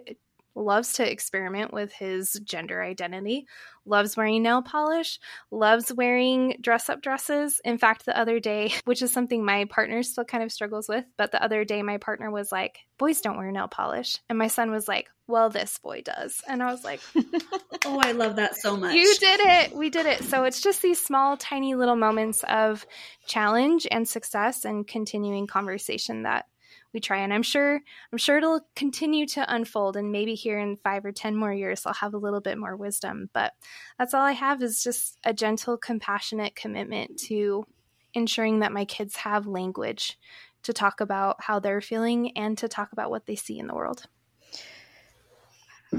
loves 0.60 0.93
to 0.93 1.10
experiment 1.10 1.74
with 1.74 1.91
his 1.93 2.34
gender 2.43 2.82
identity, 2.82 3.47
loves 3.86 4.16
wearing 4.16 4.43
nail 4.43 4.62
polish, 4.62 5.20
loves 5.49 5.91
wearing 5.91 6.57
dress 6.62 6.89
up 6.89 7.01
dresses. 7.01 7.62
In 7.64 7.78
fact, 7.78 8.05
the 8.05 8.18
other 8.18 8.39
day, 8.39 8.74
which 8.86 9.01
is 9.01 9.12
something 9.12 9.43
my 9.43 9.66
partner 9.66 10.03
still 10.03 10.26
kind 10.26 10.43
of 10.43 10.51
struggles 10.51 10.88
with, 10.88 11.05
but 11.18 11.32
the 11.32 11.43
other 11.43 11.66
day 11.66 11.82
my 11.82 11.97
partner 11.97 12.30
was 12.30 12.51
like, 12.51 12.80
Boys 12.97 13.22
don't 13.22 13.38
wear 13.38 13.49
nail 13.51 13.70
polish. 13.70 14.18
And 14.28 14.38
my 14.38 14.47
son 14.47 14.72
was 14.72 14.88
like, 14.88 15.10
Well, 15.28 15.49
this 15.49 15.78
boy 15.80 16.01
does. 16.01 16.41
And 16.47 16.62
I 16.62 16.72
was 16.72 16.84
like, 16.84 16.99
Oh, 17.86 17.99
I 18.03 18.12
love 18.12 18.36
that 18.36 18.57
so 18.57 18.76
much. 18.76 18.93
You 18.93 19.16
did 19.20 19.39
it. 19.41 19.74
We 19.74 19.89
did 19.89 20.05
it. 20.05 20.24
So 20.26 20.43
it's 20.43 20.62
just 20.62 20.82
these 20.82 21.01
small, 21.01 21.38
tiny 21.38 21.76
little 21.76 21.95
moments 21.95 22.43
of 22.43 22.86
challenge 23.26 23.88
and 23.89 24.07
success 24.07 24.66
and 24.66 24.86
continuing 24.86 25.47
conversation 25.47 26.24
that 26.24 26.45
we 26.94 27.00
try. 27.00 27.18
And 27.20 27.34
i'm 27.34 27.44
sure 27.44 27.82
i'm 28.12 28.18
sure 28.18 28.38
it'll 28.38 28.62
continue 28.76 29.26
to 29.28 29.54
unfold 29.54 29.96
and 29.96 30.12
maybe 30.12 30.36
here 30.36 30.60
in 30.60 30.78
five 30.78 31.06
or 31.06 31.12
ten 31.12 31.36
more 31.36 31.54
years 31.54 31.86
i'll 31.86 31.94
have 31.94 32.14
a 32.14 32.18
little 32.18 32.42
bit 32.42 32.58
more 32.58 32.76
wisdom. 32.76 33.30
But 33.34 33.54
that's 33.98 34.14
all 34.14 34.24
i 34.24 34.34
have 34.34 34.62
is 34.62 34.84
just 34.84 35.18
a 35.24 35.34
gentle 35.34 35.78
compassionate 35.78 36.56
commitment 36.56 37.20
to 37.28 37.66
ensuring 38.14 38.60
that 38.60 38.72
my 38.72 38.86
kids 38.86 39.18
have 39.18 39.48
language 39.48 40.18
to 40.64 40.74
talk 40.74 41.02
about 41.02 41.38
how 41.42 41.60
they're 41.60 41.82
feeling 41.82 42.38
and 42.38 42.58
to 42.58 42.68
talk 42.68 42.92
about 42.92 43.10
what 43.10 43.26
they 43.26 43.36
see 43.36 43.60
in 43.60 43.68
the 43.68 43.76
world. 43.76 44.06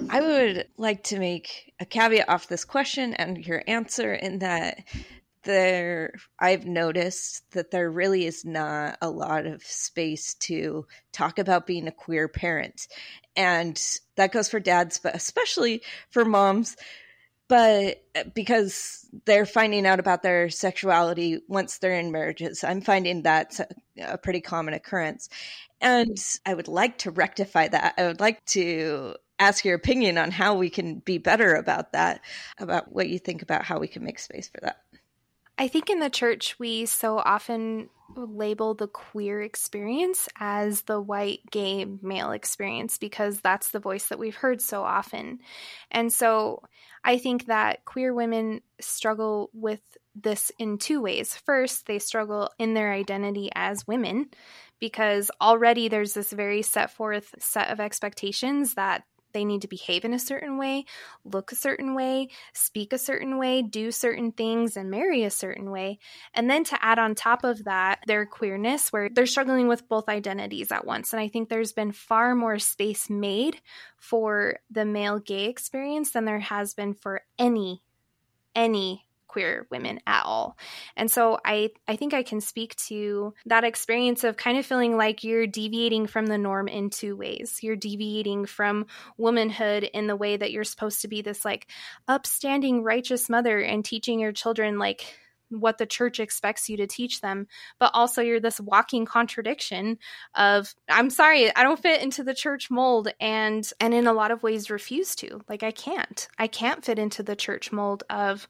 I 0.09 0.21
would 0.21 0.69
like 0.77 1.03
to 1.05 1.19
make 1.19 1.73
a 1.81 1.85
caveat 1.85 2.29
off 2.29 2.47
this 2.47 2.65
question 2.65 3.15
and 3.15 3.45
your 3.45 3.63
answer 3.67 4.15
in 4.15 4.39
that 4.39 4.85
there 5.43 6.15
I've 6.39 6.67
noticed 6.67 7.51
that 7.53 7.71
there 7.71 7.91
really 7.91 8.27
is 8.27 8.45
not 8.45 8.99
a 9.01 9.11
lot 9.11 9.47
of 9.47 9.63
space 9.63 10.35
to 10.35 10.87
talk 11.13 11.39
about 11.39 11.67
being 11.67 11.89
a 11.89 11.93
queer 11.93 12.29
parent. 12.29 12.89
And 13.37 13.81
that 14.17 14.33
goes 14.33 14.49
for 14.49 14.61
dads, 14.61 14.99
but 14.99 15.15
especially 15.15 15.83
for 16.11 16.25
moms. 16.25 16.77
But 17.49 18.05
uh, 18.15 18.25
because 18.33 19.07
they're 19.25 19.47
finding 19.47 19.85
out 19.85 19.99
about 19.99 20.23
their 20.23 20.51
sexuality 20.51 21.41
once 21.49 21.79
they're 21.79 21.99
in 21.99 22.13
marriages, 22.13 22.63
I'm 22.63 22.81
finding 22.81 23.23
that's 23.23 23.61
a 24.01 24.19
pretty 24.19 24.41
common 24.41 24.75
occurrence. 24.75 25.29
And 25.81 26.17
I 26.47 26.55
would 26.55 26.69
like 26.69 26.99
to 26.99 27.11
rectify 27.11 27.67
that. 27.69 27.95
I 27.99 28.07
would 28.07 28.21
like 28.21 28.45
to 28.47 29.17
ask 29.41 29.65
your 29.65 29.75
opinion 29.75 30.19
on 30.19 30.31
how 30.31 30.55
we 30.55 30.71
can 30.71 31.01
be 31.01 31.19
better 31.19 31.55
about 31.55 31.93
that, 31.93 32.21
about 32.59 32.93
what 32.93 33.09
you 33.09 33.19
think 33.19 33.43
about 33.43 33.65
how 33.65 33.81
we 33.81 33.89
can 33.89 34.05
make 34.05 34.19
space 34.19 34.49
for 34.49 34.61
that. 34.61 34.77
I 35.61 35.69
think 35.69 35.91
in 35.91 36.01
the 36.01 36.09
church, 36.09 36.59
we 36.59 36.87
so 36.87 37.19
often 37.19 37.91
label 38.17 38.73
the 38.73 38.89
queer 38.89 39.43
experience 39.43 40.27
as 40.39 40.81
the 40.83 40.99
white 40.99 41.41
gay 41.51 41.85
male 42.01 42.33
experience 42.33 42.97
because 42.97 43.43
that's 43.43 43.71
the 43.71 43.79
voice 43.79 44.09
that 44.09 44.19
we've 44.19 44.35
heard 44.35 44.63
so 44.63 44.83
often. 44.83 45.41
And 45.91 46.11
so 46.11 46.63
I 47.05 47.19
think 47.19 47.45
that 47.47 47.85
queer 47.85 48.15
women 48.15 48.63
struggle 48.81 49.51
with 49.53 49.83
this 50.15 50.51
in 50.59 50.79
two 50.79 51.03
ways. 51.03 51.37
First, 51.37 51.85
they 51.85 51.99
struggle 51.99 52.49
in 52.59 52.73
their 52.73 52.95
identity 52.95 53.51
as 53.55 53.87
women 53.87 54.31
because 54.79 55.31
already 55.43 55.89
there's 55.89 56.15
this 56.15 56.33
very 56.33 56.63
set 56.63 56.91
forth 56.91 57.35
set 57.39 57.69
of 57.69 57.81
expectations 57.81 58.75
that 58.77 59.05
they 59.33 59.45
need 59.45 59.63
to 59.63 59.69
behave 59.69 60.05
in 60.05 60.15
a 60.15 60.19
certain 60.19 60.59
way, 60.59 60.85
look 61.25 61.53
a 61.53 61.57
certain 61.57 61.95
way, 61.95 62.29
speak 62.53 62.93
a 62.93 62.99
certain 62.99 63.39
way, 63.39 63.63
do 63.63 63.91
certain 63.91 64.33
things, 64.33 64.77
and 64.77 64.91
marry 64.91 65.25
a 65.25 65.31
certain 65.31 65.71
way. 65.71 65.99
And 66.35 66.49
then 66.49 66.65
to 66.65 66.85
add 66.85 66.99
on 66.99 67.15
top 67.15 67.45
of 67.45 67.65
that, 67.65 68.01
their 68.07 68.27
queerness, 68.27 68.93
where 68.93 69.09
they're 69.09 69.27
struggling 69.27 69.69
with 69.69 69.89
both 69.89 70.09
identities 70.09 70.73
at 70.73 70.87
once. 70.87 71.13
And 71.13 71.21
I 71.21 71.29
think 71.29 71.49
there's 71.49 71.73
been 71.73 71.93
far 71.93 72.35
more 72.35 72.59
space 72.59 73.11
made 73.11 73.61
for 73.99 74.59
the 74.71 74.85
male 74.85 75.19
gay 75.19 75.45
experience 75.47 76.13
than 76.13 76.25
there 76.25 76.41
has 76.41 76.75
been 76.75 76.95
for 76.95 77.23
any 77.39 77.83
any 78.55 79.07
queer 79.31 79.69
women 79.71 80.01
at 80.09 80.25
all. 80.25 80.57
And 80.97 81.09
so 81.09 81.39
I 81.45 81.71
I 81.87 81.95
think 81.95 82.15
I 82.15 82.25
can 82.25 82.41
speak 82.41 82.75
to 82.89 83.33
that 83.47 83.63
experience 83.63 84.25
of 84.25 84.37
kind 84.37 84.59
of 84.59 84.67
feeling 84.67 84.97
like 84.97 85.23
you're 85.23 85.47
deviating 85.47 86.09
from 86.09 86.27
the 86.27 86.37
norm 86.37 86.67
in 86.67 86.91
two 86.91 87.15
ways. 87.15 87.61
You're 87.63 87.77
deviating 87.77 88.47
from 88.47 88.87
womanhood 89.17 89.85
in 89.85 90.09
the 90.09 90.17
way 90.17 90.37
that 90.37 90.51
you're 90.51 90.65
supposed 90.65 91.03
to 91.03 91.09
be 91.09 91.23
this 91.23 91.45
like 91.45 91.69
upstanding 92.09 92.83
righteous 92.83 93.31
mother 93.31 93.61
and 93.61 93.85
teaching 93.85 94.19
your 94.19 94.33
children 94.33 94.79
like 94.79 95.07
what 95.51 95.79
the 95.79 95.87
church 95.87 96.21
expects 96.21 96.69
you 96.69 96.77
to 96.77 96.87
teach 96.87 97.21
them 97.21 97.49
but 97.81 97.91
also 97.93 98.23
you're 98.23 98.39
this 98.39 98.61
walking 98.61 99.05
contradiction 99.05 99.99
of 100.37 100.73
i'm 100.89 101.11
sorry 101.11 101.55
i 101.57 101.65
don't 101.65 101.83
fit 101.83 102.01
into 102.03 102.23
the 102.23 102.35
church 102.35 102.71
mold 102.71 103.09
and 103.21 103.73
and 103.81 103.93
in 103.93 104.07
a 104.07 104.13
lot 104.13 104.31
of 104.31 104.45
ways 104.45 104.71
refuse 104.71 105.17
to 105.17 105.41
like 105.49 105.65
i 105.65 105.73
can't 105.73 106.29
i 106.39 106.47
can't 106.47 106.85
fit 106.85 107.01
into 107.01 107.25
the 107.25 107.35
church 107.35 107.73
mold 107.73 108.05
of 108.09 108.47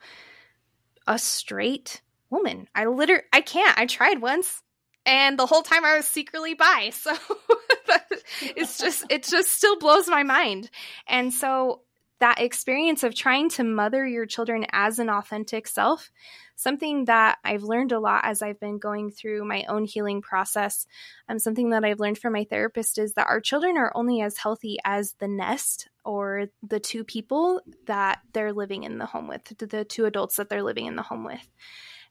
a 1.11 1.19
straight 1.19 2.01
woman. 2.31 2.69
I 2.75 2.87
literally 2.87 3.25
I 3.33 3.41
can't. 3.41 3.77
I 3.77 3.87
tried 3.87 4.23
once 4.23 4.63
and 5.05 5.37
the 5.39 5.47
whole 5.47 5.63
time 5.63 5.85
I 5.85 5.97
was 5.97 6.07
secretly 6.07 6.55
bi. 6.55 6.93
So 7.03 7.13
it's 8.57 8.79
just 8.79 9.05
it 9.11 9.25
just 9.25 9.51
still 9.51 9.77
blows 9.77 10.07
my 10.07 10.23
mind. 10.23 10.71
And 11.09 11.35
so 11.35 11.81
that 12.21 12.41
experience 12.41 13.03
of 13.03 13.15
trying 13.15 13.49
to 13.51 13.65
mother 13.65 14.07
your 14.07 14.27
children 14.27 14.67
as 14.73 14.99
an 14.99 15.09
authentic 15.09 15.67
self, 15.67 16.11
something 16.55 17.07
that 17.07 17.39
I've 17.45 17.63
learned 17.63 17.93
a 17.93 17.99
lot 17.99 18.21
as 18.25 18.43
I've 18.43 18.61
been 18.61 18.79
going 18.79 19.11
through 19.11 19.45
my 19.47 19.65
own 19.69 19.87
healing 19.87 20.21
process. 20.21 20.87
Um, 21.29 21.39
something 21.39 21.71
that 21.71 21.85
I've 21.85 21.99
learned 21.99 22.19
from 22.19 22.35
my 22.35 22.45
therapist 22.45 22.99
is 22.99 23.15
that 23.15 23.27
our 23.27 23.41
children 23.41 23.79
are 23.79 23.91
only 23.95 24.21
as 24.21 24.37
healthy 24.37 24.77
as 24.85 25.15
the 25.19 25.29
nest 25.29 25.89
or 26.05 26.49
the 26.63 26.81
two 26.81 27.05
people 27.05 27.63
that 27.87 28.21
they're 28.33 28.53
living 28.53 28.85
in 28.85 28.99
the 28.99 29.07
home 29.07 29.27
with, 29.27 29.45
the 29.59 29.85
two 29.85 30.05
adults 30.05 30.37
that 30.37 30.51
they're 30.51 30.63
living 30.63 30.87
in 30.87 30.97
the 30.97 31.03
home 31.03 31.25
with. 31.25 31.49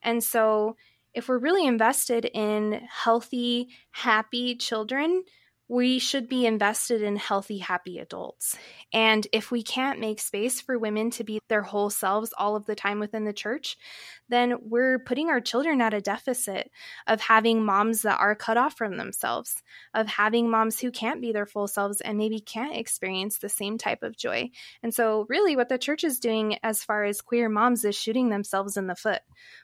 And 0.01 0.23
so, 0.23 0.75
if 1.13 1.27
we're 1.27 1.39
really 1.39 1.65
invested 1.65 2.25
in 2.25 2.81
healthy, 2.87 3.69
happy 3.91 4.55
children, 4.55 5.23
we 5.69 5.99
should 5.99 6.27
be 6.27 6.47
invested 6.47 7.03
in 7.03 7.15
healthy, 7.15 7.59
happy 7.59 7.99
adults. 7.99 8.57
And 8.91 9.25
if 9.31 9.51
we 9.51 9.61
can't 9.61 9.99
make 9.99 10.19
space 10.19 10.59
for 10.59 10.79
women 10.79 11.11
to 11.11 11.23
be 11.23 11.39
their 11.47 11.61
whole 11.61 11.91
selves 11.91 12.33
all 12.35 12.55
of 12.55 12.65
the 12.65 12.73
time 12.73 12.99
within 12.99 13.23
the 13.23 13.33
church, 13.33 13.77
then 14.29 14.55
we're 14.61 14.97
putting 14.97 15.29
our 15.29 15.39
children 15.39 15.79
at 15.79 15.93
a 15.93 16.01
deficit 16.01 16.71
of 17.05 17.21
having 17.21 17.63
moms 17.63 18.01
that 18.01 18.19
are 18.19 18.33
cut 18.33 18.57
off 18.57 18.75
from 18.75 18.97
themselves, 18.97 19.61
of 19.93 20.07
having 20.07 20.49
moms 20.49 20.79
who 20.79 20.89
can't 20.89 21.21
be 21.21 21.31
their 21.31 21.45
full 21.45 21.67
selves 21.67 22.01
and 22.01 22.17
maybe 22.17 22.39
can't 22.39 22.75
experience 22.75 23.37
the 23.37 23.47
same 23.47 23.77
type 23.77 24.01
of 24.01 24.17
joy. 24.17 24.49
And 24.81 24.91
so, 24.91 25.27
really, 25.29 25.55
what 25.55 25.69
the 25.69 25.77
church 25.77 26.03
is 26.03 26.19
doing 26.19 26.57
as 26.63 26.83
far 26.83 27.03
as 27.03 27.21
queer 27.21 27.47
moms 27.47 27.85
is 27.85 27.95
shooting 27.95 28.29
themselves 28.29 28.75
in 28.75 28.87
the 28.87 28.95
foot. 28.95 29.21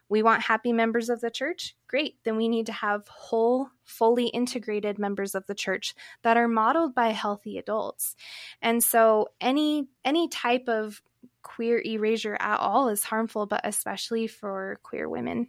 We 0.07 0.21
want 0.21 0.43
happy 0.43 0.71
members 0.71 1.09
of 1.09 1.21
the 1.21 1.31
church? 1.31 1.75
Great. 1.87 2.17
Then 2.23 2.37
we 2.37 2.47
need 2.47 2.67
to 2.67 2.71
have 2.71 3.07
whole, 3.07 3.69
fully 3.83 4.27
integrated 4.27 4.99
members 4.99 5.33
of 5.33 5.47
the 5.47 5.55
church 5.55 5.95
that 6.21 6.37
are 6.37 6.47
modeled 6.47 6.93
by 6.93 7.09
healthy 7.09 7.57
adults. 7.57 8.15
And 8.61 8.83
so 8.83 9.29
any 9.41 9.87
any 10.03 10.27
type 10.27 10.67
of 10.67 11.01
queer 11.41 11.81
erasure 11.83 12.37
at 12.39 12.59
all 12.59 12.89
is 12.89 13.03
harmful, 13.03 13.45
but 13.45 13.61
especially 13.63 14.27
for 14.27 14.79
queer 14.83 15.09
women. 15.09 15.47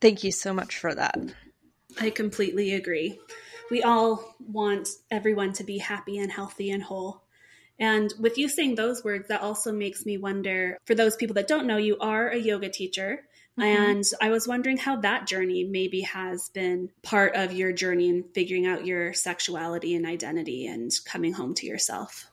Thank 0.00 0.24
you 0.24 0.32
so 0.32 0.54
much 0.54 0.78
for 0.78 0.94
that. 0.94 1.18
I 2.00 2.10
completely 2.10 2.74
agree. 2.74 3.18
We 3.70 3.82
all 3.82 4.34
want 4.40 4.88
everyone 5.10 5.52
to 5.54 5.64
be 5.64 5.78
happy 5.78 6.18
and 6.18 6.30
healthy 6.30 6.70
and 6.70 6.82
whole. 6.82 7.22
And 7.78 8.12
with 8.18 8.36
you 8.36 8.48
saying 8.48 8.74
those 8.74 9.02
words, 9.02 9.28
that 9.28 9.40
also 9.40 9.72
makes 9.72 10.04
me 10.04 10.18
wonder 10.18 10.76
for 10.84 10.94
those 10.94 11.16
people 11.16 11.34
that 11.34 11.48
don't 11.48 11.66
know, 11.66 11.78
you 11.78 11.98
are 11.98 12.28
a 12.28 12.36
yoga 12.36 12.68
teacher. 12.68 13.22
Mm-hmm. 13.60 13.90
And 13.90 14.04
I 14.20 14.30
was 14.30 14.48
wondering 14.48 14.76
how 14.76 14.96
that 14.96 15.26
journey 15.26 15.64
maybe 15.64 16.02
has 16.02 16.48
been 16.48 16.90
part 17.02 17.34
of 17.36 17.52
your 17.52 17.72
journey 17.72 18.08
in 18.08 18.22
figuring 18.22 18.66
out 18.66 18.86
your 18.86 19.12
sexuality 19.12 19.94
and 19.94 20.06
identity 20.06 20.66
and 20.66 20.90
coming 21.04 21.32
home 21.32 21.54
to 21.54 21.66
yourself. 21.66 22.26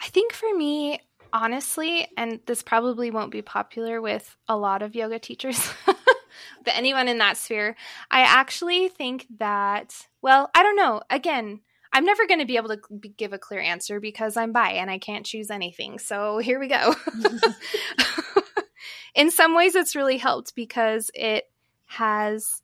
I 0.00 0.08
think 0.08 0.32
for 0.32 0.52
me, 0.54 1.00
honestly, 1.32 2.06
and 2.16 2.40
this 2.46 2.62
probably 2.62 3.10
won't 3.10 3.30
be 3.30 3.42
popular 3.42 4.00
with 4.00 4.36
a 4.48 4.56
lot 4.56 4.82
of 4.82 4.94
yoga 4.94 5.18
teachers, 5.18 5.70
but 5.86 6.74
anyone 6.74 7.08
in 7.08 7.18
that 7.18 7.36
sphere, 7.36 7.76
I 8.10 8.20
actually 8.22 8.88
think 8.88 9.26
that, 9.38 10.06
well, 10.22 10.50
I 10.54 10.62
don't 10.62 10.76
know. 10.76 11.02
Again, 11.08 11.60
I'm 11.92 12.04
never 12.04 12.26
going 12.26 12.40
to 12.40 12.46
be 12.46 12.56
able 12.56 12.70
to 12.70 12.80
give 13.16 13.32
a 13.32 13.38
clear 13.38 13.60
answer 13.60 14.00
because 14.00 14.36
I'm 14.36 14.50
bi 14.50 14.72
and 14.72 14.90
I 14.90 14.98
can't 14.98 15.24
choose 15.24 15.50
anything. 15.50 16.00
So 16.00 16.38
here 16.38 16.58
we 16.58 16.66
go. 16.66 16.94
in 19.14 19.30
some 19.30 19.54
ways 19.54 19.74
it's 19.74 19.96
really 19.96 20.18
helped 20.18 20.54
because 20.54 21.10
it 21.14 21.44
has 21.86 22.62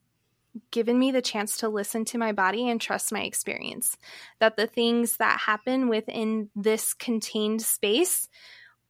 given 0.70 0.98
me 0.98 1.12
the 1.12 1.22
chance 1.22 1.58
to 1.58 1.68
listen 1.68 2.04
to 2.04 2.18
my 2.18 2.32
body 2.32 2.68
and 2.68 2.80
trust 2.80 3.12
my 3.12 3.22
experience. 3.22 3.96
That 4.40 4.56
the 4.56 4.66
things 4.66 5.16
that 5.18 5.40
happen 5.40 5.88
within 5.88 6.50
this 6.56 6.94
contained 6.94 7.62
space 7.62 8.28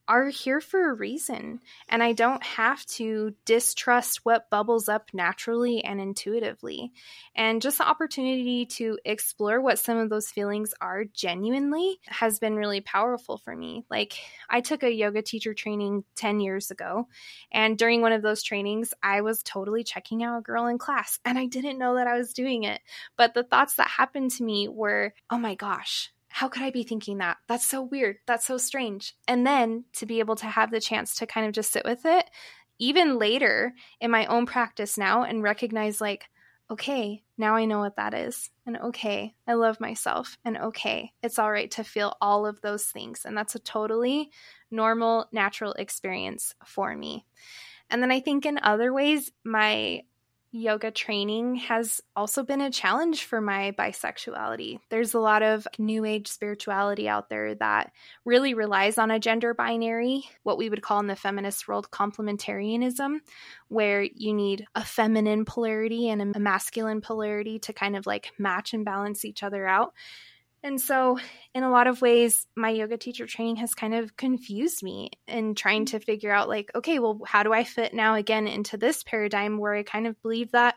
are 0.08 0.28
here 0.28 0.60
for 0.60 0.90
a 0.90 0.94
reason. 0.94 1.60
And 1.88 2.02
I 2.02 2.12
don't 2.12 2.42
have 2.42 2.84
to 2.86 3.34
distrust 3.44 4.20
what 4.24 4.50
bubbles 4.50 4.88
up 4.88 5.10
naturally 5.12 5.84
and 5.84 6.00
intuitively. 6.00 6.92
And 7.34 7.62
just 7.62 7.78
the 7.78 7.88
opportunity 7.88 8.66
to 8.66 8.98
explore 9.04 9.60
what 9.60 9.78
some 9.78 9.98
of 9.98 10.10
those 10.10 10.28
feelings 10.28 10.74
are 10.80 11.04
genuinely 11.04 12.00
has 12.06 12.38
been 12.38 12.56
really 12.56 12.80
powerful 12.80 13.38
for 13.38 13.54
me. 13.54 13.84
Like, 13.90 14.14
I 14.48 14.60
took 14.60 14.82
a 14.82 14.92
yoga 14.92 15.22
teacher 15.22 15.54
training 15.54 16.04
10 16.16 16.40
years 16.40 16.70
ago. 16.70 17.06
And 17.52 17.78
during 17.78 18.00
one 18.00 18.12
of 18.12 18.22
those 18.22 18.42
trainings, 18.42 18.92
I 19.02 19.20
was 19.20 19.42
totally 19.42 19.84
checking 19.84 20.22
out 20.22 20.38
a 20.38 20.42
girl 20.42 20.66
in 20.66 20.78
class. 20.78 21.18
And 21.24 21.38
I 21.38 21.46
didn't 21.46 21.78
know 21.78 21.94
that 21.94 22.06
I 22.06 22.16
was 22.16 22.32
doing 22.32 22.64
it. 22.64 22.80
But 23.16 23.34
the 23.34 23.44
thoughts 23.44 23.76
that 23.76 23.88
happened 23.88 24.32
to 24.32 24.44
me 24.44 24.68
were, 24.68 25.14
oh 25.30 25.38
my 25.38 25.54
gosh, 25.54 26.10
how 26.30 26.48
could 26.48 26.62
I 26.62 26.70
be 26.70 26.84
thinking 26.84 27.18
that? 27.18 27.38
That's 27.48 27.66
so 27.66 27.82
weird. 27.82 28.18
That's 28.26 28.46
so 28.46 28.56
strange. 28.56 29.16
And 29.28 29.46
then 29.46 29.84
to 29.94 30.06
be 30.06 30.20
able 30.20 30.36
to 30.36 30.46
have 30.46 30.70
the 30.70 30.80
chance 30.80 31.16
to 31.16 31.26
kind 31.26 31.46
of 31.46 31.52
just 31.52 31.72
sit 31.72 31.84
with 31.84 32.06
it, 32.06 32.30
even 32.78 33.18
later 33.18 33.74
in 34.00 34.10
my 34.10 34.26
own 34.26 34.46
practice 34.46 34.96
now, 34.96 35.24
and 35.24 35.42
recognize, 35.42 36.00
like, 36.00 36.30
okay, 36.70 37.24
now 37.36 37.56
I 37.56 37.64
know 37.64 37.80
what 37.80 37.96
that 37.96 38.14
is. 38.14 38.50
And 38.64 38.76
okay, 38.76 39.34
I 39.46 39.54
love 39.54 39.80
myself. 39.80 40.38
And 40.44 40.56
okay, 40.56 41.12
it's 41.20 41.38
all 41.38 41.50
right 41.50 41.70
to 41.72 41.82
feel 41.82 42.16
all 42.20 42.46
of 42.46 42.60
those 42.60 42.84
things. 42.84 43.24
And 43.24 43.36
that's 43.36 43.56
a 43.56 43.58
totally 43.58 44.30
normal, 44.70 45.26
natural 45.32 45.72
experience 45.72 46.54
for 46.64 46.96
me. 46.96 47.26
And 47.90 48.00
then 48.00 48.12
I 48.12 48.20
think 48.20 48.46
in 48.46 48.60
other 48.62 48.92
ways, 48.92 49.32
my 49.42 50.04
yoga 50.52 50.90
training 50.90 51.54
has 51.54 52.00
also 52.16 52.42
been 52.42 52.60
a 52.60 52.70
challenge 52.70 53.24
for 53.24 53.40
my 53.40 53.72
bisexuality. 53.78 54.80
There's 54.88 55.14
a 55.14 55.20
lot 55.20 55.42
of 55.42 55.68
new 55.78 56.04
age 56.04 56.26
spirituality 56.26 57.08
out 57.08 57.28
there 57.28 57.54
that 57.56 57.92
really 58.24 58.54
relies 58.54 58.98
on 58.98 59.10
a 59.12 59.20
gender 59.20 59.54
binary, 59.54 60.24
what 60.42 60.58
we 60.58 60.68
would 60.68 60.82
call 60.82 60.98
in 60.98 61.06
the 61.06 61.14
feminist 61.14 61.68
world 61.68 61.90
complementarianism, 61.90 63.18
where 63.68 64.02
you 64.02 64.34
need 64.34 64.66
a 64.74 64.84
feminine 64.84 65.44
polarity 65.44 66.08
and 66.08 66.20
a 66.34 66.40
masculine 66.40 67.00
polarity 67.00 67.60
to 67.60 67.72
kind 67.72 67.96
of 67.96 68.06
like 68.06 68.32
match 68.38 68.74
and 68.74 68.84
balance 68.84 69.24
each 69.24 69.42
other 69.44 69.66
out. 69.66 69.94
And 70.62 70.78
so, 70.78 71.18
in 71.54 71.62
a 71.62 71.70
lot 71.70 71.86
of 71.86 72.02
ways, 72.02 72.46
my 72.54 72.68
yoga 72.68 72.98
teacher 72.98 73.26
training 73.26 73.56
has 73.56 73.74
kind 73.74 73.94
of 73.94 74.16
confused 74.16 74.82
me 74.82 75.10
in 75.26 75.54
trying 75.54 75.86
to 75.86 76.00
figure 76.00 76.30
out, 76.30 76.48
like, 76.50 76.70
okay, 76.74 76.98
well, 76.98 77.18
how 77.26 77.42
do 77.42 77.52
I 77.52 77.64
fit 77.64 77.94
now 77.94 78.14
again 78.14 78.46
into 78.46 78.76
this 78.76 79.02
paradigm 79.02 79.56
where 79.56 79.74
I 79.74 79.82
kind 79.82 80.06
of 80.06 80.20
believe 80.20 80.52
that 80.52 80.74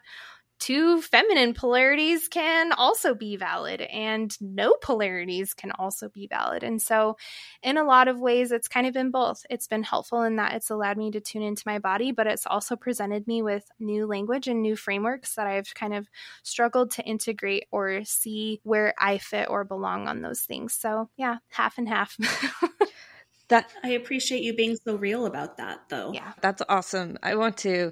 two 0.64 1.02
feminine 1.02 1.54
polarities 1.54 2.30
can 2.30 2.72
also 2.72 3.14
be 3.14 3.36
valid 3.36 3.82
and 3.82 4.34
no 4.40 4.78
polarities 4.82 5.54
can 5.54 5.72
also 5.72 6.08
be 6.08 6.26
valid. 6.26 6.64
And 6.64 6.82
so, 6.82 7.18
in 7.62 7.76
a 7.76 7.84
lot 7.84 8.08
of 8.08 8.22
ways, 8.22 8.54
it's 8.54 8.70
kind 8.70 8.88
of 8.88 8.94
been 8.94 9.12
both. 9.12 9.46
It's 9.50 9.68
been 9.68 9.84
helpful 9.84 10.24
in 10.24 10.38
that 10.38 10.54
it's 10.54 10.70
allowed 10.70 10.96
me 10.96 11.12
to 11.12 11.20
tune 11.20 11.42
into 11.42 11.64
my 11.66 11.80
body, 11.80 12.14
but 12.14 12.28
it's 12.28 12.48
also 12.48 12.78
presented 12.78 13.28
me 13.28 13.42
with 13.42 13.70
new 13.78 14.06
language 14.06 14.48
and 14.48 14.62
new 14.62 14.78
frameworks 14.78 15.36
that 15.36 15.48
I've 15.48 15.74
kind 15.76 15.94
of 15.94 16.08
struggled 16.44 16.92
to 16.92 17.04
integrate 17.04 17.66
or 17.70 18.06
see 18.06 18.62
where 18.64 18.94
I 18.98 19.18
fit 19.18 19.50
or 19.50 19.66
belong 19.66 20.08
on 20.08 20.22
those 20.22 20.44
things. 20.44 20.74
So, 20.74 21.10
yeah, 21.18 21.40
half 21.50 21.78
and 21.78 21.90
half. 21.90 22.18
that 23.50 23.70
I 23.84 23.90
appreciate 23.90 24.42
you 24.42 24.56
being 24.56 24.78
so 24.78 24.96
real 24.96 25.26
about 25.26 25.58
that 25.58 25.90
though. 25.90 26.12
Yeah. 26.14 26.34
That's 26.42 26.62
awesome. 26.70 27.18
I 27.22 27.36
want 27.36 27.58
to 27.58 27.92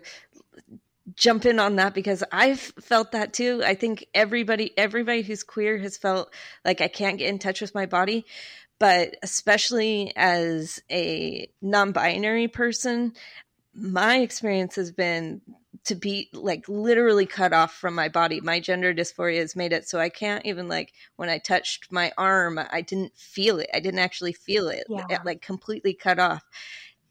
jump 1.16 1.45
in 1.45 1.60
on 1.60 1.78
that 1.78 1.93
because 1.93 2.24
I've 2.32 2.60
felt 2.60 3.14
that 3.14 3.34
too. 3.34 3.62
I 3.66 3.76
think 3.76 4.06
everybody 4.14 4.78
everybody 4.78 5.22
who's 5.22 5.43
queer 5.43 5.78
has 5.80 5.97
felt 5.97 6.32
like 6.64 6.82
I 6.82 6.88
can't 6.88 7.18
get 7.18 7.30
in 7.30 7.39
touch 7.39 7.62
with 7.62 7.76
my 7.76 7.86
body, 7.86 8.26
but 8.80 9.16
especially 9.24 10.14
as 10.16 10.82
a 10.91 11.49
non-binary 11.62 12.47
person, 12.49 13.14
my 13.74 14.18
experience 14.18 14.76
has 14.76 14.91
been 14.91 15.41
to 15.84 15.95
be 15.95 16.30
like 16.34 16.70
literally 16.70 17.26
cut 17.26 17.54
off 17.54 17.74
from 17.74 17.95
my 17.95 18.08
body. 18.08 18.39
My 18.39 18.60
gender 18.60 18.93
dysphoria 18.93 19.39
has 19.39 19.56
made 19.56 19.74
it 19.74 19.89
so 19.89 19.99
I 19.99 20.10
can't 20.10 20.45
even 20.45 20.68
like 20.68 20.93
when 21.16 21.30
I 21.30 21.39
touched 21.39 21.91
my 21.91 22.12
arm, 22.18 22.60
I 22.60 22.82
didn't 22.82 23.18
feel 23.18 23.60
it. 23.60 23.70
I 23.74 23.80
didn't 23.80 23.99
actually 23.99 24.34
feel 24.34 24.68
it. 24.68 24.84
Yeah. 24.88 25.06
it 25.10 25.26
like 25.26 25.41
completely 25.41 25.93
cut 25.95 26.20
off 26.20 26.43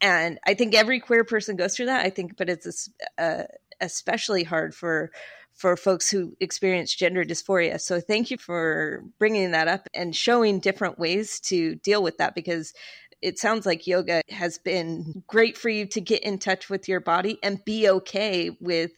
and 0.01 0.39
I 0.47 0.55
think 0.55 0.75
every 0.75 1.01
queer 1.01 1.25
person 1.25 1.57
goes 1.57 1.77
through 1.77 1.87
that. 1.87 2.05
I 2.05 2.11
think, 2.11 2.37
but 2.37 2.49
it's 2.49 2.89
a, 3.19 3.23
a, 3.23 3.47
especially 3.81 4.45
hard 4.45 4.75
for 4.75 5.11
for 5.53 5.77
folks 5.77 6.11
who 6.11 6.35
experience 6.41 6.95
gender 6.95 7.25
dysphoria. 7.25 7.79
So 7.79 8.01
thank 8.01 8.31
you 8.31 8.39
for 8.39 9.05
bringing 9.19 9.51
that 9.51 9.69
up 9.69 9.89
and 9.95 10.17
showing 10.17 10.59
different 10.59 10.99
ways 10.99 11.39
to 11.41 11.75
deal 11.77 12.03
with 12.03 12.17
that 12.19 12.35
because 12.35 12.73
it 13.23 13.39
sounds 13.39 13.67
like 13.67 13.87
yoga 13.87 14.23
has 14.31 14.59
been 14.59 15.23
great 15.27 15.59
for 15.59 15.69
you 15.69 15.87
to 15.87 16.01
get 16.01 16.23
in 16.23 16.39
touch 16.39 16.71
with 16.71 16.89
your 16.89 17.01
body 17.01 17.39
and 17.43 17.65
be 17.65 17.89
okay 17.89 18.51
with 18.61 18.93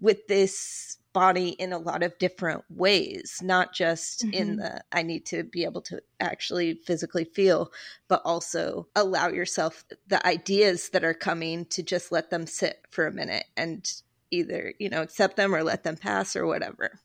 with 0.00 0.26
this 0.28 0.96
body 1.12 1.48
in 1.48 1.72
a 1.72 1.78
lot 1.78 2.02
of 2.02 2.16
different 2.18 2.62
ways 2.68 3.40
not 3.42 3.72
just 3.72 4.22
mm-hmm. 4.22 4.34
in 4.34 4.56
the 4.56 4.80
i 4.92 5.02
need 5.02 5.24
to 5.24 5.42
be 5.42 5.64
able 5.64 5.80
to 5.80 6.00
actually 6.20 6.74
physically 6.74 7.24
feel 7.24 7.72
but 8.08 8.20
also 8.24 8.86
allow 8.94 9.26
yourself 9.28 9.84
the 10.06 10.24
ideas 10.24 10.90
that 10.90 11.02
are 11.02 11.14
coming 11.14 11.64
to 11.64 11.82
just 11.82 12.12
let 12.12 12.30
them 12.30 12.46
sit 12.46 12.86
for 12.90 13.06
a 13.06 13.12
minute 13.12 13.46
and 13.56 14.02
either 14.30 14.74
you 14.78 14.88
know 14.88 15.02
accept 15.02 15.36
them 15.36 15.54
or 15.54 15.62
let 15.62 15.84
them 15.84 15.96
pass 15.96 16.36
or 16.36 16.46
whatever 16.46 17.00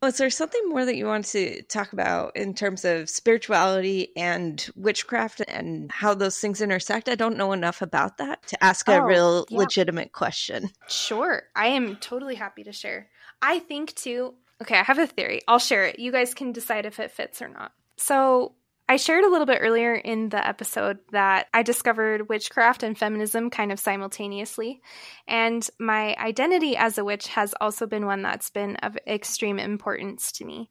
Was 0.00 0.18
there 0.18 0.30
something 0.30 0.68
more 0.68 0.84
that 0.84 0.96
you 0.96 1.06
want 1.06 1.24
to 1.26 1.62
talk 1.62 1.92
about 1.92 2.36
in 2.36 2.54
terms 2.54 2.84
of 2.84 3.10
spirituality 3.10 4.12
and 4.16 4.64
witchcraft 4.76 5.40
and 5.48 5.90
how 5.90 6.14
those 6.14 6.38
things 6.38 6.60
intersect? 6.60 7.08
I 7.08 7.16
don't 7.16 7.36
know 7.36 7.50
enough 7.52 7.82
about 7.82 8.18
that 8.18 8.46
to 8.46 8.64
ask 8.64 8.86
a 8.86 8.98
oh, 8.98 9.00
real 9.00 9.46
yeah. 9.48 9.58
legitimate 9.58 10.12
question. 10.12 10.70
Sure. 10.86 11.42
I 11.56 11.68
am 11.68 11.96
totally 11.96 12.36
happy 12.36 12.62
to 12.62 12.72
share. 12.72 13.08
I 13.42 13.58
think 13.58 13.94
too, 13.96 14.34
okay, 14.62 14.78
I 14.78 14.84
have 14.84 15.00
a 15.00 15.06
theory. 15.08 15.40
I'll 15.48 15.58
share 15.58 15.86
it. 15.86 15.98
You 15.98 16.12
guys 16.12 16.32
can 16.32 16.52
decide 16.52 16.86
if 16.86 17.00
it 17.00 17.10
fits 17.10 17.42
or 17.42 17.48
not. 17.48 17.72
So, 17.96 18.54
I 18.90 18.96
shared 18.96 19.24
a 19.24 19.28
little 19.28 19.46
bit 19.46 19.58
earlier 19.60 19.94
in 19.94 20.30
the 20.30 20.46
episode 20.46 20.98
that 21.12 21.48
I 21.52 21.62
discovered 21.62 22.30
witchcraft 22.30 22.82
and 22.82 22.96
feminism 22.96 23.50
kind 23.50 23.70
of 23.70 23.78
simultaneously. 23.78 24.80
And 25.26 25.68
my 25.78 26.16
identity 26.16 26.74
as 26.74 26.96
a 26.96 27.04
witch 27.04 27.26
has 27.28 27.54
also 27.60 27.86
been 27.86 28.06
one 28.06 28.22
that's 28.22 28.48
been 28.48 28.76
of 28.76 28.96
extreme 29.06 29.58
importance 29.58 30.32
to 30.32 30.46
me. 30.46 30.70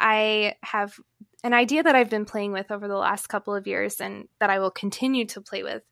I 0.00 0.54
have 0.62 0.98
an 1.44 1.52
idea 1.52 1.82
that 1.82 1.94
I've 1.94 2.08
been 2.08 2.24
playing 2.24 2.52
with 2.52 2.70
over 2.70 2.88
the 2.88 2.96
last 2.96 3.28
couple 3.28 3.54
of 3.54 3.66
years 3.66 4.00
and 4.00 4.28
that 4.40 4.50
I 4.50 4.60
will 4.60 4.70
continue 4.70 5.26
to 5.26 5.42
play 5.42 5.62
with 5.62 5.82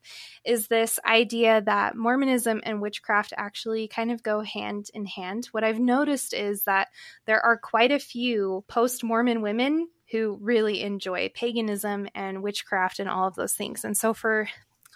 is 0.43 0.67
this 0.67 0.99
idea 1.05 1.61
that 1.61 1.95
Mormonism 1.95 2.61
and 2.63 2.81
witchcraft 2.81 3.33
actually 3.37 3.87
kind 3.87 4.11
of 4.11 4.23
go 4.23 4.41
hand 4.41 4.87
in 4.95 5.05
hand. 5.05 5.47
What 5.51 5.63
I've 5.63 5.79
noticed 5.79 6.33
is 6.33 6.63
that 6.63 6.87
there 7.27 7.39
are 7.39 7.57
quite 7.57 7.91
a 7.91 7.99
few 7.99 8.65
post 8.67 9.03
Mormon 9.03 9.41
women 9.41 9.87
who 10.11 10.37
really 10.41 10.81
enjoy 10.81 11.29
paganism 11.33 12.07
and 12.15 12.41
witchcraft 12.41 12.99
and 12.99 13.09
all 13.09 13.27
of 13.27 13.35
those 13.35 13.53
things. 13.53 13.83
And 13.83 13.97
so 13.97 14.13
for 14.13 14.47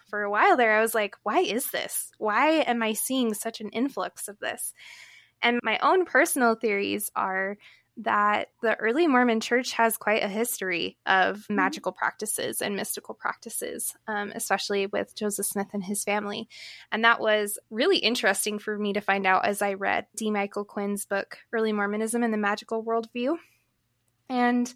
for 0.09 0.23
a 0.23 0.31
while 0.31 0.57
there 0.57 0.77
I 0.77 0.81
was 0.81 0.93
like, 0.93 1.15
why 1.23 1.39
is 1.39 1.71
this? 1.71 2.11
Why 2.17 2.61
am 2.61 2.83
I 2.83 2.93
seeing 2.93 3.33
such 3.33 3.61
an 3.61 3.69
influx 3.69 4.27
of 4.27 4.39
this? 4.39 4.73
And 5.41 5.59
my 5.63 5.79
own 5.81 6.05
personal 6.05 6.55
theories 6.55 7.09
are 7.15 7.57
that 7.97 8.47
the 8.61 8.75
early 8.75 9.07
Mormon 9.07 9.41
church 9.41 9.73
has 9.73 9.97
quite 9.97 10.23
a 10.23 10.27
history 10.27 10.97
of 11.05 11.37
mm-hmm. 11.39 11.55
magical 11.55 11.91
practices 11.91 12.61
and 12.61 12.75
mystical 12.75 13.13
practices, 13.13 13.95
um, 14.07 14.31
especially 14.33 14.87
with 14.87 15.15
Joseph 15.15 15.45
Smith 15.45 15.67
and 15.73 15.83
his 15.83 16.03
family. 16.03 16.47
And 16.91 17.03
that 17.03 17.19
was 17.19 17.59
really 17.69 17.97
interesting 17.97 18.59
for 18.59 18.77
me 18.77 18.93
to 18.93 19.01
find 19.01 19.25
out 19.25 19.45
as 19.45 19.61
I 19.61 19.73
read 19.73 20.07
D. 20.15 20.31
Michael 20.31 20.65
Quinn's 20.65 21.05
book, 21.05 21.37
Early 21.51 21.73
Mormonism 21.73 22.23
and 22.23 22.33
the 22.33 22.37
Magical 22.37 22.83
Worldview. 22.83 23.37
And 24.31 24.73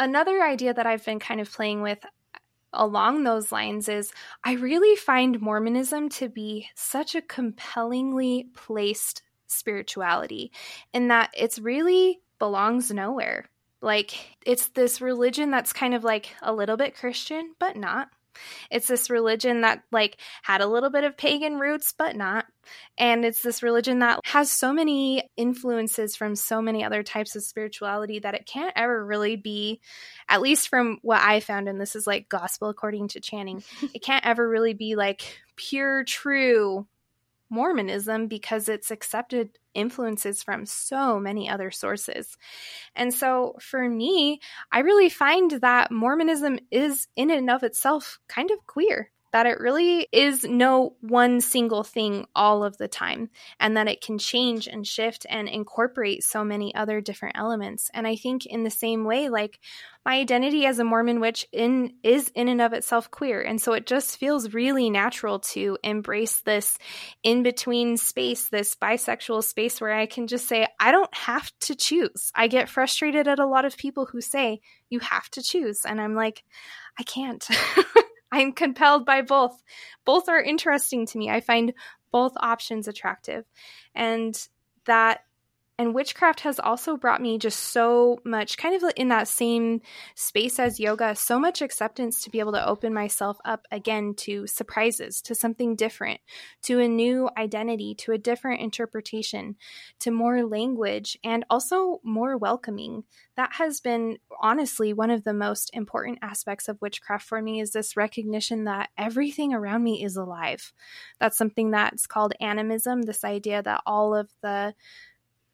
another 0.00 0.42
idea 0.42 0.74
that 0.74 0.86
I've 0.86 1.04
been 1.04 1.20
kind 1.20 1.40
of 1.40 1.50
playing 1.50 1.82
with 1.82 2.04
uh, 2.04 2.38
along 2.72 3.22
those 3.22 3.52
lines 3.52 3.88
is 3.88 4.12
I 4.42 4.54
really 4.54 4.96
find 4.96 5.40
Mormonism 5.40 6.08
to 6.10 6.28
be 6.28 6.68
such 6.74 7.14
a 7.14 7.22
compellingly 7.22 8.48
placed 8.54 9.22
spirituality 9.46 10.50
in 10.92 11.08
that 11.08 11.30
it's 11.36 11.60
really 11.60 12.20
belongs 12.40 12.90
nowhere. 12.90 13.48
Like 13.80 14.36
it's 14.44 14.68
this 14.68 15.00
religion 15.00 15.52
that's 15.52 15.72
kind 15.72 15.94
of 15.94 16.02
like 16.02 16.34
a 16.42 16.52
little 16.52 16.76
bit 16.76 16.96
Christian, 16.96 17.54
but 17.60 17.76
not. 17.76 18.08
It's 18.70 18.88
this 18.88 19.10
religion 19.10 19.62
that 19.62 19.82
like 19.90 20.18
had 20.42 20.60
a 20.60 20.66
little 20.66 20.90
bit 20.90 21.04
of 21.04 21.16
pagan 21.16 21.58
roots 21.58 21.94
but 21.96 22.16
not. 22.16 22.46
And 22.96 23.24
it's 23.24 23.42
this 23.42 23.62
religion 23.62 24.00
that 24.00 24.20
has 24.24 24.50
so 24.50 24.72
many 24.72 25.28
influences 25.36 26.14
from 26.14 26.36
so 26.36 26.62
many 26.62 26.84
other 26.84 27.02
types 27.02 27.34
of 27.34 27.42
spirituality 27.42 28.20
that 28.20 28.34
it 28.34 28.46
can't 28.46 28.72
ever 28.76 29.04
really 29.04 29.36
be 29.36 29.80
at 30.28 30.42
least 30.42 30.68
from 30.68 30.98
what 31.02 31.20
I 31.20 31.40
found 31.40 31.68
and 31.68 31.80
this 31.80 31.96
is 31.96 32.06
like 32.06 32.28
gospel 32.28 32.68
according 32.68 33.08
to 33.08 33.20
Channing. 33.20 33.62
it 33.94 34.02
can't 34.02 34.26
ever 34.26 34.48
really 34.48 34.74
be 34.74 34.94
like 34.94 35.40
pure 35.56 36.04
true 36.04 36.86
Mormonism 37.52 38.26
because 38.26 38.68
it's 38.68 38.90
accepted 38.90 39.50
influences 39.74 40.42
from 40.42 40.66
so 40.66 41.20
many 41.20 41.48
other 41.48 41.70
sources. 41.70 42.36
And 42.96 43.14
so 43.14 43.54
for 43.60 43.88
me, 43.88 44.40
I 44.72 44.80
really 44.80 45.08
find 45.08 45.50
that 45.60 45.92
Mormonism 45.92 46.58
is 46.72 47.06
in 47.14 47.30
and 47.30 47.48
of 47.48 47.62
itself 47.62 48.18
kind 48.26 48.50
of 48.50 48.66
queer 48.66 49.11
that 49.32 49.46
it 49.46 49.60
really 49.60 50.06
is 50.12 50.44
no 50.44 50.94
one 51.00 51.40
single 51.40 51.82
thing 51.82 52.26
all 52.34 52.62
of 52.62 52.76
the 52.76 52.88
time 52.88 53.30
and 53.58 53.76
that 53.76 53.88
it 53.88 54.00
can 54.00 54.18
change 54.18 54.68
and 54.68 54.86
shift 54.86 55.26
and 55.28 55.48
incorporate 55.48 56.22
so 56.22 56.44
many 56.44 56.74
other 56.74 57.00
different 57.00 57.36
elements. 57.36 57.90
And 57.94 58.06
i 58.06 58.16
think 58.16 58.46
in 58.46 58.62
the 58.62 58.70
same 58.70 59.04
way 59.04 59.28
like 59.28 59.58
my 60.04 60.18
identity 60.18 60.66
as 60.66 60.78
a 60.78 60.84
mormon 60.84 61.20
witch 61.20 61.46
in 61.52 61.94
is 62.02 62.30
in 62.34 62.48
and 62.48 62.60
of 62.60 62.72
itself 62.72 63.10
queer. 63.10 63.40
And 63.40 63.60
so 63.60 63.72
it 63.72 63.86
just 63.86 64.18
feels 64.18 64.52
really 64.52 64.90
natural 64.90 65.38
to 65.40 65.78
embrace 65.84 66.40
this 66.40 66.76
in 67.22 67.42
between 67.42 67.96
space 67.96 68.48
this 68.48 68.74
bisexual 68.74 69.44
space 69.44 69.80
where 69.80 69.92
i 69.92 70.06
can 70.06 70.26
just 70.26 70.48
say 70.48 70.66
i 70.78 70.90
don't 70.90 71.14
have 71.14 71.50
to 71.60 71.74
choose. 71.74 72.30
I 72.34 72.48
get 72.48 72.68
frustrated 72.68 73.28
at 73.28 73.38
a 73.38 73.46
lot 73.46 73.64
of 73.64 73.76
people 73.76 74.06
who 74.06 74.20
say 74.20 74.60
you 74.90 74.98
have 75.00 75.28
to 75.30 75.42
choose. 75.42 75.80
And 75.84 76.00
i'm 76.00 76.14
like 76.14 76.44
i 76.98 77.02
can't 77.02 77.46
I'm 78.32 78.52
compelled 78.52 79.04
by 79.04 79.22
both. 79.22 79.62
Both 80.04 80.28
are 80.28 80.42
interesting 80.42 81.06
to 81.06 81.18
me. 81.18 81.30
I 81.30 81.40
find 81.40 81.74
both 82.10 82.32
options 82.38 82.88
attractive. 82.88 83.44
And 83.94 84.36
that 84.86 85.20
and 85.82 85.94
witchcraft 85.94 86.40
has 86.42 86.60
also 86.60 86.96
brought 86.96 87.20
me 87.20 87.38
just 87.38 87.58
so 87.58 88.20
much, 88.24 88.56
kind 88.56 88.80
of 88.80 88.88
in 88.96 89.08
that 89.08 89.26
same 89.26 89.80
space 90.14 90.60
as 90.60 90.78
yoga, 90.78 91.16
so 91.16 91.40
much 91.40 91.60
acceptance 91.60 92.22
to 92.22 92.30
be 92.30 92.38
able 92.38 92.52
to 92.52 92.64
open 92.64 92.94
myself 92.94 93.36
up 93.44 93.66
again 93.72 94.14
to 94.18 94.46
surprises, 94.46 95.20
to 95.22 95.34
something 95.34 95.74
different, 95.74 96.20
to 96.62 96.78
a 96.78 96.86
new 96.86 97.28
identity, 97.36 97.96
to 97.96 98.12
a 98.12 98.18
different 98.18 98.60
interpretation, 98.60 99.56
to 99.98 100.12
more 100.12 100.44
language, 100.44 101.18
and 101.24 101.44
also 101.50 102.00
more 102.04 102.36
welcoming. 102.36 103.02
That 103.34 103.54
has 103.54 103.80
been 103.80 104.18
honestly 104.40 104.92
one 104.92 105.10
of 105.10 105.24
the 105.24 105.34
most 105.34 105.70
important 105.74 106.20
aspects 106.22 106.68
of 106.68 106.80
witchcraft 106.80 107.26
for 107.26 107.42
me 107.42 107.60
is 107.60 107.72
this 107.72 107.96
recognition 107.96 108.64
that 108.64 108.90
everything 108.96 109.52
around 109.52 109.82
me 109.82 110.04
is 110.04 110.16
alive. 110.16 110.72
That's 111.18 111.36
something 111.36 111.72
that's 111.72 112.06
called 112.06 112.34
animism, 112.40 113.02
this 113.02 113.24
idea 113.24 113.64
that 113.64 113.82
all 113.84 114.14
of 114.14 114.30
the 114.42 114.74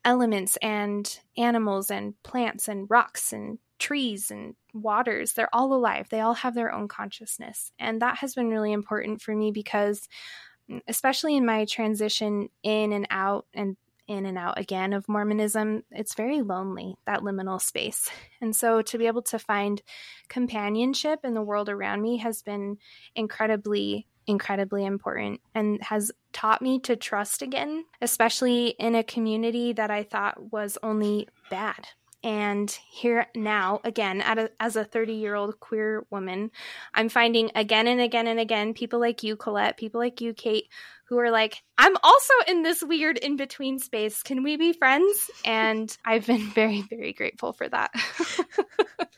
elements 0.04 0.56
and 0.62 1.20
animals 1.36 1.90
and 1.90 2.14
plants 2.22 2.68
and 2.68 2.86
rocks 2.88 3.32
and 3.32 3.58
trees 3.78 4.30
and 4.30 4.54
waters 4.74 5.32
they're 5.32 5.54
all 5.54 5.72
alive. 5.72 6.08
They 6.08 6.20
all 6.20 6.34
have 6.34 6.54
their 6.54 6.72
own 6.72 6.88
consciousness. 6.88 7.72
And 7.78 8.02
that 8.02 8.18
has 8.18 8.34
been 8.34 8.48
really 8.48 8.72
important 8.72 9.22
for 9.22 9.34
me 9.34 9.50
because 9.50 10.08
mm, 10.70 10.80
especially 10.88 11.36
in 11.36 11.46
my 11.46 11.64
transition 11.64 12.48
in 12.62 12.92
and 12.92 13.06
out 13.10 13.46
and 13.54 13.76
in 14.06 14.24
and 14.24 14.38
out 14.38 14.58
again 14.58 14.94
of 14.94 15.06
mormonism 15.06 15.82
it's 15.90 16.14
very 16.14 16.40
lonely 16.40 16.96
that 17.06 17.20
liminal 17.20 17.60
space. 17.60 18.08
And 18.40 18.54
so 18.54 18.82
to 18.82 18.98
be 18.98 19.08
able 19.08 19.22
to 19.22 19.38
find 19.38 19.82
companionship 20.28 21.20
in 21.24 21.34
the 21.34 21.42
world 21.42 21.68
around 21.68 22.02
me 22.02 22.18
has 22.18 22.40
been 22.42 22.78
incredibly 23.16 24.06
incredibly 24.28 24.84
important 24.84 25.40
and 25.54 25.82
has 25.82 26.12
taught 26.32 26.62
me 26.62 26.78
to 26.80 26.94
trust 26.94 27.42
again, 27.42 27.84
especially 28.00 28.68
in 28.78 28.94
a 28.94 29.02
community 29.02 29.72
that 29.72 29.90
I 29.90 30.04
thought 30.04 30.52
was 30.52 30.78
only 30.82 31.28
bad. 31.50 31.88
And 32.22 32.70
here 32.90 33.26
now, 33.34 33.80
again, 33.84 34.20
a, 34.20 34.50
as 34.60 34.76
a 34.76 34.84
30 34.84 35.14
year 35.14 35.34
old 35.34 35.60
queer 35.60 36.04
woman, 36.10 36.50
I'm 36.92 37.08
finding 37.08 37.50
again 37.54 37.86
and 37.86 38.00
again 38.00 38.26
and 38.26 38.40
again 38.40 38.74
people 38.74 39.00
like 39.00 39.22
you, 39.22 39.36
Colette, 39.36 39.76
people 39.76 40.00
like 40.00 40.20
you, 40.20 40.34
Kate, 40.34 40.68
who 41.04 41.18
are 41.18 41.30
like, 41.30 41.62
I'm 41.78 41.96
also 42.02 42.34
in 42.48 42.62
this 42.62 42.82
weird 42.82 43.18
in 43.18 43.36
between 43.36 43.78
space. 43.78 44.22
Can 44.22 44.42
we 44.42 44.56
be 44.56 44.72
friends? 44.72 45.30
And 45.44 45.96
I've 46.04 46.26
been 46.26 46.50
very, 46.54 46.82
very 46.82 47.12
grateful 47.12 47.52
for 47.52 47.68
that. 47.68 47.92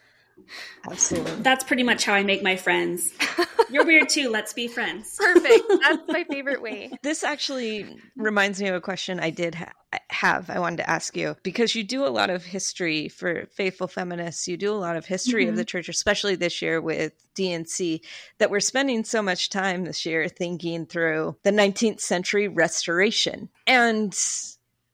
Absolutely. 0.91 1.43
That's 1.43 1.65
pretty 1.65 1.83
much 1.83 2.05
how 2.05 2.15
I 2.15 2.23
make 2.23 2.43
my 2.43 2.57
friends. 2.57 3.13
You're 3.71 3.85
weird 3.85 4.09
too. 4.09 4.31
Let's 4.31 4.53
be 4.53 4.67
friends. 4.67 5.17
Perfect. 5.17 5.65
That's 5.83 6.03
my 6.09 6.25
favorite 6.25 6.63
way. 6.63 6.91
This 7.03 7.23
actually 7.23 7.97
reminds 8.17 8.61
me 8.61 8.69
of 8.69 8.75
a 8.75 8.81
question 8.81 9.21
I 9.21 9.31
did 9.31 9.55
ha- 9.55 9.73
have. 10.09 10.51
I 10.51 10.59
wanted 10.59 10.79
to 10.79 10.91
ask 10.91 11.17
you 11.17 11.37
because 11.43 11.75
you 11.75 11.85
do 11.85 12.05
a 12.05 12.09
lot 12.09 12.31
of 12.31 12.45
history 12.45 13.09
for 13.09 13.47
faithful 13.53 13.87
feminists. 13.87 14.49
You 14.49 14.57
do 14.57 14.73
a 14.73 14.75
lot 14.75 14.97
of 14.97 15.07
history 15.07 15.45
mm-hmm. 15.45 15.51
of 15.51 15.57
the 15.57 15.65
church, 15.65 15.89
especially 15.89 16.35
this 16.35 16.61
year 16.63 16.81
with 16.81 17.13
D&C, 17.35 18.03
that 18.39 18.51
we're 18.51 18.61
spending 18.61 19.05
so 19.05 19.23
much 19.23 19.51
time 19.51 19.85
this 19.85 20.05
year 20.05 20.29
thinking 20.29 20.87
through 20.87 21.37
the 21.43 21.53
19th 21.53 22.01
century 22.01 22.49
restoration. 22.49 23.49
And 23.67 24.17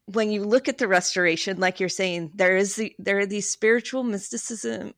when 0.07 0.31
you 0.31 0.45
look 0.45 0.69
at 0.69 0.79
the 0.79 0.89
restoration, 0.89 1.59
like 1.59 1.81
you're 1.81 1.89
saying, 1.89 2.33
there 2.35 2.57
is 2.57 2.77
the, 2.77 2.95
there 2.99 3.19
are 3.19 3.27
these 3.27 3.51
spiritual 3.51 4.03
mysticism 4.05 4.95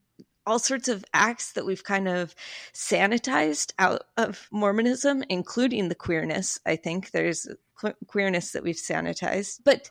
all 0.49 0.59
sorts 0.59 0.89
of 0.89 1.05
acts 1.13 1.53
that 1.53 1.67
we've 1.67 1.85
kind 1.85 2.09
of 2.09 2.35
sanitized 2.73 3.73
out 3.79 4.05
of 4.17 4.49
Mormonism, 4.51 5.23
including 5.29 5.89
the 5.89 5.95
queerness. 5.95 6.59
I 6.65 6.77
think 6.77 7.11
there's 7.11 7.47
queerness 8.07 8.53
that 8.53 8.63
we've 8.63 8.75
sanitized. 8.75 9.61
But 9.63 9.91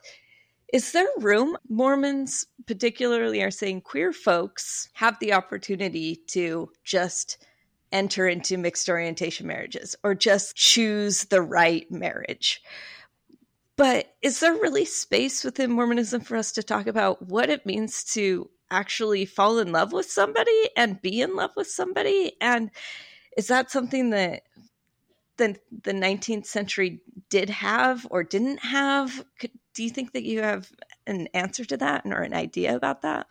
is 0.72 0.90
there 0.90 1.06
room? 1.18 1.56
Mormons, 1.68 2.44
particularly, 2.66 3.40
are 3.40 3.52
saying 3.52 3.82
queer 3.82 4.12
folks 4.12 4.88
have 4.94 5.16
the 5.20 5.32
opportunity 5.32 6.16
to 6.26 6.70
just 6.82 7.38
enter 7.92 8.26
into 8.26 8.58
mixed 8.58 8.88
orientation 8.88 9.46
marriages 9.46 9.94
or 10.02 10.14
just 10.14 10.56
choose 10.56 11.24
the 11.26 11.40
right 11.40 11.90
marriage. 11.90 12.62
But 13.76 14.12
is 14.22 14.40
there 14.40 14.54
really 14.54 14.84
space 14.84 15.44
within 15.44 15.70
Mormonism 15.70 16.22
for 16.22 16.36
us 16.36 16.50
to 16.52 16.64
talk 16.64 16.88
about 16.88 17.22
what 17.22 17.48
it 17.48 17.64
means 17.64 18.02
to 18.14 18.50
actually 18.70 19.24
fall 19.24 19.58
in 19.58 19.72
love 19.72 19.92
with 19.92 20.10
somebody 20.10 20.70
and 20.76 21.00
be 21.02 21.20
in 21.20 21.34
love 21.36 21.50
with 21.56 21.68
somebody? 21.68 22.32
And 22.40 22.70
is 23.36 23.48
that 23.48 23.70
something 23.70 24.10
that 24.10 24.42
the 25.36 25.56
the 25.84 25.92
19th 25.92 26.46
century 26.46 27.00
did 27.30 27.50
have 27.50 28.06
or 28.10 28.24
didn't 28.24 28.58
have? 28.58 29.24
Could, 29.38 29.52
do 29.74 29.84
you 29.84 29.90
think 29.90 30.12
that 30.12 30.24
you 30.24 30.42
have 30.42 30.70
an 31.06 31.28
answer 31.34 31.64
to 31.64 31.76
that 31.76 32.02
or 32.06 32.22
an 32.22 32.34
idea 32.34 32.74
about 32.74 33.02
that? 33.02 33.26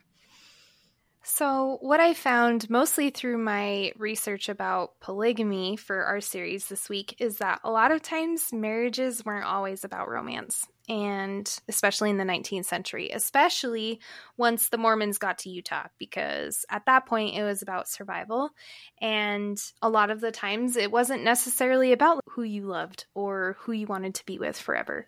So, 1.29 1.77
what 1.81 1.99
I 1.99 2.13
found 2.13 2.69
mostly 2.69 3.09
through 3.09 3.37
my 3.37 3.91
research 3.97 4.47
about 4.47 4.97
polygamy 5.01 5.75
for 5.75 6.05
our 6.05 6.21
series 6.21 6.67
this 6.67 6.87
week 6.87 7.17
is 7.19 7.39
that 7.39 7.59
a 7.65 7.69
lot 7.69 7.91
of 7.91 8.01
times 8.01 8.53
marriages 8.53 9.25
weren't 9.25 9.45
always 9.45 9.83
about 9.83 10.07
romance 10.07 10.65
and 10.89 11.59
especially 11.67 12.09
in 12.09 12.17
the 12.17 12.23
19th 12.23 12.65
century, 12.65 13.09
especially 13.13 13.99
once 14.37 14.69
the 14.69 14.77
Mormons 14.77 15.17
got 15.17 15.39
to 15.39 15.49
Utah, 15.49 15.87
because 15.97 16.65
at 16.69 16.85
that 16.85 17.05
point 17.05 17.35
it 17.35 17.43
was 17.43 17.61
about 17.61 17.89
survival. 17.89 18.51
And 19.01 19.61
a 19.81 19.89
lot 19.89 20.09
of 20.09 20.21
the 20.21 20.31
times 20.31 20.77
it 20.77 20.91
wasn't 20.91 21.23
necessarily 21.23 21.91
about 21.91 22.23
who 22.29 22.43
you 22.43 22.63
loved 22.63 23.05
or 23.13 23.57
who 23.59 23.73
you 23.73 23.87
wanted 23.87 24.15
to 24.15 24.25
be 24.25 24.39
with 24.39 24.57
forever. 24.57 25.05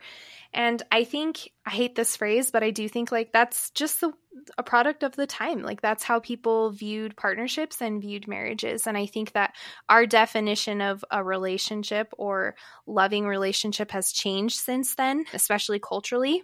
And 0.53 0.81
I 0.91 1.03
think, 1.03 1.51
I 1.65 1.69
hate 1.69 1.95
this 1.95 2.15
phrase, 2.15 2.51
but 2.51 2.63
I 2.63 2.71
do 2.71 2.89
think 2.89 3.11
like 3.11 3.31
that's 3.31 3.69
just 3.71 4.01
the, 4.01 4.11
a 4.57 4.63
product 4.63 5.03
of 5.03 5.15
the 5.15 5.27
time. 5.27 5.61
Like 5.61 5.81
that's 5.81 6.03
how 6.03 6.19
people 6.19 6.71
viewed 6.71 7.15
partnerships 7.15 7.81
and 7.81 8.01
viewed 8.01 8.27
marriages. 8.27 8.87
And 8.87 8.97
I 8.97 9.05
think 9.05 9.33
that 9.33 9.55
our 9.89 10.07
definition 10.07 10.81
of 10.81 11.05
a 11.11 11.23
relationship 11.23 12.11
or 12.17 12.55
loving 12.87 13.27
relationship 13.27 13.91
has 13.91 14.11
changed 14.11 14.57
since 14.57 14.95
then, 14.95 15.25
especially 15.33 15.79
culturally. 15.79 16.43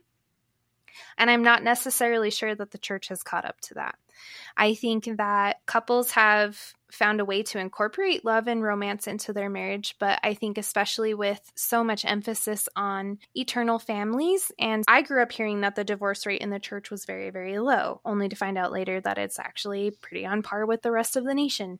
And 1.17 1.29
I'm 1.29 1.43
not 1.43 1.63
necessarily 1.63 2.29
sure 2.29 2.55
that 2.55 2.71
the 2.71 2.77
church 2.77 3.07
has 3.09 3.23
caught 3.23 3.45
up 3.45 3.59
to 3.61 3.73
that. 3.75 3.95
I 4.55 4.75
think 4.75 5.09
that 5.17 5.65
couples 5.65 6.11
have 6.11 6.73
found 6.95 7.19
a 7.19 7.25
way 7.25 7.43
to 7.43 7.59
incorporate 7.59 8.25
love 8.25 8.47
and 8.47 8.63
romance 8.63 9.05
into 9.07 9.33
their 9.33 9.49
marriage, 9.49 9.95
but 9.99 10.19
I 10.23 10.33
think 10.33 10.57
especially 10.57 11.13
with 11.13 11.41
so 11.55 11.83
much 11.83 12.05
emphasis 12.05 12.67
on 12.75 13.19
eternal 13.35 13.79
families. 13.79 14.51
And 14.57 14.83
I 14.87 15.01
grew 15.01 15.21
up 15.21 15.31
hearing 15.31 15.61
that 15.61 15.75
the 15.75 15.83
divorce 15.83 16.25
rate 16.25 16.41
in 16.41 16.49
the 16.49 16.59
church 16.59 16.89
was 16.89 17.05
very, 17.05 17.29
very 17.29 17.59
low, 17.59 18.01
only 18.05 18.29
to 18.29 18.35
find 18.35 18.57
out 18.57 18.71
later 18.71 19.01
that 19.01 19.17
it's 19.17 19.39
actually 19.39 19.91
pretty 19.91 20.25
on 20.25 20.41
par 20.41 20.65
with 20.65 20.81
the 20.81 20.91
rest 20.91 21.15
of 21.15 21.25
the 21.25 21.35
nation. 21.35 21.79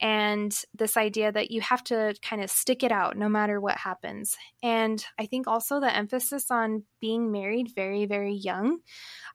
And 0.00 0.54
this 0.74 0.96
idea 0.96 1.30
that 1.32 1.50
you 1.50 1.60
have 1.60 1.84
to 1.84 2.14
kind 2.20 2.42
of 2.42 2.50
stick 2.50 2.82
it 2.82 2.92
out 2.92 3.16
no 3.16 3.28
matter 3.28 3.60
what 3.60 3.76
happens. 3.76 4.36
And 4.62 5.04
I 5.18 5.26
think 5.26 5.46
also 5.46 5.80
the 5.80 5.94
emphasis 5.94 6.50
on 6.50 6.82
being 7.00 7.30
married 7.30 7.72
very, 7.74 8.06
very 8.06 8.34
young. 8.34 8.78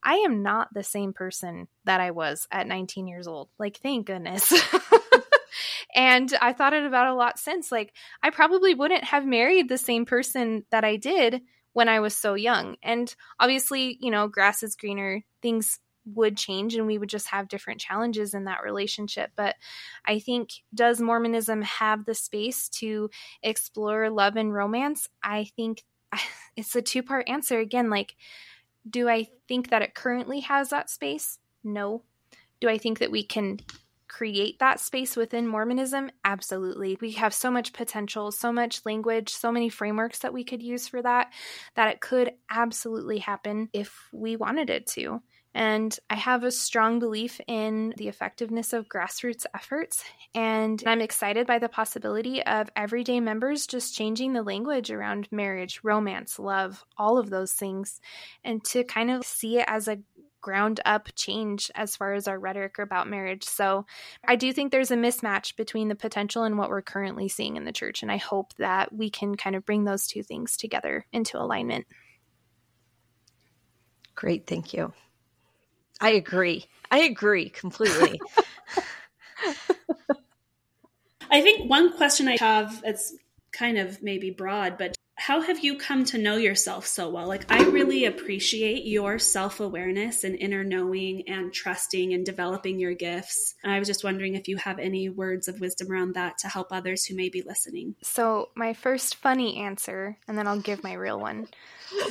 I 0.04 0.16
am 0.16 0.44
not 0.44 0.74
the 0.74 0.84
same 0.84 1.14
person 1.14 1.68
that 1.86 2.02
I 2.02 2.12
was 2.12 2.48
at 2.52 2.68
19 2.68 3.08
years 3.08 3.28
old. 3.28 3.50
Like, 3.58 3.78
thank 3.78 4.08
goodness. 4.08 4.52
and 5.94 6.34
I 6.42 6.54
thought 6.54 6.74
it 6.74 6.86
about 6.86 7.08
a 7.08 7.14
lot 7.14 7.40
since. 7.40 7.72
Like, 7.72 7.94
I 8.24 8.30
probably 8.30 8.74
wouldn't 8.74 9.04
have 9.06 9.26
married 9.26 9.70
the 9.70 9.78
same 9.78 10.06
person 10.06 10.66
that 10.72 10.84
I 10.84 10.96
did 10.96 11.42
when 11.74 11.90
I 11.90 12.00
was 12.00 12.16
so 12.16 12.34
young. 12.34 12.76
And 12.84 13.14
obviously, 13.40 13.98
you 14.02 14.12
know, 14.12 14.28
grass 14.28 14.64
is 14.64 14.76
greener, 14.76 15.24
things 15.42 15.80
would 16.06 16.36
change 16.36 16.76
and 16.76 16.88
we 16.88 16.98
would 16.98 17.10
just 17.10 17.28
have 17.28 17.48
different 17.48 17.80
challenges 17.80 18.34
in 18.34 18.46
that 18.46 18.64
relationship. 18.64 19.32
But 19.36 19.56
I 20.06 20.20
think, 20.20 20.50
does 20.74 21.00
Mormonism 21.00 21.62
have 21.62 22.06
the 22.06 22.16
space 22.16 22.70
to 22.70 23.10
explore 23.44 24.10
love 24.10 24.36
and 24.36 24.54
romance? 24.54 25.08
I 25.24 25.46
think 25.56 25.84
it's 26.56 26.76
a 26.76 26.82
two 26.82 27.04
part 27.04 27.30
answer 27.30 27.60
again. 27.60 27.90
Like, 27.90 28.16
do 28.90 29.08
I 29.08 29.28
think 29.48 29.70
that 29.70 29.84
it 29.84 29.94
currently 29.94 30.42
has 30.42 30.70
that 30.70 30.90
space? 30.90 31.38
No. 31.64 32.04
Do 32.60 32.70
I 32.70 32.78
think 32.78 33.00
that 33.00 33.12
we 33.12 33.24
can 33.24 33.60
create 34.12 34.60
that 34.60 34.80
space 34.80 35.16
within 35.16 35.48
Mormonism? 35.48 36.12
Absolutely. 36.26 36.98
We 37.00 37.12
have 37.14 37.34
so 37.34 37.50
much 37.50 37.72
potential, 37.72 38.32
so 38.32 38.52
much 38.52 38.86
language, 38.86 39.30
so 39.30 39.52
many 39.52 39.70
frameworks 39.70 40.20
that 40.20 40.34
we 40.34 40.44
could 40.44 40.62
use 40.62 40.88
for 40.88 41.02
that, 41.02 41.32
that 41.76 41.88
it 41.88 42.02
could 42.02 42.34
absolutely 42.50 43.20
happen 43.20 43.70
if 43.72 44.10
we 44.12 44.36
wanted 44.36 44.70
it 44.70 44.86
to. 44.88 45.22
And 45.54 45.98
I 46.10 46.16
have 46.16 46.44
a 46.44 46.52
strong 46.52 47.00
belief 47.00 47.42
in 47.46 47.94
the 47.98 48.08
effectiveness 48.08 48.72
of 48.72 48.88
grassroots 48.88 49.46
efforts. 49.54 50.04
And 50.34 50.82
I'm 50.86 51.02
excited 51.02 51.46
by 51.46 51.60
the 51.60 51.68
possibility 51.68 52.42
of 52.44 52.70
everyday 52.76 53.20
members 53.20 53.68
just 53.68 53.94
changing 53.94 54.32
the 54.32 54.44
language 54.44 54.92
around 54.92 55.28
marriage, 55.30 55.82
romance, 55.84 56.40
love, 56.40 56.86
all 56.98 57.18
of 57.18 57.30
those 57.30 57.52
things, 57.52 58.00
and 58.46 58.64
to 58.66 58.86
kind 58.86 59.12
of 59.12 59.26
see 59.26 59.60
it 59.60 59.66
as 59.68 59.90
a 59.90 60.00
ground 60.42 60.80
up 60.86 61.10
change 61.16 61.72
as 61.76 61.96
far 61.96 62.14
as 62.14 62.28
our 62.28 62.40
rhetoric 62.40 62.80
about 62.80 63.08
marriage. 63.08 63.44
So 63.44 63.86
I 64.28 64.36
do 64.36 64.52
think 64.52 64.72
there's 64.72 64.92
a 64.92 64.96
mismatch 64.96 65.56
between 65.56 65.88
the 65.88 65.96
potential 65.96 66.44
and 66.44 66.58
what 66.58 66.70
we're 66.70 66.82
currently 66.82 67.28
seeing 67.28 67.58
in 67.58 67.66
the 67.66 67.72
church. 67.72 68.02
And 68.02 68.12
I 68.12 68.18
hope 68.18 68.54
that 68.58 68.94
we 68.94 69.10
can 69.10 69.36
kind 69.36 69.56
of 69.56 69.66
bring 69.66 69.84
those 69.84 70.08
two 70.08 70.24
things 70.24 70.58
together 70.58 71.06
into 71.12 71.40
alignment. 71.40 71.86
Great. 74.16 74.48
Thank 74.48 74.74
you. 74.74 74.94
I 76.00 76.12
agree. 76.12 76.66
I 76.90 77.00
agree 77.00 77.50
completely. 77.50 78.20
I 81.32 81.42
think 81.42 81.70
one 81.70 81.96
question 81.96 82.28
I 82.28 82.38
have, 82.40 82.82
it's 82.84 83.16
kind 83.52 83.78
of 83.78 84.04
maybe 84.04 84.32
broad, 84.32 84.78
but 84.78 84.96
how 85.22 85.40
have 85.40 85.64
you 85.64 85.78
come 85.78 86.04
to 86.04 86.18
know 86.18 86.36
yourself 86.36 86.88
so 86.88 87.08
well? 87.08 87.28
Like, 87.28 87.46
I 87.52 87.62
really 87.66 88.06
appreciate 88.06 88.86
your 88.86 89.20
self 89.20 89.60
awareness 89.60 90.24
and 90.24 90.36
inner 90.36 90.64
knowing 90.64 91.30
and 91.30 91.54
trusting 91.54 92.12
and 92.16 92.26
developing 92.26 92.80
your 92.80 92.96
gifts. 92.96 93.54
And 93.64 93.72
I 93.72 93.78
was 93.78 93.88
just 93.88 94.04
wondering 94.04 94.34
if 94.34 94.48
you 94.48 94.58
have 94.58 94.80
any 94.80 95.10
words 95.10 95.48
of 95.48 95.60
wisdom 95.60 95.92
around 95.92 96.16
that 96.16 96.40
to 96.40 96.48
help 96.48 96.70
others 96.72 97.06
who 97.06 97.16
may 97.16 97.30
be 97.30 97.44
listening. 97.44 97.94
So, 98.02 98.50
my 98.56 98.74
first 98.74 99.14
funny 99.14 99.58
answer, 99.58 100.18
and 100.28 100.36
then 100.36 100.48
I'll 100.48 100.60
give 100.60 100.84
my 100.84 100.94
real 100.94 101.20
one. 101.20 101.48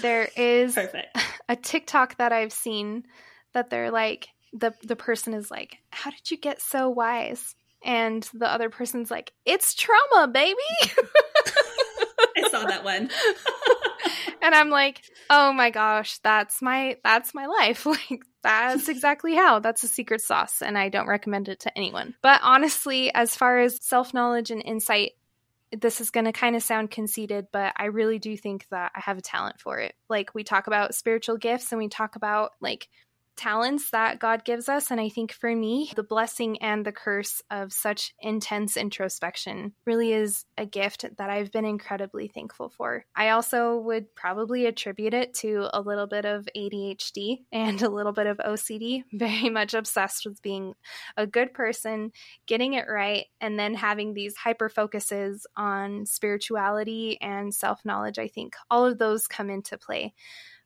There 0.03 0.29
is 0.37 0.77
Perfect. 0.77 1.19
a 1.49 1.57
TikTok 1.57 2.17
that 2.19 2.33
I've 2.33 2.53
seen 2.53 3.07
that 3.55 3.71
they're 3.71 3.91
like 3.91 4.29
the 4.53 4.73
the 4.85 4.97
person 4.97 5.35
is 5.35 5.51
like, 5.51 5.79
"How 5.91 6.13
did 6.13 6.31
you 6.31 6.37
get 6.37 6.63
so 6.63 6.89
wise?" 6.89 7.57
And 7.85 8.23
the 8.33 8.49
other 8.49 8.71
person's 8.71 9.11
like, 9.11 9.33
"It's 9.45 9.75
trauma, 9.75 10.29
baby." 10.29 10.55
I 12.37 12.49
saw 12.49 12.65
that 12.65 12.85
one. 12.85 13.11
and 14.43 14.55
I'm 14.55 14.71
like, 14.71 15.03
"Oh 15.29 15.53
my 15.53 15.71
gosh, 15.71 16.19
that's 16.19 16.63
my 16.63 16.97
that's 17.05 17.35
my 17.35 17.47
life." 17.47 17.87
Like 18.11 18.23
that's 18.43 18.89
exactly 18.89 19.35
how. 19.35 19.59
That's 19.59 19.83
a 19.83 19.89
secret 19.89 20.23
sauce 20.23 20.63
and 20.63 20.79
I 20.79 20.89
don't 20.89 21.07
recommend 21.07 21.49
it 21.51 21.61
to 21.61 21.77
anyone. 21.77 22.15
But 22.23 22.41
honestly, 22.43 23.13
as 23.13 23.37
far 23.37 23.61
as 23.61 23.79
self-knowledge 23.85 24.51
and 24.51 24.63
insight, 24.65 25.13
this 25.79 26.01
is 26.01 26.11
going 26.11 26.25
to 26.25 26.33
kind 26.33 26.57
of 26.57 26.63
sound 26.63 26.91
conceited, 26.91 27.49
but 27.53 27.75
I 27.77 27.87
really 27.87 28.19
do 28.19 28.37
think 28.39 28.67
that 28.71 28.93
I 28.97 29.01
have 29.01 29.19
a 29.19 29.23
talent 29.23 29.61
for 29.61 29.79
it. 29.79 29.95
Like 30.09 30.35
we 30.35 30.43
talk 30.43 30.69
about 30.69 30.95
spiritual 30.95 31.37
gifts 31.37 31.71
and 31.71 31.79
we 31.79 31.89
talk 31.89 32.17
about 32.17 32.53
like 32.61 32.89
talents 33.41 33.91
that 33.91 34.19
God 34.19 34.45
gives 34.45 34.69
us. 34.69 34.91
And 34.91 35.01
I 35.01 35.09
think 35.09 35.33
for 35.33 35.55
me, 35.57 35.91
the 35.97 36.03
blessing 36.03 36.61
and 36.63 36.85
the 36.85 36.93
curse 36.93 37.41
of 37.51 37.73
such 37.73 38.13
intense 38.21 38.77
introspection 38.77 39.73
really 39.87 40.13
is 40.13 40.45
a 40.59 40.67
gift 40.67 41.07
that 41.17 41.31
I've 41.31 41.51
been 41.51 41.65
incredibly 41.65 42.29
thankful 42.29 42.69
for. 42.69 43.07
I 43.17 43.31
also 43.31 43.79
would 43.79 44.15
probably 44.15 44.67
attribute 44.67 45.15
it 45.15 45.33
to 45.37 45.71
a 45.73 45.81
little 45.81 46.07
bit 46.07 46.27
of 46.27 46.47
ADHD 46.55 47.39
and 47.51 47.81
a 47.81 47.89
little 47.89 48.13
bit 48.13 48.27
of 48.27 48.37
OCD, 48.37 49.05
very 49.13 49.49
much 49.49 49.73
obsessed 49.73 50.27
with 50.27 50.43
being 50.43 50.75
a 51.17 51.27
good 51.27 51.55
person, 51.55 52.13
getting 52.47 52.75
it 52.75 52.85
right, 52.91 53.25
and 53.41 53.59
then 53.59 53.75
having 53.75 54.13
these 54.13 54.37
hyper 54.37 54.69
focuses 54.69 55.47
on 55.57 56.05
spirituality 56.05 57.19
and 57.23 57.55
self 57.55 57.87
knowledge. 57.87 58.19
I 58.19 58.29
think 58.29 58.55
all 58.71 58.85
of 58.85 58.99
those 58.99 59.27
come 59.27 59.49
into 59.49 59.79
play. 59.79 60.13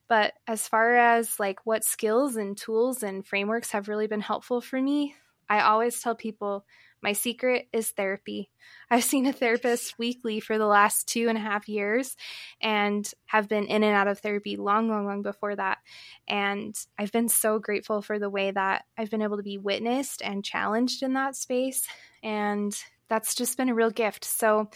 But 0.09 0.35
as 0.47 0.69
far 0.69 0.97
as 0.97 1.41
like 1.41 1.65
what 1.65 1.85
skills 1.85 2.37
and 2.37 2.57
tools 2.57 3.03
and 3.03 3.27
frameworks 3.27 3.71
have 3.73 3.89
really 3.89 4.07
been 4.07 4.21
helpful 4.21 4.61
for 4.61 4.81
me, 4.81 5.15
I 5.49 5.61
always 5.61 6.01
tell 6.01 6.15
people 6.15 6.65
my 7.03 7.13
secret 7.13 7.69
is 7.73 7.91
therapy. 7.91 8.51
I've 8.91 9.05
seen 9.05 9.27
a 9.27 9.33
therapist 9.33 9.99
weekly 9.99 10.41
for 10.41 10.57
the 10.57 10.67
last 10.67 11.07
two 11.07 11.29
and 11.29 11.37
a 11.37 11.41
half 11.41 11.69
years 11.69 12.17
and 12.61 13.09
have 13.27 13.49
been 13.49 13.65
in 13.65 13.83
and 13.83 13.95
out 13.95 14.09
of 14.09 14.21
therapy 14.21 14.57
long, 14.57 14.89
long, 14.89 15.07
long 15.07 15.23
before 15.23 15.55
that. 15.55 15.79
And 16.27 16.75
I've 16.99 17.13
been 17.13 17.29
so 17.29 17.59
grateful 17.59 18.01
for 18.01 18.19
the 18.19 18.31
way 18.31 18.51
that 18.51 18.85
I've 18.97 19.11
been 19.11 19.23
able 19.23 19.37
to 19.37 19.43
be 19.43 19.59
witnessed 19.59 20.23
and 20.23 20.45
challenged 20.45 21.03
in 21.03 21.13
that 21.15 21.37
space. 21.37 21.87
And 22.23 22.75
that's 23.09 23.35
just 23.35 23.57
been 23.57 23.69
a 23.69 23.75
real 23.75 23.91
gift. 23.91 24.25
So, 24.25 24.71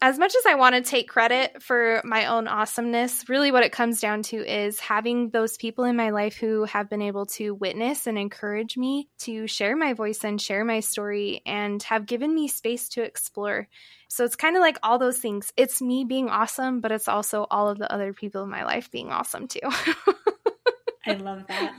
as 0.00 0.18
much 0.18 0.34
as 0.36 0.46
I 0.46 0.54
want 0.54 0.74
to 0.74 0.82
take 0.82 1.08
credit 1.08 1.62
for 1.62 2.00
my 2.04 2.26
own 2.26 2.46
awesomeness, 2.48 3.28
really 3.28 3.50
what 3.50 3.64
it 3.64 3.72
comes 3.72 4.00
down 4.00 4.22
to 4.24 4.36
is 4.36 4.78
having 4.80 5.30
those 5.30 5.56
people 5.56 5.84
in 5.84 5.96
my 5.96 6.10
life 6.10 6.36
who 6.36 6.64
have 6.64 6.88
been 6.88 7.02
able 7.02 7.26
to 7.26 7.54
witness 7.54 8.06
and 8.06 8.18
encourage 8.18 8.76
me 8.76 9.08
to 9.20 9.46
share 9.46 9.76
my 9.76 9.94
voice 9.94 10.24
and 10.24 10.40
share 10.40 10.64
my 10.64 10.80
story 10.80 11.42
and 11.46 11.82
have 11.84 12.06
given 12.06 12.34
me 12.34 12.48
space 12.48 12.88
to 12.90 13.02
explore. 13.02 13.68
So 14.08 14.24
it's 14.24 14.36
kind 14.36 14.56
of 14.56 14.60
like 14.60 14.78
all 14.82 14.98
those 14.98 15.18
things. 15.18 15.52
It's 15.56 15.82
me 15.82 16.04
being 16.04 16.28
awesome, 16.28 16.80
but 16.80 16.92
it's 16.92 17.08
also 17.08 17.46
all 17.50 17.68
of 17.68 17.78
the 17.78 17.92
other 17.92 18.12
people 18.12 18.42
in 18.42 18.50
my 18.50 18.64
life 18.64 18.90
being 18.90 19.10
awesome 19.10 19.48
too. 19.48 19.60
I 21.06 21.14
love 21.14 21.46
that. 21.48 21.74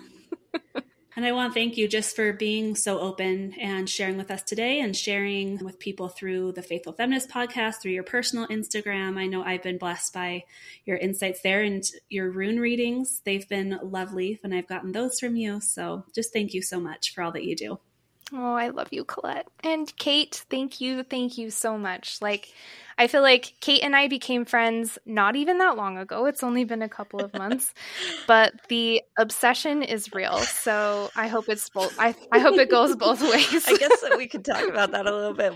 And 1.19 1.25
I 1.25 1.33
want 1.33 1.51
to 1.51 1.59
thank 1.59 1.75
you 1.75 1.89
just 1.89 2.15
for 2.15 2.31
being 2.31 2.77
so 2.77 2.97
open 2.97 3.53
and 3.59 3.89
sharing 3.89 4.15
with 4.15 4.31
us 4.31 4.41
today 4.41 4.79
and 4.79 4.95
sharing 4.95 5.57
with 5.57 5.77
people 5.77 6.07
through 6.07 6.53
the 6.53 6.61
Faithful 6.61 6.93
Feminist 6.93 7.27
podcast, 7.27 7.81
through 7.81 7.91
your 7.91 8.03
personal 8.03 8.47
Instagram. 8.47 9.17
I 9.17 9.25
know 9.25 9.43
I've 9.43 9.61
been 9.61 9.77
blessed 9.77 10.13
by 10.13 10.45
your 10.85 10.95
insights 10.95 11.41
there 11.41 11.61
and 11.61 11.83
your 12.07 12.31
rune 12.31 12.57
readings. 12.57 13.21
They've 13.25 13.45
been 13.49 13.77
lovely 13.83 14.39
and 14.45 14.55
I've 14.55 14.69
gotten 14.69 14.93
those 14.93 15.19
from 15.19 15.35
you. 15.35 15.59
So 15.59 16.05
just 16.15 16.31
thank 16.31 16.53
you 16.53 16.61
so 16.61 16.79
much 16.79 17.13
for 17.13 17.21
all 17.21 17.33
that 17.33 17.43
you 17.43 17.57
do. 17.57 17.79
Oh, 18.31 18.53
I 18.53 18.69
love 18.69 18.87
you, 18.91 19.03
Colette. 19.03 19.47
And 19.61 19.91
Kate, 19.97 20.45
thank 20.49 20.79
you. 20.79 21.03
Thank 21.03 21.37
you 21.37 21.49
so 21.49 21.77
much. 21.77 22.21
Like, 22.21 22.53
I 22.99 23.07
feel 23.07 23.21
like 23.21 23.53
Kate 23.61 23.81
and 23.81 23.95
I 23.95 24.09
became 24.09 24.43
friends 24.43 24.99
not 25.05 25.37
even 25.37 25.57
that 25.59 25.77
long 25.77 25.97
ago. 25.97 26.25
It's 26.25 26.43
only 26.43 26.65
been 26.65 26.81
a 26.81 26.89
couple 26.89 27.21
of 27.21 27.33
months, 27.33 27.73
but 28.27 28.53
the 28.67 29.01
obsession 29.17 29.83
is 29.83 30.13
real. 30.13 30.39
So 30.39 31.09
I 31.15 31.29
hope 31.29 31.47
it's 31.47 31.69
both. 31.69 31.97
I, 31.97 32.13
I 32.33 32.39
hope 32.39 32.57
it 32.57 32.69
goes 32.69 32.97
both 32.97 33.21
ways. 33.31 33.65
I 33.67 33.77
guess 33.77 34.01
that 34.01 34.15
we 34.17 34.27
could 34.27 34.43
talk 34.43 34.67
about 34.67 34.91
that 34.91 35.07
a 35.07 35.15
little 35.15 35.33
bit. 35.33 35.53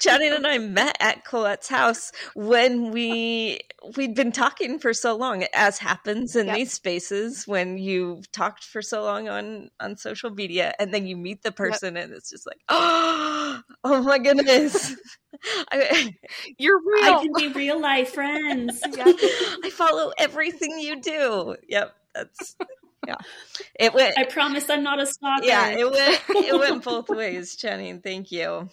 Channing 0.00 0.32
and 0.32 0.46
I 0.46 0.58
met 0.58 0.96
at 1.00 1.24
Colette's 1.24 1.68
house 1.68 2.12
when 2.34 2.92
we 2.92 3.58
we'd 3.96 4.14
been 4.14 4.30
talking 4.30 4.78
for 4.78 4.94
so 4.94 5.16
long, 5.16 5.44
as 5.54 5.78
happens 5.78 6.36
in 6.36 6.46
yep. 6.46 6.56
these 6.56 6.72
spaces 6.72 7.44
when 7.46 7.78
you've 7.78 8.30
talked 8.30 8.62
for 8.62 8.82
so 8.82 9.02
long 9.02 9.28
on 9.28 9.70
on 9.80 9.96
social 9.96 10.30
media, 10.30 10.74
and 10.78 10.94
then 10.94 11.08
you 11.08 11.16
meet 11.16 11.42
the 11.42 11.50
person, 11.50 11.96
yep. 11.96 12.04
and 12.04 12.12
it's 12.14 12.30
just 12.30 12.46
like, 12.46 12.60
oh, 12.68 13.60
oh 13.84 14.02
my 14.02 14.18
goodness. 14.18 14.94
I, 15.72 16.14
You're 16.68 16.80
real. 16.84 17.14
I 17.14 17.22
can 17.22 17.32
be 17.34 17.48
real 17.48 17.80
life 17.80 18.10
friends. 18.10 18.82
yeah. 18.96 19.04
I 19.06 19.70
follow 19.72 20.12
everything 20.18 20.78
you 20.78 21.00
do. 21.00 21.56
Yep, 21.66 21.94
that's 22.14 22.56
yeah. 23.06 23.16
It 23.80 23.94
went. 23.94 24.18
I 24.18 24.24
promise 24.24 24.68
I'm 24.68 24.82
not 24.82 25.00
a 25.00 25.06
stalker. 25.06 25.46
Yeah, 25.46 25.70
it 25.70 25.90
went. 25.90 26.20
It 26.28 26.58
went 26.58 26.84
both 26.84 27.08
ways, 27.08 27.56
Channing. 27.56 28.00
Thank 28.02 28.30
you. 28.30 28.68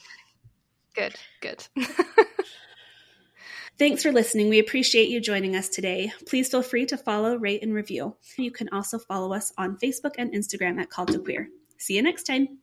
Good. 0.93 1.16
Good. 1.41 1.66
Thanks 3.78 4.04
for 4.04 4.12
listening. 4.12 4.50
We 4.50 4.60
appreciate 4.60 5.10
you 5.10 5.20
joining 5.22 5.56
us 5.56 5.70
today. 5.70 6.12
Please 6.28 6.50
feel 6.50 6.62
free 6.62 6.86
to 6.88 6.98
follow, 6.98 7.36
rate, 7.38 7.62
and 7.62 7.74
review. 7.74 8.16
You 8.38 8.52
can 8.52 8.70
also 8.70 8.98
follow 8.98 9.34
us 9.34 9.52
on 9.58 9.78
Facebook 9.78 10.16
and 10.18 10.34
Instagram 10.34 10.80
at 10.82 10.89
Call 10.89 11.06
to 11.08 11.20
Queer. 11.20 11.50
See 11.78 11.96
you 11.96 12.02
next 12.02 12.24
time. 12.24 12.60